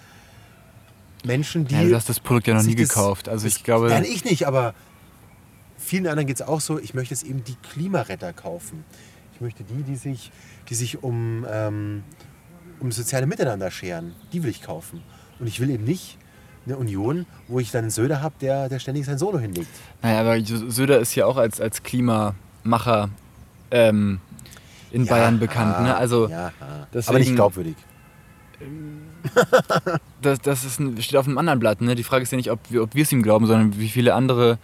Menschen, 1.24 1.66
die. 1.66 1.74
Ja, 1.74 1.84
du 1.84 1.94
hast 1.94 2.08
das 2.08 2.20
Produkt 2.20 2.48
ja 2.48 2.54
noch 2.54 2.62
nie 2.62 2.74
gekauft. 2.74 3.30
Also 3.30 3.46
ich 3.46 3.64
glaube. 3.64 3.88
Nein, 3.88 4.04
ich 4.04 4.24
nicht, 4.24 4.46
aber 4.46 4.74
vielen 5.78 6.06
anderen 6.06 6.26
geht 6.26 6.36
es 6.36 6.42
auch 6.42 6.60
so. 6.60 6.78
Ich 6.78 6.92
möchte 6.92 7.14
jetzt 7.14 7.24
eben 7.24 7.44
die 7.44 7.56
Klimaretter 7.56 8.34
kaufen. 8.34 8.84
Ich 9.34 9.40
möchte 9.40 9.64
die, 9.64 9.82
die 9.82 9.96
sich, 9.96 10.30
die 10.68 10.74
sich 10.74 11.02
um, 11.02 11.46
ähm, 11.50 12.04
um 12.82 12.90
soziale 12.90 13.26
Miteinander 13.26 13.70
scheren. 13.70 14.14
Die 14.32 14.42
will 14.42 14.50
ich 14.50 14.62
kaufen. 14.62 15.02
Und 15.38 15.46
ich 15.46 15.60
will 15.60 15.70
eben 15.70 15.84
nicht 15.84 16.18
eine 16.66 16.76
Union, 16.76 17.26
wo 17.48 17.60
ich 17.60 17.70
dann 17.70 17.82
einen 17.82 17.90
Söder 17.90 18.20
habe, 18.20 18.34
der, 18.40 18.68
der 18.68 18.78
ständig 18.78 19.06
sein 19.06 19.18
Solo 19.18 19.38
hinlegt. 19.38 19.70
Naja, 20.02 20.20
aber 20.20 20.40
Söder 20.44 20.98
ist 20.98 21.14
ja 21.14 21.26
auch 21.26 21.36
als, 21.36 21.60
als 21.60 21.82
Klimamacher 21.82 23.10
ähm, 23.70 24.20
in 24.90 25.04
ja, 25.04 25.10
Bayern 25.10 25.38
bekannt. 25.38 25.80
Ne? 25.82 25.94
Also 25.94 26.28
ja, 26.28 26.52
deswegen, 26.92 27.08
aber 27.08 27.18
nicht 27.18 27.34
glaubwürdig. 27.34 27.76
das, 30.20 30.40
das 30.40 30.64
ist 30.64 30.78
ein, 30.78 31.00
steht 31.02 31.16
auf 31.16 31.26
einem 31.26 31.38
anderen 31.38 31.58
Blatt. 31.58 31.80
Ne? 31.80 31.94
Die 31.94 32.04
Frage 32.04 32.22
ist 32.22 32.32
ja 32.32 32.36
nicht, 32.36 32.50
ob 32.50 32.60
wir, 32.68 32.82
ob 32.82 32.94
wir 32.94 33.02
es 33.02 33.12
ihm 33.12 33.22
glauben, 33.22 33.46
sondern 33.46 33.78
wie 33.78 33.88
viele 33.88 34.14
andere 34.14 34.58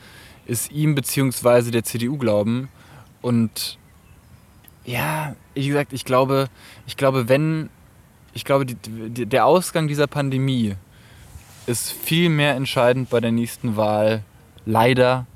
es 0.47 0.71
ihm 0.71 0.95
bzw. 0.95 1.71
der 1.71 1.85
CDU 1.85 2.17
glauben. 2.17 2.69
Und 3.23 3.79
ja, 4.85 5.35
wie 5.55 5.69
gesagt, 5.69 5.93
ich 5.93 6.05
glaube, 6.05 6.49
ich 6.87 6.97
glaube, 6.97 7.29
wenn, 7.29 7.71
ich 8.33 8.45
glaube, 8.45 8.67
die, 8.67 8.75
die, 8.75 9.27
der 9.27 9.47
Ausgang 9.47 9.89
dieser 9.89 10.07
Pandemie 10.07 10.75
ist 11.67 11.93
viel 11.93 12.29
mehr 12.29 12.55
entscheidend 12.55 13.11
bei 13.11 13.21
der 13.21 13.33
nächsten 13.33 13.77
Wahl, 13.77 14.23
leider, 14.65 15.27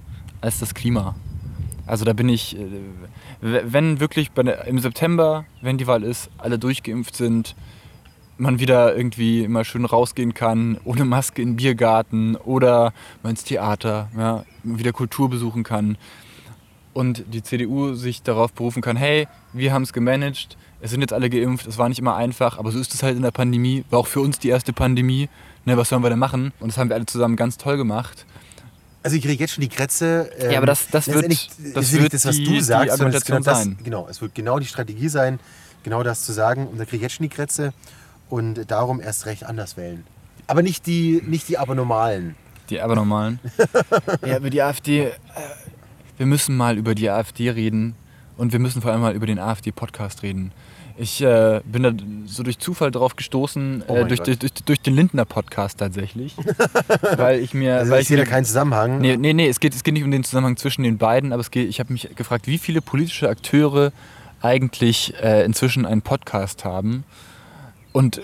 als 0.41 0.59
das 0.59 0.75
Klima. 0.75 1.15
Also 1.87 2.05
da 2.05 2.13
bin 2.13 2.29
ich, 2.29 2.57
äh, 2.57 2.67
wenn 3.41 4.01
wirklich 4.01 4.31
der, 4.31 4.65
im 4.67 4.79
September, 4.79 5.45
wenn 5.61 5.79
die 5.79 5.87
Wahl 5.87 6.05
ist, 6.05 6.31
alle 6.39 6.59
durchgeimpft 6.59 7.17
sind, 7.17 7.55
man 8.39 8.59
wieder 8.59 8.97
irgendwie 8.97 9.47
mal 9.47 9.65
schön 9.65 9.85
rausgehen 9.85 10.35
kann, 10.35 10.79
ohne 10.85 11.05
Maske 11.05 11.43
in 11.43 11.51
den 11.51 11.57
Biergarten 11.57 12.37
oder 12.37 12.93
mal 13.23 13.31
ins 13.31 13.45
Theater, 13.45 14.09
ja, 14.17 14.45
wieder 14.63 14.93
Kultur 14.93 15.29
besuchen 15.29 15.65
kann 15.65 15.97
und 16.95 17.25
die 17.33 17.43
CDU 17.43 17.95
sich 17.95 18.23
darauf 18.23 18.53
berufen 18.53 18.83
kann, 18.83 18.97
hey, 18.97 19.29
wir 19.53 19.73
haben 19.73 19.83
es 19.83 19.93
gemanagt, 19.93 20.57
es 20.83 20.91
sind 20.91 21.01
jetzt 21.01 21.13
alle 21.13 21.31
geimpft, 21.31 21.67
es 21.67 21.79
war 21.79 21.89
nicht 21.89 22.01
immer 22.01 22.17
einfach, 22.17 22.59
aber 22.59 22.73
so 22.73 22.79
ist 22.81 22.93
es 22.93 23.05
halt 23.05 23.17
in 23.17 23.23
der 23.23 23.31
Pandemie. 23.31 23.85
War 23.89 24.01
auch 24.01 24.09
für 24.09 24.21
uns 24.21 24.41
die 24.41 24.49
erste 24.49 24.73
Pandemie. 24.73 25.29
Ne, 25.65 25.77
was 25.77 25.89
sollen 25.89 26.03
wir 26.03 26.11
denn 26.11 26.19
machen? 26.19 26.53
Und 26.59 26.73
das 26.73 26.77
haben 26.77 26.89
wir 26.89 26.97
alle 26.97 27.07
zusammen 27.07 27.37
ganz 27.37 27.57
toll 27.57 27.77
gemacht. 27.77 28.27
Also 29.05 29.17
ich 29.17 29.23
kriege 29.23 29.41
jetzt 29.41 29.55
schon 29.55 29.63
die 29.63 29.69
Krätze. 29.69 30.29
Ähm, 30.39 30.51
ja, 30.51 30.59
aber 30.59 30.67
das, 30.67 30.89
das 30.89 31.07
wird, 31.07 31.31
das, 31.31 31.49
das 31.73 31.93
wird 31.93 32.13
das, 32.13 32.27
was 32.27 32.37
die, 32.37 32.45
du 32.45 32.61
sagst, 32.61 32.87
die 32.87 32.91
Argumentation 32.91 33.39
genau 33.39 33.51
das, 33.51 33.63
sein. 33.63 33.79
Genau, 33.85 34.09
es 34.09 34.21
wird 34.21 34.35
genau 34.35 34.59
die 34.59 34.67
Strategie 34.67 35.09
sein, 35.09 35.39
genau 35.85 36.03
das 36.03 36.25
zu 36.25 36.33
sagen. 36.33 36.67
Und 36.67 36.79
da 36.79 36.85
kriege 36.85 36.97
ich 36.97 37.03
jetzt 37.03 37.15
schon 37.15 37.25
die 37.25 37.35
Krätze 37.35 37.73
und 38.29 38.69
darum 38.69 39.01
erst 39.01 39.27
recht 39.27 39.45
anders 39.45 39.77
wählen. 39.77 40.05
Aber 40.49 40.63
nicht 40.63 40.87
die, 40.87 41.23
nicht 41.25 41.49
die 41.49 41.59
Abernormalen. 41.59 42.35
Die 42.71 42.81
Abernormalen? 42.81 43.39
ja, 44.27 44.39
über 44.39 44.51
die 44.51 44.61
AfD. 44.61 45.03
Äh, 45.03 45.13
wir 46.17 46.27
müssen 46.27 46.57
mal 46.57 46.77
über 46.77 46.97
die 46.97 47.09
AfD 47.09 47.51
reden 47.51 47.95
und 48.37 48.53
wir 48.53 48.59
müssen 48.59 48.83
vor 48.83 48.93
allem 48.93 49.01
mal 49.01 49.15
über 49.15 49.27
den 49.27 49.39
AfD-Podcast 49.39 50.23
reden. 50.23 50.53
Ich 50.97 51.23
äh, 51.23 51.61
bin 51.65 51.83
da 51.83 51.93
so 52.27 52.43
durch 52.43 52.59
Zufall 52.59 52.91
drauf 52.91 53.17
gestoßen, 53.17 53.85
Oh 53.89 53.97
äh, 53.97 54.05
durch, 54.07 54.21
durch, 54.21 54.39
durch, 54.39 54.53
durch 54.53 54.81
den 54.81 54.95
Lindner 54.95 55.25
Podcast 55.25 55.79
tatsächlich. 55.79 56.37
weil 57.17 57.41
ich 57.41 57.55
mir. 57.55 57.79
Also 57.79 57.93
weil 57.93 58.03
ich 58.03 58.09
sehe 58.09 58.19
da 58.19 58.25
keinen 58.25 58.45
Zusammenhang. 58.45 59.01
Nee, 59.01 59.17
nee, 59.17 59.33
nee 59.33 59.49
es, 59.49 59.59
geht, 59.59 59.75
es 59.75 59.85
geht 59.85 59.95
nicht 59.95 60.05
um 60.05 60.11
den 60.11 60.25
Zusammenhang 60.25 60.57
zwischen 60.57 60.83
den 60.83 60.99
beiden, 60.99 61.33
aber 61.33 61.41
es 61.41 61.51
geht, 61.51 61.69
ich 61.69 61.81
habe 61.81 61.93
mich 61.93 62.15
gefragt, 62.15 62.47
wie 62.47 62.59
viele 62.59 62.83
politische 62.83 63.29
Akteure 63.29 63.93
eigentlich 64.43 65.15
äh, 65.23 65.45
inzwischen 65.45 65.87
einen 65.87 66.03
Podcast 66.03 66.65
haben. 66.65 67.05
Und 67.93 68.19
äh, 68.19 68.23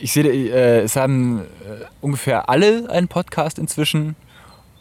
ich 0.00 0.12
sehe, 0.12 0.24
äh, 0.24 0.80
es 0.80 0.96
haben 0.96 1.40
äh, 1.40 1.84
ungefähr 2.00 2.48
alle 2.48 2.90
einen 2.90 3.08
Podcast 3.08 3.58
inzwischen. 3.58 4.16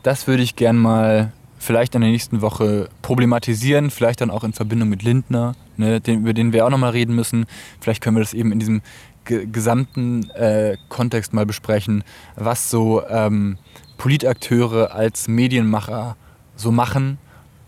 Das 0.03 0.27
würde 0.27 0.43
ich 0.43 0.55
gern 0.55 0.77
mal 0.77 1.31
vielleicht 1.61 1.93
in 1.95 2.01
der 2.01 2.09
nächsten 2.09 2.41
Woche 2.41 2.89
problematisieren, 3.03 3.91
vielleicht 3.91 4.19
dann 4.21 4.31
auch 4.31 4.43
in 4.43 4.51
Verbindung 4.51 4.89
mit 4.89 5.03
Lindner, 5.03 5.53
ne, 5.77 6.01
den, 6.01 6.21
über 6.21 6.33
den 6.33 6.53
wir 6.53 6.65
auch 6.65 6.69
nochmal 6.71 6.89
reden 6.91 7.15
müssen. 7.15 7.45
Vielleicht 7.79 8.01
können 8.01 8.15
wir 8.17 8.21
das 8.23 8.33
eben 8.33 8.51
in 8.51 8.57
diesem 8.59 8.81
ge 9.25 9.45
gesamten 9.45 10.27
äh, 10.31 10.77
Kontext 10.89 11.33
mal 11.33 11.45
besprechen, 11.45 12.03
was 12.35 12.71
so 12.71 13.03
ähm, 13.07 13.59
Politakteure 13.97 14.93
als 14.95 15.27
Medienmacher 15.27 16.17
so 16.55 16.71
machen, 16.71 17.19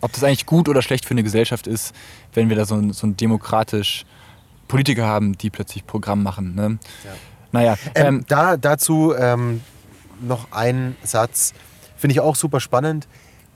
ob 0.01 0.11
das 0.13 0.23
eigentlich 0.23 0.47
gut 0.47 0.67
oder 0.67 0.81
schlecht 0.81 1.05
für 1.05 1.11
eine 1.11 1.21
Gesellschaft 1.23 1.67
ist, 1.67 1.93
wenn 2.33 2.49
wir 2.49 2.55
da 2.55 2.65
so, 2.65 2.73
ein- 2.75 2.91
so 2.91 3.05
ein 3.05 3.15
demokratisch 3.15 4.05
Politiker 4.67 5.05
haben, 5.05 5.37
die 5.37 5.51
plötzlich 5.51 5.85
Programm 5.85 6.23
machen. 6.23 6.55
Ne? 6.55 6.79
Ja. 7.05 7.11
Naja, 7.51 7.75
Ähm, 7.93 8.05
ähm, 8.07 8.25
da, 8.27 8.57
dazu 8.57 9.13
ähm, 9.15 9.61
noch 10.21 10.51
ein 10.51 10.95
Satz, 11.03 11.53
finde 11.95 12.13
ich 12.13 12.19
auch 12.19 12.35
super 12.35 12.59
spannend. 12.59 13.07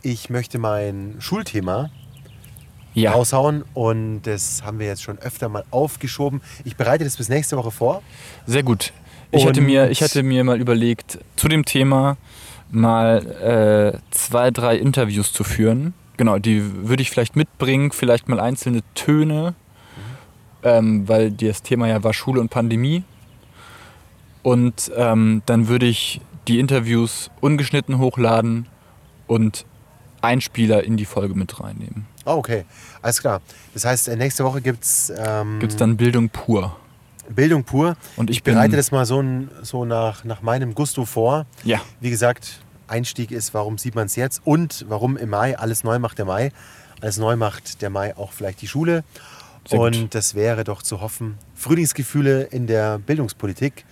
Ich 0.02 0.30
möchte 0.30 0.60
mein 0.60 1.16
Schulthema 1.20 1.90
ja. 2.94 3.12
raushauen 3.12 3.64
und 3.74 4.22
das 4.24 4.64
haben 4.64 4.80
wir 4.80 4.88
jetzt 4.88 5.04
schon 5.04 5.20
öfter 5.20 5.50
mal 5.50 5.64
aufgeschoben. 5.72 6.42
Ich 6.66 6.76
bereite 6.76 7.04
das 7.04 7.18
bis 7.18 7.30
nächste 7.30 7.58
Woche 7.58 7.72
vor. 7.72 8.02
Sehr 8.46 8.64
gut. 8.64 8.94
Ich 9.32 9.46
hatte, 9.46 9.62
mir, 9.62 9.92
ich 9.92 10.02
hatte 10.02 10.24
mir 10.24 10.44
mal 10.44 10.60
überlegt, 10.60 11.20
zu 11.36 11.48
dem 11.48 11.66
Thema 11.66 12.18
mal 12.72 13.94
äh, 13.94 14.00
zwei, 14.12 14.52
drei 14.52 14.78
Interviews 14.78 15.34
zu 15.34 15.44
führen. 15.44 15.94
Genau, 16.16 16.40
die 16.40 16.88
würde 16.88 17.02
ich 17.02 17.10
vielleicht 17.10 17.36
mitbringen, 17.36 17.92
vielleicht 17.92 18.28
mal 18.30 18.40
einzelne 18.40 18.82
Töne, 18.96 19.54
ähm, 20.64 21.08
weil 21.08 21.32
das 21.32 21.62
Thema 21.62 21.88
ja 21.88 22.04
war 22.04 22.14
Schule 22.14 22.42
und 22.42 22.50
Pandemie. 22.50 23.04
Und 24.44 24.92
ähm, 24.96 25.42
dann 25.46 25.68
würde 25.68 25.86
ich 25.86 26.22
die 26.48 26.60
Interviews 26.60 27.30
ungeschnitten 27.42 28.00
hochladen 28.00 28.68
und 29.28 29.66
Einspieler 30.28 30.84
in 30.84 30.98
die 30.98 31.06
Folge 31.06 31.34
mit 31.34 31.60
reinnehmen. 31.60 32.06
Ah, 32.26 32.36
okay. 32.36 32.66
Alles 33.02 33.22
klar. 33.22 33.42
Das 33.74 33.86
heißt, 33.86 34.10
äh, 34.10 34.16
nächste 34.16 34.44
Woche 34.44 34.62
gibt 34.62 34.84
es 34.84 35.12
ähm, 35.18 35.60
Gibt 35.60 35.72
es 35.72 35.78
dann 35.78 35.98
Bildung 35.98 36.30
pur. 36.30 36.76
Bildung 37.30 37.64
pur. 37.64 37.96
Und 38.16 38.30
ich 38.30 38.38
Ich 38.38 38.44
bereite 38.44 38.76
das 38.76 38.92
mal 38.92 39.06
so, 39.06 39.24
so 39.62 39.86
nach, 39.86 40.24
nach 40.24 40.42
meinem 40.42 40.74
Gusto 40.76 41.06
vor. 41.06 41.46
Ja, 41.64 41.82
Wie 42.00 42.10
gesagt, 42.10 42.60
Einstieg 42.88 43.32
ist, 43.32 43.54
warum 43.54 43.78
sieht 43.78 43.96
man 43.96 44.06
es 44.06 44.16
jetzt 44.16 44.42
und 44.46 44.86
warum 44.88 45.18
im 45.18 45.30
Mai 45.30 45.58
alles 45.58 45.84
neu 45.84 46.00
macht 46.00 46.18
der 46.18 46.26
Mai. 46.26 46.52
Alles 47.02 47.18
neu 47.18 47.36
macht 47.36 47.82
der 47.82 47.90
Mai 47.90 48.16
auch 48.16 48.32
vielleicht 48.32 48.62
die 48.62 48.68
Schule. 48.68 49.04
Sehr 49.68 49.80
gut. 49.80 49.98
und 49.98 50.16
das 50.16 50.36
wäre 50.36 50.64
doch 50.64 50.82
zu 50.82 51.02
hoffen. 51.02 51.38
Frühlingsgefühle 51.56 52.44
in 52.44 52.68
der 52.68 53.00
Bildungspolitik. 53.00 53.86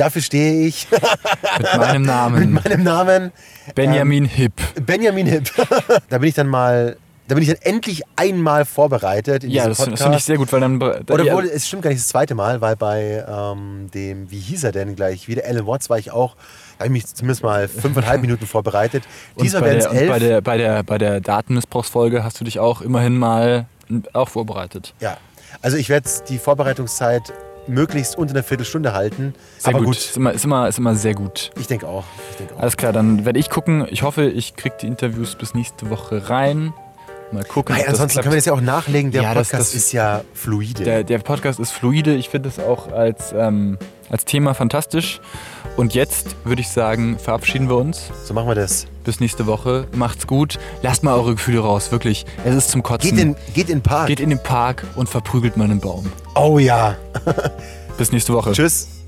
Dafür 0.00 0.22
stehe 0.22 0.66
ich 0.66 0.88
mit 1.58 1.76
meinem 1.76 2.00
mit 2.00 2.10
Namen. 2.10 2.52
meinem 2.54 2.82
Namen 2.82 3.32
Benjamin 3.74 4.24
Hipp. 4.24 4.54
Benjamin 4.86 5.26
Hipp. 5.26 5.50
da 6.08 6.16
bin 6.16 6.28
ich 6.30 6.34
dann 6.34 6.46
mal, 6.46 6.96
da 7.28 7.34
bin 7.34 7.42
ich 7.42 7.50
dann 7.50 7.58
endlich 7.60 8.02
einmal 8.16 8.64
vorbereitet 8.64 9.44
Ja, 9.44 9.68
das, 9.68 9.76
das 9.76 10.00
finde 10.00 10.16
ich 10.16 10.24
sehr 10.24 10.38
gut, 10.38 10.50
weil 10.54 10.60
dann. 10.60 10.80
Oder 10.80 11.22
ja, 11.22 11.34
wohl, 11.34 11.44
es 11.44 11.68
stimmt 11.68 11.82
gar 11.82 11.90
nicht 11.90 12.00
das 12.00 12.08
zweite 12.08 12.34
Mal, 12.34 12.62
weil 12.62 12.76
bei 12.76 13.22
ähm, 13.28 13.90
dem, 13.92 14.30
wie 14.30 14.38
hieß 14.38 14.64
er 14.64 14.72
denn 14.72 14.96
gleich, 14.96 15.28
wieder 15.28 15.44
Alan 15.44 15.66
Watts 15.66 15.90
war 15.90 15.98
ich 15.98 16.10
auch, 16.12 16.34
da 16.78 16.84
habe 16.84 16.86
ich 16.86 16.92
mich 16.92 17.14
zumindest 17.14 17.42
mal 17.42 17.68
fünfeinhalb 17.68 18.20
Minuten 18.22 18.46
vorbereitet. 18.46 19.04
Dieser 19.38 19.60
bei 19.60 19.66
werden 19.66 19.80
es 19.80 19.86
elf. 19.86 20.08
bei 20.08 20.18
der, 20.18 20.40
bei, 20.40 20.56
der, 20.56 20.82
bei 20.82 20.96
der 20.96 21.20
Datenmissbrauchsfolge 21.20 22.24
hast 22.24 22.40
du 22.40 22.44
dich 22.44 22.58
auch 22.58 22.80
immerhin 22.80 23.18
mal 23.18 23.66
auch 24.14 24.30
vorbereitet. 24.30 24.94
ja, 25.00 25.18
also 25.60 25.76
ich 25.76 25.90
werde 25.90 26.08
die 26.28 26.38
Vorbereitungszeit 26.38 27.34
möglichst 27.70 28.16
unter 28.18 28.34
einer 28.34 28.42
Viertelstunde 28.42 28.92
halten. 28.92 29.34
Sehr 29.58 29.70
aber 29.74 29.78
gut. 29.84 29.86
gut, 29.88 29.96
Ist, 29.96 30.16
immer, 30.16 30.32
ist, 30.32 30.44
immer, 30.44 30.68
ist 30.68 30.78
immer 30.78 30.94
sehr 30.94 31.14
gut. 31.14 31.50
ich 31.58 31.66
denke 31.66 31.86
auch. 31.88 32.04
Ich 32.32 32.36
denke 32.36 32.54
auch. 32.56 32.60
Alles 32.60 32.76
klar, 32.76 32.92
dann 32.92 33.24
werde 33.24 33.38
ich 33.38 33.48
gucken. 33.50 33.86
Ich 33.90 34.02
hoffe, 34.02 34.24
ich 34.24 34.56
kriege 34.56 34.74
die 34.80 34.86
Interviews 34.86 35.34
bis 35.36 35.54
nächste 35.54 35.88
Woche 35.90 36.28
rein. 36.28 36.72
Mal 37.32 37.44
gucken. 37.44 37.74
Nein, 37.76 37.84
das 37.86 37.94
ansonsten 37.94 38.20
können 38.22 38.32
wir 38.32 38.38
das 38.38 38.44
ja 38.46 38.52
auch 38.52 38.60
nachlegen. 38.60 39.12
Der 39.12 39.22
Ja, 39.22 39.34
das- 39.34 39.48
Podcast 39.50 39.72
das- 39.72 39.80
ist 39.82 39.92
ja 39.92 40.22
fluide. 40.34 40.82
Der, 40.84 41.04
der 41.04 41.18
Podcast 41.20 41.60
ist 41.60 41.70
fluide. 41.70 42.14
Ich 42.16 42.28
finde 42.28 42.48
es 42.48 42.58
auch 42.58 42.90
als, 42.92 43.32
ähm, 43.32 43.78
als 44.10 44.24
Thema 44.24 44.54
fantastisch. 44.54 45.20
Und 45.76 45.94
jetzt 45.94 46.36
würde 46.44 46.60
ich 46.60 46.68
sagen, 46.68 47.18
verabschieden 47.18 47.68
wir 47.68 47.76
uns. 47.76 48.10
so 48.24 48.34
machen 48.34 48.48
wir 48.48 48.54
das. 48.54 48.86
Bis 49.04 49.20
nächste 49.20 49.46
Woche. 49.46 49.86
Macht's 49.94 50.26
gut. 50.26 50.58
Lasst 50.82 51.02
mal 51.02 51.14
eure 51.14 51.32
Gefühle 51.32 51.60
raus. 51.60 51.90
Wirklich. 51.90 52.26
Es 52.44 52.54
ist 52.54 52.70
zum 52.70 52.82
Kotzen. 52.82 53.10
Geht 53.10 53.18
in, 53.18 53.36
geht 53.54 53.68
in 53.70 53.78
den 53.78 53.82
Park. 53.82 54.08
Geht 54.08 54.20
in 54.20 54.28
den 54.30 54.42
Park 54.42 54.84
und 54.96 55.08
verprügelt 55.08 55.56
mal 55.56 55.64
einen 55.64 55.80
Baum. 55.80 56.10
oh 56.34 56.58
ja. 56.58 56.96
Bis 57.96 58.12
nächste 58.12 58.34
Woche. 58.34 58.52
Tschüss. 58.52 58.99